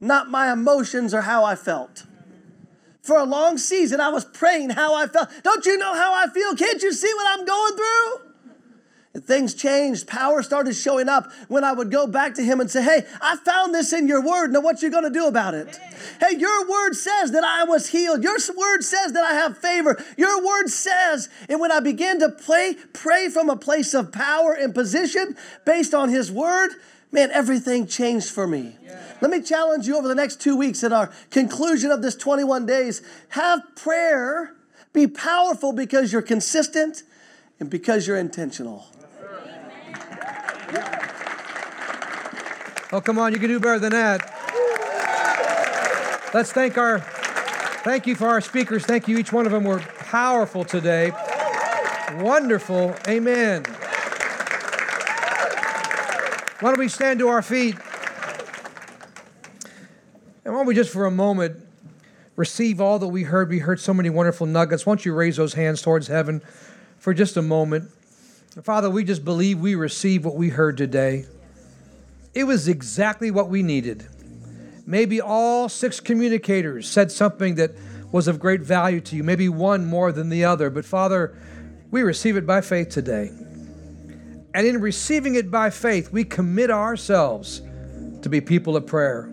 not 0.01 0.29
my 0.29 0.53
emotions 0.53 1.15
or 1.15 1.23
how 1.23 1.45
I 1.45 1.55
felt. 1.55 2.05
For 3.03 3.17
a 3.17 3.25
long 3.25 3.57
season, 3.57 4.01
I 4.01 4.09
was 4.09 4.25
praying 4.25 4.71
how 4.71 4.95
I 4.95 5.07
felt. 5.07 5.29
Don't 5.45 5.65
you 5.65 5.79
know 5.79 5.95
how 5.95 6.13
I 6.13 6.29
feel? 6.29 6.57
Can't 6.57 6.83
you 6.83 6.93
see 6.93 7.13
what 7.15 7.39
I'm 7.39 7.47
going 7.47 7.77
through? 7.77 8.26
Things 9.25 9.55
changed. 9.55 10.07
Power 10.07 10.43
started 10.43 10.75
showing 10.75 11.09
up 11.09 11.31
when 11.49 11.65
I 11.65 11.73
would 11.73 11.91
go 11.91 12.07
back 12.07 12.35
to 12.35 12.43
him 12.43 12.61
and 12.61 12.71
say, 12.71 12.83
Hey, 12.83 13.07
I 13.21 13.37
found 13.37 13.75
this 13.75 13.93
in 13.93 14.09
your 14.09 14.23
word. 14.23 14.53
Now, 14.53 14.61
what 14.61 14.83
you 14.83 14.91
going 14.91 15.05
to 15.05 15.11
do 15.11 15.27
about 15.27 15.55
it? 15.55 15.79
Hey, 16.21 16.37
your 16.37 16.69
word 16.69 16.95
says 16.95 17.33
that 17.33 17.45
I 17.45 17.65
was 17.65 17.89
healed. 17.89 18.23
Your 18.23 18.37
word 18.57 18.83
says 18.83 19.13
that 19.13 19.25
I 19.25 19.35
have 19.35 19.59
favor. 19.59 20.03
Your 20.17 20.45
word 20.45 20.69
says, 20.69 21.29
and 21.49 21.61
when 21.61 21.73
I 21.73 21.81
began 21.81 22.19
to 22.21 22.29
pray, 22.29 22.77
pray 22.93 23.29
from 23.29 23.51
a 23.51 23.57
place 23.57 23.95
of 23.95 24.13
power 24.13 24.53
and 24.53 24.75
position 24.75 25.37
based 25.65 25.95
on 25.95 26.09
his 26.09 26.31
word, 26.31 26.71
man, 27.13 27.31
everything 27.31 27.87
changed 27.87 28.31
for 28.31 28.47
me. 28.47 28.77
Yeah. 28.83 29.01
Let 29.21 29.31
me 29.31 29.41
challenge 29.41 29.87
you 29.87 29.97
over 29.97 30.09
the 30.09 30.15
next 30.15 30.41
two 30.41 30.57
weeks 30.57 30.85
at 30.85 30.93
our 30.93 31.11
conclusion 31.31 31.91
of 31.91 32.03
this 32.03 32.15
21 32.17 32.67
days. 32.67 33.03
Have 33.31 33.63
prayer 33.75 34.53
be 34.93 35.07
powerful 35.07 35.73
because 35.73 36.11
you're 36.11 36.23
consistent 36.23 37.03
and 37.61 37.69
because 37.69 38.07
you're 38.07 38.17
intentional. 38.17 38.87
Oh, 42.93 43.01
come 43.01 43.19
on, 43.19 43.33
you 43.33 43.39
can 43.39 43.49
do 43.49 43.61
better 43.61 43.79
than 43.79 43.93
that. 43.93 44.33
Let's 46.33 46.53
thank 46.53 46.79
our 46.79 47.01
thank 47.01 48.07
you 48.07 48.15
for 48.15 48.29
our 48.29 48.41
speakers. 48.41 48.85
Thank 48.85 49.09
you. 49.09 49.19
Each 49.19 49.33
one 49.33 49.47
of 49.47 49.53
them 49.53 49.65
were 49.65 49.81
powerful 49.81 50.65
today. 50.65 51.13
Wonderful. 52.15 52.95
Amen. 53.09 53.65
Why 56.61 56.71
don't 56.71 56.79
we 56.79 56.89
stand 56.89 57.19
to 57.19 57.29
our 57.29 57.43
feet? 57.43 57.75
And 60.45 60.55
why 60.55 60.61
don't 60.61 60.67
we 60.67 60.75
just 60.75 60.93
for 60.93 61.07
a 61.07 61.11
moment 61.11 61.57
receive 62.37 62.81
all 62.81 62.99
that 62.99 63.09
we 63.09 63.25
heard? 63.25 63.49
We 63.49 63.59
heard 63.59 63.81
so 63.81 63.93
many 63.93 64.11
wonderful 64.11 64.47
nuggets. 64.47 64.87
Why 64.87 64.93
don't 64.93 65.05
you 65.05 65.13
raise 65.13 65.37
those 65.37 65.55
hands 65.55 65.83
towards 65.83 66.07
heaven 66.07 66.41
for 66.99 67.13
just 67.13 67.37
a 67.37 67.43
moment? 67.43 67.91
Father, 68.63 68.89
we 68.89 69.05
just 69.05 69.23
believe 69.23 69.59
we 69.61 69.75
receive 69.75 70.25
what 70.25 70.35
we 70.35 70.49
heard 70.49 70.79
today. 70.79 71.27
It 72.33 72.45
was 72.45 72.69
exactly 72.69 73.31
what 73.31 73.51
we 73.51 73.63
needed. 73.63 74.07
Maybe 74.87 75.21
all 75.21 75.69
six 75.69 76.01
communicators 76.01 76.89
said 76.89 77.13
something 77.13 77.57
that 77.57 77.73
was 78.13 78.29
of 78.29 78.41
great 78.41 78.63
value 78.63 79.03
to 79.03 79.17
you, 79.17 79.23
maybe 79.23 79.51
one 79.51 79.85
more 79.85 80.11
than 80.11 80.31
the 80.31 80.47
other. 80.47 80.71
But 80.71 80.87
Father, 80.87 81.37
we 81.91 82.03
receive 82.03 82.39
it 82.39 82.47
by 82.47 82.63
faith 82.63 82.89
today. 82.89 83.31
And 84.55 84.67
in 84.67 84.81
receiving 84.81 85.35
it 85.35 85.51
by 85.51 85.69
faith, 85.69 86.11
we 86.11 86.25
commit 86.25 86.71
ourselves 86.71 87.61
to 88.23 88.29
be 88.31 88.41
people 88.41 88.75
of 88.75 88.87
prayer. 88.87 89.31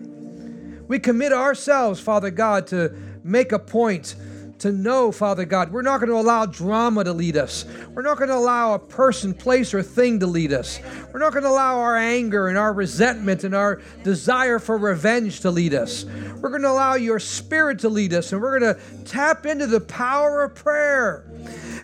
We 0.86 0.98
commit 0.98 1.32
ourselves, 1.32 1.98
Father 1.98 2.30
God, 2.30 2.66
to 2.66 2.94
make 3.22 3.52
a 3.52 3.58
point 3.58 4.16
to 4.58 4.72
know, 4.72 5.12
Father 5.12 5.44
God, 5.44 5.72
we're 5.72 5.82
not 5.82 5.98
going 5.98 6.10
to 6.10 6.16
allow 6.16 6.46
drama 6.46 7.04
to 7.04 7.12
lead 7.12 7.36
us. 7.36 7.64
We're 7.92 8.02
not 8.02 8.18
going 8.18 8.30
to 8.30 8.36
allow 8.36 8.74
a 8.74 8.78
person, 8.78 9.34
place, 9.34 9.74
or 9.74 9.82
thing 9.82 10.20
to 10.20 10.26
lead 10.26 10.52
us. 10.52 10.80
We're 11.12 11.20
not 11.20 11.32
going 11.32 11.44
to 11.44 11.50
allow 11.50 11.80
our 11.80 11.96
anger 11.96 12.48
and 12.48 12.56
our 12.56 12.72
resentment 12.72 13.44
and 13.44 13.54
our 13.54 13.82
desire 14.02 14.58
for 14.58 14.78
revenge 14.78 15.40
to 15.40 15.50
lead 15.50 15.74
us. 15.74 16.04
We're 16.04 16.50
going 16.50 16.62
to 16.62 16.70
allow 16.70 16.94
your 16.94 17.18
spirit 17.18 17.80
to 17.80 17.88
lead 17.88 18.14
us, 18.14 18.32
and 18.32 18.40
we're 18.40 18.58
going 18.58 18.74
to 18.74 19.04
tap 19.04 19.46
into 19.46 19.66
the 19.66 19.80
power 19.80 20.42
of 20.44 20.54
prayer. 20.54 21.30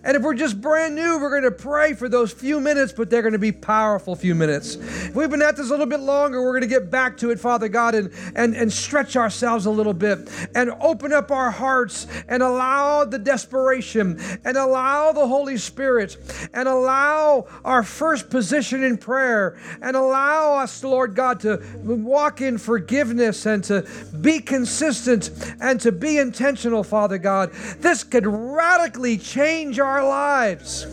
And 0.03 0.17
if 0.17 0.23
we're 0.23 0.35
just 0.35 0.61
brand 0.61 0.95
new, 0.95 1.19
we're 1.21 1.31
going 1.31 1.43
to 1.43 1.51
pray 1.51 1.93
for 1.93 2.09
those 2.09 2.33
few 2.33 2.59
minutes, 2.61 2.93
but 2.93 3.11
they're 3.11 3.23
going 3.23 3.33
to 3.33 3.39
be 3.39 3.53
powerful 3.53 4.17
few 4.17 4.35
minutes. 4.35 4.77
If 4.77 5.15
we've 5.15 5.29
been 5.29 5.43
at 5.43 5.57
this 5.57 5.67
a 5.67 5.71
little 5.71 5.87
bit 5.87 6.01
longer, 6.01 6.43
we're 6.43 6.53
going 6.53 6.63
to 6.63 6.67
get 6.67 6.91
back 6.91 7.19
to 7.19 7.31
it, 7.31 7.39
Father 7.39 7.69
God, 7.69 7.95
and, 7.95 8.11
and, 8.35 8.55
and 8.55 8.73
stretch 8.73 9.17
ourselves 9.17 9.67
a 9.67 9.71
little 9.71 9.93
bit 9.93 10.31
and 10.55 10.71
open 10.81 11.13
up 11.13 11.31
our 11.31 11.51
hearts 11.51 12.07
and 12.29 12.43
allow 12.43 13.05
the 13.05 13.19
desperation 13.19 14.19
and 14.45 14.57
allow 14.57 15.13
the 15.13 15.27
Holy 15.27 15.59
Spirit 15.59 16.17
and 16.55 16.69
allow 16.69 17.47
our 17.65 17.83
first 17.83 18.31
position 18.31 18.83
in 18.83 18.97
prayer 18.97 19.59
and 19.83 19.97
allow 19.97 20.55
us, 20.55 20.83
Lord 20.83 21.15
God, 21.15 21.41
to 21.41 21.63
walk 21.83 22.41
in 22.41 22.57
forgiveness 22.57 23.45
and 23.45 23.63
to 23.65 23.87
be 24.21 24.41
consistent 24.41 25.31
and 25.61 25.81
to 25.81 25.93
be 25.93 26.19
intentional, 26.19 26.85
Father 26.85 27.19
God. 27.19 27.53
This 27.81 28.03
could 28.05 28.27
radically 28.27 29.19
change 29.19 29.79
our 29.79 29.90
our 29.91 30.07
lives. 30.07 30.87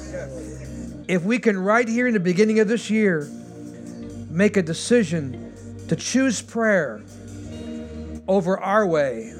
If 1.07 1.23
we 1.23 1.39
can, 1.39 1.57
right 1.57 1.87
here 1.87 2.07
in 2.07 2.13
the 2.13 2.19
beginning 2.19 2.59
of 2.59 2.67
this 2.67 2.89
year, 2.89 3.29
make 4.29 4.57
a 4.57 4.63
decision 4.63 5.53
to 5.87 5.95
choose 5.95 6.41
prayer 6.41 7.03
over 8.27 8.59
our 8.59 8.85
way, 8.85 9.33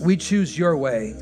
we 0.00 0.16
choose 0.16 0.56
your 0.56 0.76
way. 0.76 1.14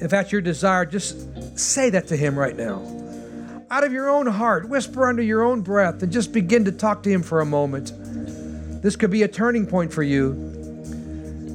If 0.00 0.10
that's 0.10 0.32
your 0.32 0.40
desire, 0.40 0.84
just 0.84 1.58
say 1.58 1.88
that 1.90 2.08
to 2.08 2.16
Him 2.16 2.38
right 2.38 2.56
now. 2.56 2.82
Out 3.70 3.84
of 3.84 3.92
your 3.92 4.10
own 4.10 4.26
heart, 4.26 4.68
whisper 4.68 5.08
under 5.08 5.22
your 5.22 5.42
own 5.42 5.62
breath, 5.62 6.02
and 6.02 6.12
just 6.12 6.32
begin 6.32 6.64
to 6.66 6.72
talk 6.72 7.02
to 7.04 7.10
Him 7.10 7.22
for 7.22 7.40
a 7.40 7.46
moment. 7.46 7.92
This 8.82 8.96
could 8.96 9.10
be 9.10 9.22
a 9.22 9.28
turning 9.28 9.66
point 9.66 9.92
for 9.92 10.02
you. 10.02 10.34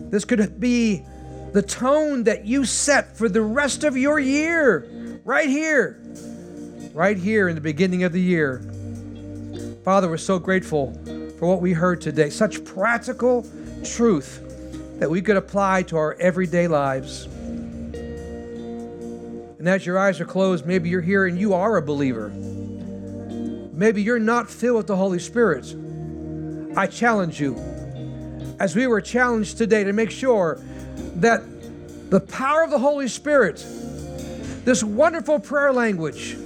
This 0.10 0.24
could 0.24 0.60
be 0.60 1.06
the 1.58 1.64
tone 1.64 2.26
that 2.26 2.46
you 2.46 2.64
set 2.66 3.18
for 3.18 3.28
the 3.28 3.42
rest 3.42 3.84
of 3.84 3.98
your 3.98 4.20
year, 4.20 4.88
right 5.26 5.50
here, 5.50 6.00
right 6.94 7.18
here 7.18 7.50
in 7.50 7.56
the 7.56 7.62
beginning 7.62 8.04
of 8.04 8.14
the 8.14 8.22
year. 8.22 8.60
Father, 9.84 10.08
we're 10.08 10.18
so 10.18 10.38
grateful 10.38 10.94
for 11.40 11.48
what 11.48 11.60
we 11.60 11.74
heard 11.74 12.00
today. 12.00 12.30
Such 12.30 12.64
practical 12.64 13.44
truth 13.84 14.40
that 15.00 15.10
we 15.10 15.20
could 15.20 15.36
apply 15.36 15.82
to 15.82 15.98
our 15.98 16.14
everyday 16.20 16.68
lives. 16.68 17.26
And 19.58 19.68
as 19.68 19.84
your 19.84 19.98
eyes 19.98 20.22
are 20.22 20.26
closed, 20.26 20.68
maybe 20.68 20.90
you're 20.90 21.02
here 21.02 21.26
and 21.26 21.40
you 21.40 21.56
are 21.56 21.78
a 21.78 21.82
believer. 21.82 22.30
Maybe 22.30 24.04
you're 24.04 24.20
not 24.20 24.48
filled 24.48 24.78
with 24.78 24.86
the 24.86 24.96
Holy 24.96 25.18
Spirit. 25.18 25.76
I 26.78 26.86
challenge 26.86 27.42
you, 27.42 27.56
as 28.60 28.76
we 28.76 28.86
were 28.86 29.02
challenged 29.02 29.58
today, 29.58 29.84
to 29.86 29.92
make 29.92 30.12
sure 30.12 30.62
that 31.18 31.44
the 32.10 32.20
power 32.20 32.64
of 32.64 32.72
the 32.72 32.80
Holy 32.80 33.08
Spirit, 33.08 33.58
this 34.66 34.84
wonderful 34.84 35.40
prayer 35.40 35.74
language, 35.74 36.38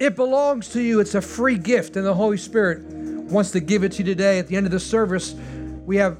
it 0.00 0.16
belongs 0.16 0.70
to 0.70 0.80
you. 0.82 1.00
It's 1.00 1.14
a 1.14 1.20
free 1.20 1.56
gift, 1.56 1.96
and 1.96 2.04
the 2.04 2.14
Holy 2.14 2.36
Spirit 2.36 2.82
wants 2.82 3.50
to 3.52 3.60
give 3.60 3.84
it 3.84 3.92
to 3.92 3.98
you 3.98 4.04
today. 4.04 4.38
At 4.38 4.48
the 4.48 4.56
end 4.56 4.66
of 4.66 4.72
the 4.72 4.80
service, 4.80 5.34
we 5.86 5.96
have 5.96 6.18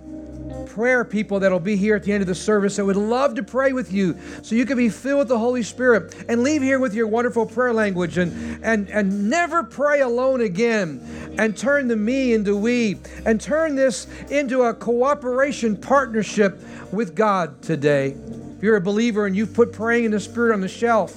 prayer 0.75 1.05
people 1.05 1.39
that'll 1.39 1.61
be 1.61 1.77
here 1.77 1.95
at 1.95 2.03
the 2.03 2.13
end 2.13 2.21
of 2.21 2.27
the 2.27 2.35
service 2.35 2.75
that 2.75 2.85
would 2.85 2.97
love 2.97 3.37
to 3.37 3.45
pray 3.45 3.73
with 3.73 3.93
you 3.93 4.19
so 4.43 4.57
you 4.57 4.67
can 4.67 4.77
be 4.77 4.89
filled 4.89 5.21
with 5.21 5.29
the 5.29 5.39
Holy 5.39 5.63
Spirit 5.63 6.13
and 6.29 6.43
leave 6.43 6.63
here 6.63 6.81
with 6.81 6.95
your 6.95 7.07
wonderful 7.07 7.47
prayer 7.47 7.73
language 7.73 8.19
and, 8.19 8.65
and, 8.65 8.91
and 8.91 9.31
never 9.31 9.63
pray 9.63 10.01
alone 10.01 10.41
again 10.41 11.01
and 11.39 11.57
turn 11.57 11.87
the 11.87 11.95
me 11.95 12.35
into 12.35 12.57
we 12.57 12.99
and 13.25 13.41
turn 13.41 13.77
this 13.77 14.09
into 14.31 14.63
a 14.63 14.75
cooperation 14.75 15.77
partnership 15.77 16.61
with 16.91 17.15
God 17.15 17.63
today. 17.63 18.17
If 18.57 18.61
you're 18.61 18.75
a 18.75 18.81
believer 18.81 19.27
and 19.27 19.37
you've 19.37 19.55
put 19.55 19.73
praying 19.73 20.07
in 20.07 20.11
the 20.11 20.19
Spirit 20.19 20.55
on 20.55 20.61
the 20.61 20.67
shelf, 20.67 21.17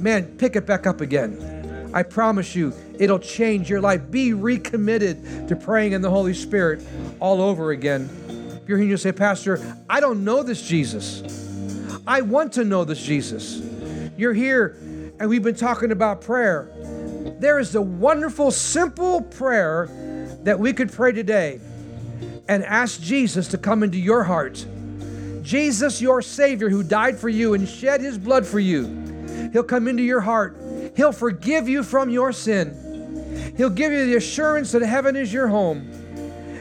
man, 0.00 0.36
pick 0.36 0.54
it 0.54 0.66
back 0.66 0.86
up 0.86 1.00
again. 1.00 1.90
I 1.94 2.02
promise 2.02 2.54
you, 2.54 2.74
it'll 2.98 3.18
change 3.18 3.70
your 3.70 3.80
life. 3.80 4.10
Be 4.10 4.34
recommitted 4.34 5.48
to 5.48 5.56
praying 5.56 5.92
in 5.92 6.02
the 6.02 6.10
Holy 6.10 6.34
Spirit 6.34 6.86
all 7.20 7.40
over 7.40 7.70
again. 7.70 8.10
You're 8.66 8.78
here 8.78 8.84
and 8.84 8.90
you 8.90 8.96
say, 8.96 9.12
Pastor, 9.12 9.60
I 9.90 10.00
don't 10.00 10.24
know 10.24 10.42
this 10.42 10.62
Jesus. 10.62 11.22
I 12.06 12.20
want 12.20 12.52
to 12.54 12.64
know 12.64 12.84
this 12.84 13.02
Jesus. 13.02 13.60
You're 14.16 14.34
here 14.34 14.76
and 15.18 15.28
we've 15.28 15.42
been 15.42 15.56
talking 15.56 15.90
about 15.90 16.20
prayer. 16.20 16.68
There 17.38 17.58
is 17.58 17.74
a 17.74 17.82
wonderful, 17.82 18.50
simple 18.50 19.20
prayer 19.20 19.88
that 20.44 20.58
we 20.58 20.72
could 20.72 20.92
pray 20.92 21.12
today 21.12 21.60
and 22.48 22.64
ask 22.64 23.00
Jesus 23.00 23.48
to 23.48 23.58
come 23.58 23.82
into 23.82 23.98
your 23.98 24.24
heart. 24.24 24.64
Jesus, 25.42 26.00
your 26.00 26.22
Savior, 26.22 26.68
who 26.68 26.84
died 26.84 27.18
for 27.18 27.28
you 27.28 27.54
and 27.54 27.68
shed 27.68 28.00
his 28.00 28.16
blood 28.16 28.46
for 28.46 28.60
you, 28.60 29.50
he'll 29.52 29.64
come 29.64 29.88
into 29.88 30.02
your 30.04 30.20
heart. 30.20 30.56
He'll 30.96 31.12
forgive 31.12 31.68
you 31.68 31.82
from 31.82 32.10
your 32.10 32.32
sin. 32.32 33.54
He'll 33.56 33.70
give 33.70 33.90
you 33.90 34.06
the 34.06 34.16
assurance 34.16 34.72
that 34.72 34.82
heaven 34.82 35.16
is 35.16 35.32
your 35.32 35.48
home 35.48 35.90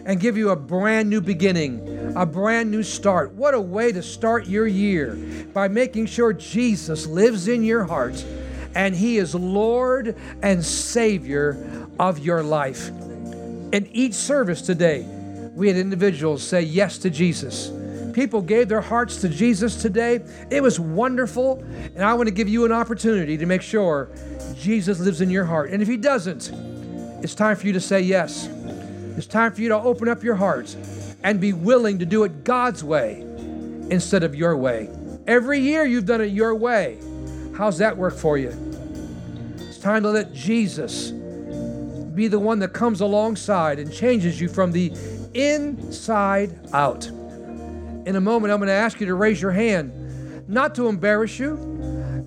and 0.05 0.19
give 0.19 0.37
you 0.37 0.49
a 0.49 0.55
brand 0.55 1.09
new 1.09 1.21
beginning, 1.21 2.13
a 2.15 2.25
brand 2.25 2.71
new 2.71 2.83
start. 2.83 3.33
What 3.33 3.53
a 3.53 3.61
way 3.61 3.91
to 3.91 4.01
start 4.01 4.47
your 4.47 4.67
year 4.67 5.15
by 5.53 5.67
making 5.67 6.07
sure 6.07 6.33
Jesus 6.33 7.05
lives 7.05 7.47
in 7.47 7.63
your 7.63 7.83
heart 7.83 8.23
and 8.75 8.95
He 8.95 9.17
is 9.17 9.35
Lord 9.35 10.15
and 10.41 10.63
Savior 10.63 11.89
of 11.99 12.19
your 12.19 12.43
life. 12.43 12.89
In 13.71 13.87
each 13.91 14.13
service 14.13 14.61
today, 14.61 15.05
we 15.53 15.67
had 15.67 15.77
individuals 15.77 16.43
say 16.43 16.61
yes 16.61 16.97
to 16.99 17.09
Jesus. 17.09 17.71
People 18.13 18.41
gave 18.41 18.67
their 18.67 18.81
hearts 18.81 19.21
to 19.21 19.29
Jesus 19.29 19.81
today. 19.81 20.19
It 20.49 20.61
was 20.61 20.79
wonderful. 20.79 21.63
And 21.95 22.03
I 22.03 22.13
want 22.13 22.27
to 22.27 22.33
give 22.33 22.49
you 22.49 22.65
an 22.65 22.71
opportunity 22.71 23.37
to 23.37 23.45
make 23.45 23.61
sure 23.61 24.09
Jesus 24.55 24.99
lives 24.99 25.21
in 25.21 25.29
your 25.29 25.45
heart. 25.45 25.69
And 25.71 25.81
if 25.81 25.87
He 25.87 25.97
doesn't, 25.97 26.51
it's 27.23 27.35
time 27.35 27.55
for 27.55 27.67
you 27.67 27.73
to 27.73 27.79
say 27.79 28.01
yes. 28.01 28.47
It's 29.17 29.27
time 29.27 29.51
for 29.53 29.61
you 29.61 29.69
to 29.69 29.77
open 29.77 30.07
up 30.07 30.23
your 30.23 30.35
heart 30.35 30.75
and 31.23 31.39
be 31.39 31.53
willing 31.53 31.99
to 31.99 32.05
do 32.05 32.23
it 32.23 32.43
God's 32.43 32.83
way 32.83 33.21
instead 33.89 34.23
of 34.23 34.35
your 34.35 34.55
way. 34.55 34.89
Every 35.27 35.59
year 35.59 35.85
you've 35.85 36.05
done 36.05 36.21
it 36.21 36.31
your 36.31 36.55
way. 36.55 36.97
How's 37.55 37.77
that 37.79 37.97
work 37.97 38.15
for 38.15 38.37
you? 38.37 38.49
It's 39.57 39.77
time 39.77 40.03
to 40.03 40.09
let 40.09 40.33
Jesus 40.33 41.11
be 41.11 42.27
the 42.27 42.39
one 42.39 42.59
that 42.59 42.73
comes 42.73 43.01
alongside 43.01 43.79
and 43.79 43.93
changes 43.93 44.39
you 44.39 44.47
from 44.49 44.71
the 44.71 44.91
inside 45.33 46.57
out. 46.73 47.07
In 47.07 48.15
a 48.15 48.21
moment, 48.21 48.51
I'm 48.51 48.59
going 48.59 48.67
to 48.67 48.73
ask 48.73 48.99
you 48.99 49.05
to 49.07 49.15
raise 49.15 49.41
your 49.41 49.51
hand, 49.51 50.47
not 50.47 50.73
to 50.75 50.87
embarrass 50.87 51.37
you, 51.37 51.55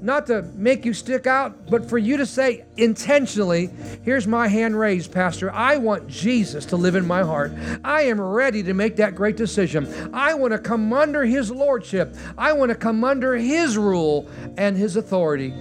not 0.04 0.26
to 0.26 0.42
make 0.54 0.84
you 0.84 0.92
stick 0.92 1.26
out, 1.26 1.70
but 1.70 1.88
for 1.88 1.96
you 1.96 2.18
to 2.18 2.26
say 2.26 2.64
intentionally, 2.76 3.70
here's 4.02 4.26
my 4.26 4.48
hand 4.48 4.78
raised, 4.78 5.10
Pastor. 5.10 5.50
I 5.50 5.78
want 5.78 6.08
Jesus 6.08 6.66
to 6.66 6.76
live 6.76 6.94
in 6.94 7.06
my 7.06 7.22
heart. 7.22 7.52
I 7.82 8.02
am 8.02 8.20
ready 8.20 8.62
to 8.64 8.74
make 8.74 8.96
that 8.96 9.14
great 9.14 9.38
decision. 9.38 9.88
I 10.12 10.34
want 10.34 10.52
to 10.52 10.58
come 10.58 10.92
under 10.92 11.24
his 11.24 11.50
lordship. 11.50 12.14
I 12.36 12.52
want 12.52 12.68
to 12.68 12.74
come 12.74 13.02
under 13.02 13.34
his 13.34 13.78
rule 13.78 14.28
and 14.58 14.76
his 14.76 14.96
authority. 14.96 15.54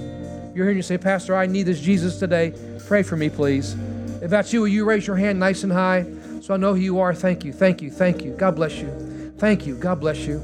You're 0.54 0.68
and 0.68 0.76
you 0.76 0.84
say, 0.84 0.98
Pastor, 0.98 1.36
I 1.36 1.46
need 1.46 1.64
this 1.64 1.80
Jesus 1.80 2.20
today. 2.20 2.54
Pray 2.86 3.02
for 3.02 3.16
me, 3.16 3.30
please. 3.30 3.76
If 4.22 4.30
that's 4.30 4.52
you, 4.52 4.60
will 4.62 4.68
you 4.68 4.84
raise 4.84 5.08
your 5.08 5.16
hand 5.16 5.40
nice 5.40 5.64
and 5.64 5.72
high 5.72 6.06
so 6.42 6.54
I 6.54 6.58
know 6.58 6.74
who 6.74 6.82
you 6.82 7.00
are? 7.00 7.14
Thank 7.16 7.46
you, 7.46 7.54
thank 7.54 7.82
you, 7.82 7.90
thank 7.90 8.24
you. 8.24 8.34
God 8.34 8.58
bless 8.58 8.78
you. 8.78 9.34
Thank 9.38 9.66
you. 9.66 9.76
God 9.76 10.00
bless 10.00 10.26
you. 10.26 10.40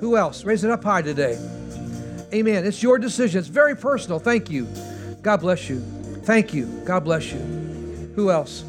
Who 0.00 0.16
else? 0.16 0.44
Raise 0.44 0.64
it 0.64 0.70
up 0.70 0.84
high 0.84 1.02
today. 1.02 1.38
Amen. 2.32 2.66
It's 2.66 2.82
your 2.82 2.98
decision. 2.98 3.38
It's 3.38 3.48
very 3.48 3.76
personal. 3.76 4.18
Thank 4.18 4.50
you. 4.50 4.66
God 5.22 5.40
bless 5.40 5.68
you. 5.68 5.80
Thank 6.24 6.52
you. 6.52 6.66
God 6.84 7.04
bless 7.04 7.32
you. 7.32 7.40
Who 8.14 8.30
else? 8.30 8.64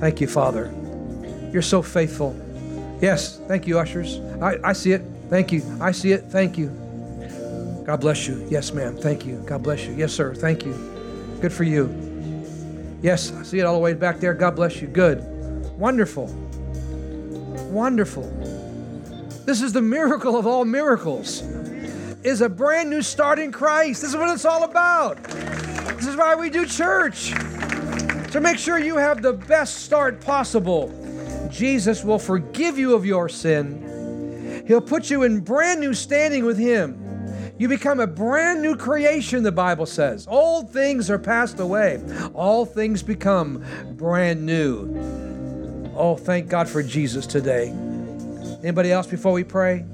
Thank 0.00 0.20
you, 0.20 0.26
Father. 0.26 0.72
You're 1.52 1.62
so 1.62 1.82
faithful. 1.82 2.36
Yes. 3.00 3.38
Thank 3.46 3.66
you, 3.66 3.78
ushers. 3.78 4.18
I, 4.40 4.56
I 4.64 4.72
see 4.72 4.92
it. 4.92 5.02
Thank 5.28 5.52
you. 5.52 5.62
I 5.80 5.92
see 5.92 6.12
it. 6.12 6.24
Thank 6.24 6.58
you. 6.58 6.68
God 7.86 8.00
bless 8.00 8.26
you. 8.26 8.46
Yes, 8.50 8.72
ma'am. 8.72 8.96
Thank 8.96 9.26
you. 9.26 9.42
God 9.46 9.62
bless 9.62 9.86
you. 9.86 9.94
Yes, 9.94 10.12
sir. 10.12 10.34
Thank 10.34 10.64
you. 10.64 10.72
Good 11.40 11.52
for 11.52 11.64
you. 11.64 11.88
Yes, 13.02 13.32
I 13.32 13.42
see 13.42 13.58
it 13.58 13.64
all 13.64 13.74
the 13.74 13.80
way 13.80 13.94
back 13.94 14.20
there. 14.20 14.34
God 14.34 14.54
bless 14.54 14.80
you. 14.80 14.88
Good. 14.88 15.22
Wonderful. 15.76 16.26
Wonderful. 17.70 18.28
This 19.44 19.60
is 19.60 19.72
the 19.72 19.82
miracle 19.82 20.36
of 20.36 20.46
all 20.46 20.64
miracles. 20.64 21.42
Is 22.24 22.40
a 22.40 22.48
brand 22.48 22.88
new 22.88 23.02
start 23.02 23.40
in 23.40 23.50
Christ. 23.50 24.02
This 24.02 24.10
is 24.10 24.16
what 24.16 24.30
it's 24.30 24.44
all 24.44 24.62
about. 24.62 25.22
This 25.24 26.06
is 26.06 26.14
why 26.14 26.36
we 26.36 26.50
do 26.50 26.66
church. 26.66 27.30
To 28.30 28.40
make 28.40 28.58
sure 28.58 28.78
you 28.78 28.96
have 28.96 29.22
the 29.22 29.32
best 29.32 29.80
start 29.84 30.20
possible. 30.20 30.90
Jesus 31.50 32.04
will 32.04 32.20
forgive 32.20 32.78
you 32.78 32.94
of 32.94 33.04
your 33.04 33.28
sin. 33.28 34.64
He'll 34.68 34.80
put 34.80 35.10
you 35.10 35.24
in 35.24 35.40
brand 35.40 35.80
new 35.80 35.94
standing 35.94 36.44
with 36.44 36.58
him. 36.58 36.98
You 37.58 37.68
become 37.68 37.98
a 37.98 38.06
brand 38.06 38.62
new 38.62 38.76
creation, 38.76 39.42
the 39.42 39.52
Bible 39.52 39.86
says. 39.86 40.26
Old 40.28 40.70
things 40.72 41.10
are 41.10 41.18
passed 41.18 41.58
away, 41.58 42.00
all 42.34 42.64
things 42.64 43.02
become 43.02 43.64
brand 43.96 44.46
new. 44.46 45.92
Oh, 45.96 46.16
thank 46.16 46.48
God 46.48 46.68
for 46.68 46.82
Jesus 46.82 47.26
today. 47.26 47.68
Anybody 48.62 48.92
else 48.92 49.08
before 49.08 49.32
we 49.32 49.44
pray? 49.44 49.84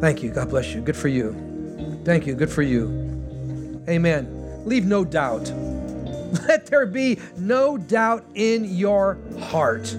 Thank 0.00 0.22
you. 0.22 0.30
God 0.30 0.50
bless 0.50 0.74
you. 0.74 0.80
Good 0.80 0.96
for 0.96 1.08
you. 1.08 2.00
Thank 2.04 2.26
you. 2.26 2.34
Good 2.34 2.50
for 2.50 2.62
you. 2.62 3.82
Amen. 3.88 4.62
Leave 4.64 4.84
no 4.84 5.04
doubt. 5.04 5.50
Let 6.48 6.66
there 6.66 6.86
be 6.86 7.18
no 7.36 7.78
doubt 7.78 8.24
in 8.34 8.64
your 8.64 9.18
heart. 9.38 9.96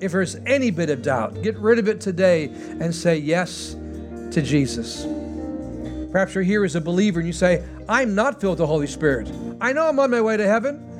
If 0.00 0.12
there's 0.12 0.36
any 0.46 0.70
bit 0.70 0.90
of 0.90 1.02
doubt, 1.02 1.42
get 1.42 1.56
rid 1.58 1.78
of 1.78 1.88
it 1.88 2.00
today 2.00 2.44
and 2.44 2.94
say 2.94 3.16
yes 3.16 3.74
to 4.32 4.42
Jesus. 4.42 5.06
Perhaps 6.10 6.34
you're 6.34 6.44
here 6.44 6.64
as 6.64 6.76
a 6.76 6.80
believer 6.80 7.20
and 7.20 7.26
you 7.26 7.32
say, 7.32 7.64
I'm 7.88 8.14
not 8.14 8.40
filled 8.40 8.52
with 8.52 8.58
the 8.58 8.66
Holy 8.66 8.86
Spirit. 8.86 9.30
I 9.60 9.72
know 9.72 9.88
I'm 9.88 9.98
on 9.98 10.10
my 10.10 10.20
way 10.20 10.36
to 10.36 10.46
heaven. 10.46 10.91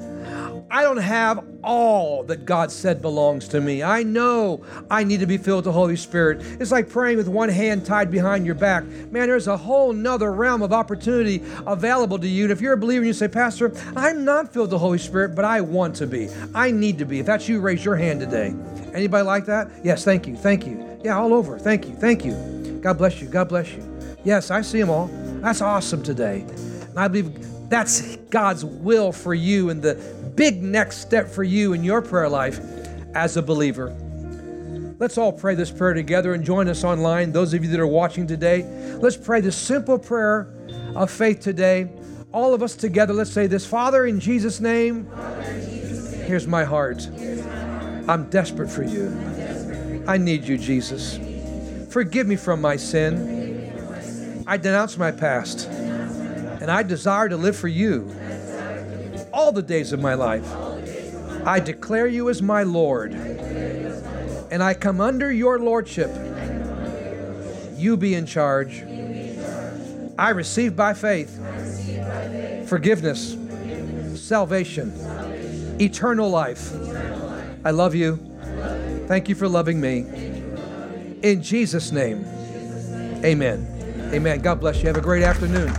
I 0.73 0.81
don't 0.81 0.97
have 0.97 1.45
all 1.63 2.25
that 2.25 2.47
God 2.47 2.73
said 2.73 3.03
belongs 3.03 3.47
to 3.49 3.61
me. 3.61 3.83
I 3.83 4.05
know 4.05 4.65
I 4.91 5.05
need 5.05 5.21
to 5.21 5.27
be 5.27 5.37
filled 5.37 5.59
with 5.59 5.65
the 5.67 5.73
Holy 5.73 5.97
Spirit. 5.97 6.41
It's 6.59 6.73
like 6.73 6.89
praying 6.89 7.19
with 7.19 7.29
one 7.29 7.51
hand 7.51 7.85
tied 7.85 8.11
behind 8.11 8.47
your 8.47 8.55
back. 8.55 8.85
Man, 9.13 9.29
there's 9.29 9.49
a 9.49 9.57
whole 9.57 9.93
nother 9.93 10.33
realm 10.33 10.63
of 10.63 10.73
opportunity 10.73 11.43
available 11.67 12.19
to 12.19 12.27
you. 12.27 12.45
And 12.45 12.53
if 12.53 12.63
you're 12.63 12.73
a 12.73 12.79
believer 12.79 13.03
and 13.03 13.07
you 13.07 13.13
say, 13.13 13.29
Pastor, 13.29 13.71
I'm 13.95 14.25
not 14.25 14.51
filled 14.51 14.65
with 14.65 14.71
the 14.71 14.79
Holy 14.79 14.97
Spirit, 14.97 15.35
but 15.35 15.45
I 15.45 15.61
want 15.61 15.95
to 15.97 16.07
be. 16.07 16.31
I 16.55 16.71
need 16.71 16.97
to 17.01 17.05
be. 17.05 17.19
If 17.19 17.27
that's 17.27 17.51
you, 17.51 17.61
raise 17.61 17.85
your 17.85 17.97
hand 17.97 18.21
today. 18.21 18.55
Anybody 18.95 19.27
like 19.27 19.45
that? 19.45 19.71
Yes, 19.85 20.05
thank 20.05 20.27
you. 20.27 20.37
Thank 20.37 20.67
you. 20.67 20.99
Yeah, 21.05 21.19
all 21.19 21.35
over. 21.35 21.59
Thank 21.59 21.87
you. 21.87 21.95
Thank 21.97 22.25
you. 22.25 22.81
God 22.83 22.97
bless 22.97 23.21
you. 23.21 23.29
God 23.29 23.51
bless 23.51 23.71
you. 23.75 24.17
Yes, 24.25 24.51
I 24.51 24.63
see 24.63 24.81
them 24.81 24.89
all. 24.89 25.09
That's 25.43 25.61
awesome 25.61 26.03
today. 26.03 26.47
And 26.89 26.99
I 26.99 27.09
believe 27.09 27.69
that's 27.69 28.17
God's 28.31 28.65
will 28.65 29.13
for 29.13 29.35
you 29.35 29.71
and 29.71 29.83
the 29.83 30.22
big 30.35 30.63
next 30.63 30.99
step 30.99 31.29
for 31.29 31.43
you 31.43 31.73
in 31.73 31.85
your 31.85 32.03
prayer 32.03 32.29
life 32.29 32.61
as 33.15 33.37
a 33.37 33.43
believer. 33.43 33.95
Let's 34.99 35.19
all 35.19 35.33
pray 35.33 35.55
this 35.55 35.71
prayer 35.71 35.95
together 35.95 36.33
and 36.35 36.45
join 36.45 36.69
us 36.69 36.85
online. 36.85 37.33
Those 37.33 37.55
of 37.55 37.65
you 37.65 37.71
that 37.71 37.81
are 37.81 37.87
watching 37.87 38.27
today, 38.27 38.63
let's 39.01 39.17
pray 39.17 39.41
this 39.41 39.57
simple 39.57 39.99
prayer 39.99 40.55
of 40.95 41.11
faith 41.11 41.41
today. 41.41 41.91
All 42.33 42.55
of 42.55 42.63
us 42.63 42.77
together, 42.77 43.13
let's 43.13 43.33
say 43.33 43.47
this 43.47 43.67
Father, 43.67 44.07
in 44.07 44.21
Jesus' 44.21 44.61
name, 44.61 45.11
here's 46.25 46.47
my 46.47 46.65
heart. 46.65 47.07
I'm 48.09 48.31
desperate 48.31 48.71
for 48.71 48.85
you. 48.85 49.09
I 50.07 50.19
need 50.19 50.45
you, 50.45 50.57
Jesus. 50.57 51.19
Forgive 51.93 52.27
me 52.27 52.37
from 52.37 52.61
my 52.61 52.77
sin. 52.77 54.45
I 54.47 54.57
denounce 54.57 54.97
my 54.97 55.11
past. 55.11 55.69
And 55.69 56.71
I 56.71 56.83
desire 56.85 57.29
to 57.29 57.37
live 57.37 57.57
for 57.57 57.69
you 57.69 58.15
all 59.33 59.53
the 59.53 59.63
days 59.63 59.93
of 59.93 60.01
my 60.01 60.15
life. 60.15 60.47
I 61.45 61.61
declare 61.61 62.07
you 62.07 62.29
as 62.31 62.43
my 62.43 62.63
Lord. 62.63 63.13
And 63.13 64.63
I 64.63 64.75
come 64.75 65.01
under 65.01 65.33
your 65.33 65.59
lordship. 65.59 66.11
You 67.77 67.97
be 67.97 68.15
in 68.15 68.27
charge. 68.27 68.85
I 70.19 70.31
receive 70.31 70.77
by 70.77 70.95
faith 70.95 71.39
forgiveness, 72.69 73.37
salvation, 74.15 74.93
eternal 75.81 76.31
life. 76.31 76.73
I 77.65 77.71
love 77.71 77.95
you. 77.95 78.19
Thank 79.09 79.29
you 79.29 79.35
for 79.35 79.49
loving 79.49 79.81
me. 79.81 80.07
In 81.23 81.43
Jesus' 81.43 81.93
name, 81.93 82.25
amen. 83.25 84.11
Amen. 84.13 84.41
God 84.41 84.61
bless 84.61 84.81
you. 84.81 84.89
Have 84.89 84.97
a 84.97 85.01
great 85.01 85.23
afternoon. 85.23 85.73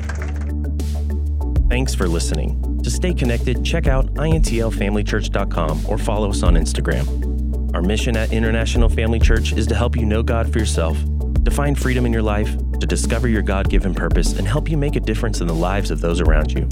Thanks 1.69 1.93
for 1.93 2.07
listening. 2.07 2.72
To 2.83 2.91
stay 2.91 3.13
connected, 3.13 3.63
check 3.63 3.87
out 3.87 4.13
intlfamilychurch.com 4.15 5.85
or 5.87 5.97
follow 5.97 6.29
us 6.29 6.43
on 6.43 6.55
Instagram. 6.55 7.73
Our 7.73 7.81
mission 7.81 8.15
at 8.17 8.33
International 8.33 8.89
Family 8.89 9.19
Church 9.19 9.53
is 9.53 9.65
to 9.67 9.75
help 9.75 9.95
you 9.95 10.05
know 10.05 10.21
God 10.21 10.51
for 10.51 10.59
yourself, 10.59 10.97
to 11.43 11.49
find 11.49 11.79
freedom 11.79 12.05
in 12.05 12.13
your 12.13 12.21
life, 12.21 12.55
to 12.79 12.85
discover 12.85 13.27
your 13.27 13.41
God 13.41 13.69
given 13.69 13.95
purpose, 13.95 14.37
and 14.37 14.47
help 14.47 14.69
you 14.69 14.77
make 14.77 14.95
a 14.95 14.99
difference 14.99 15.41
in 15.41 15.47
the 15.47 15.55
lives 15.55 15.91
of 15.91 16.01
those 16.01 16.21
around 16.21 16.51
you. 16.51 16.63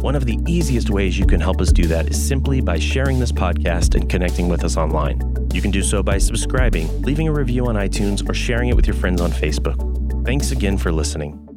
One 0.00 0.14
of 0.14 0.24
the 0.24 0.38
easiest 0.46 0.88
ways 0.88 1.18
you 1.18 1.26
can 1.26 1.40
help 1.40 1.60
us 1.60 1.72
do 1.72 1.82
that 1.88 2.08
is 2.08 2.28
simply 2.28 2.60
by 2.62 2.78
sharing 2.78 3.18
this 3.18 3.32
podcast 3.32 3.96
and 3.96 4.08
connecting 4.08 4.48
with 4.48 4.64
us 4.64 4.76
online. 4.78 5.20
You 5.52 5.60
can 5.60 5.70
do 5.70 5.82
so 5.82 6.02
by 6.02 6.16
subscribing, 6.18 7.02
leaving 7.02 7.28
a 7.28 7.32
review 7.32 7.66
on 7.66 7.74
iTunes, 7.74 8.26
or 8.26 8.32
sharing 8.32 8.70
it 8.70 8.76
with 8.76 8.86
your 8.86 8.96
friends 8.96 9.20
on 9.20 9.30
Facebook. 9.30 9.76
Thanks 10.24 10.52
again 10.52 10.78
for 10.78 10.90
listening. 10.90 11.49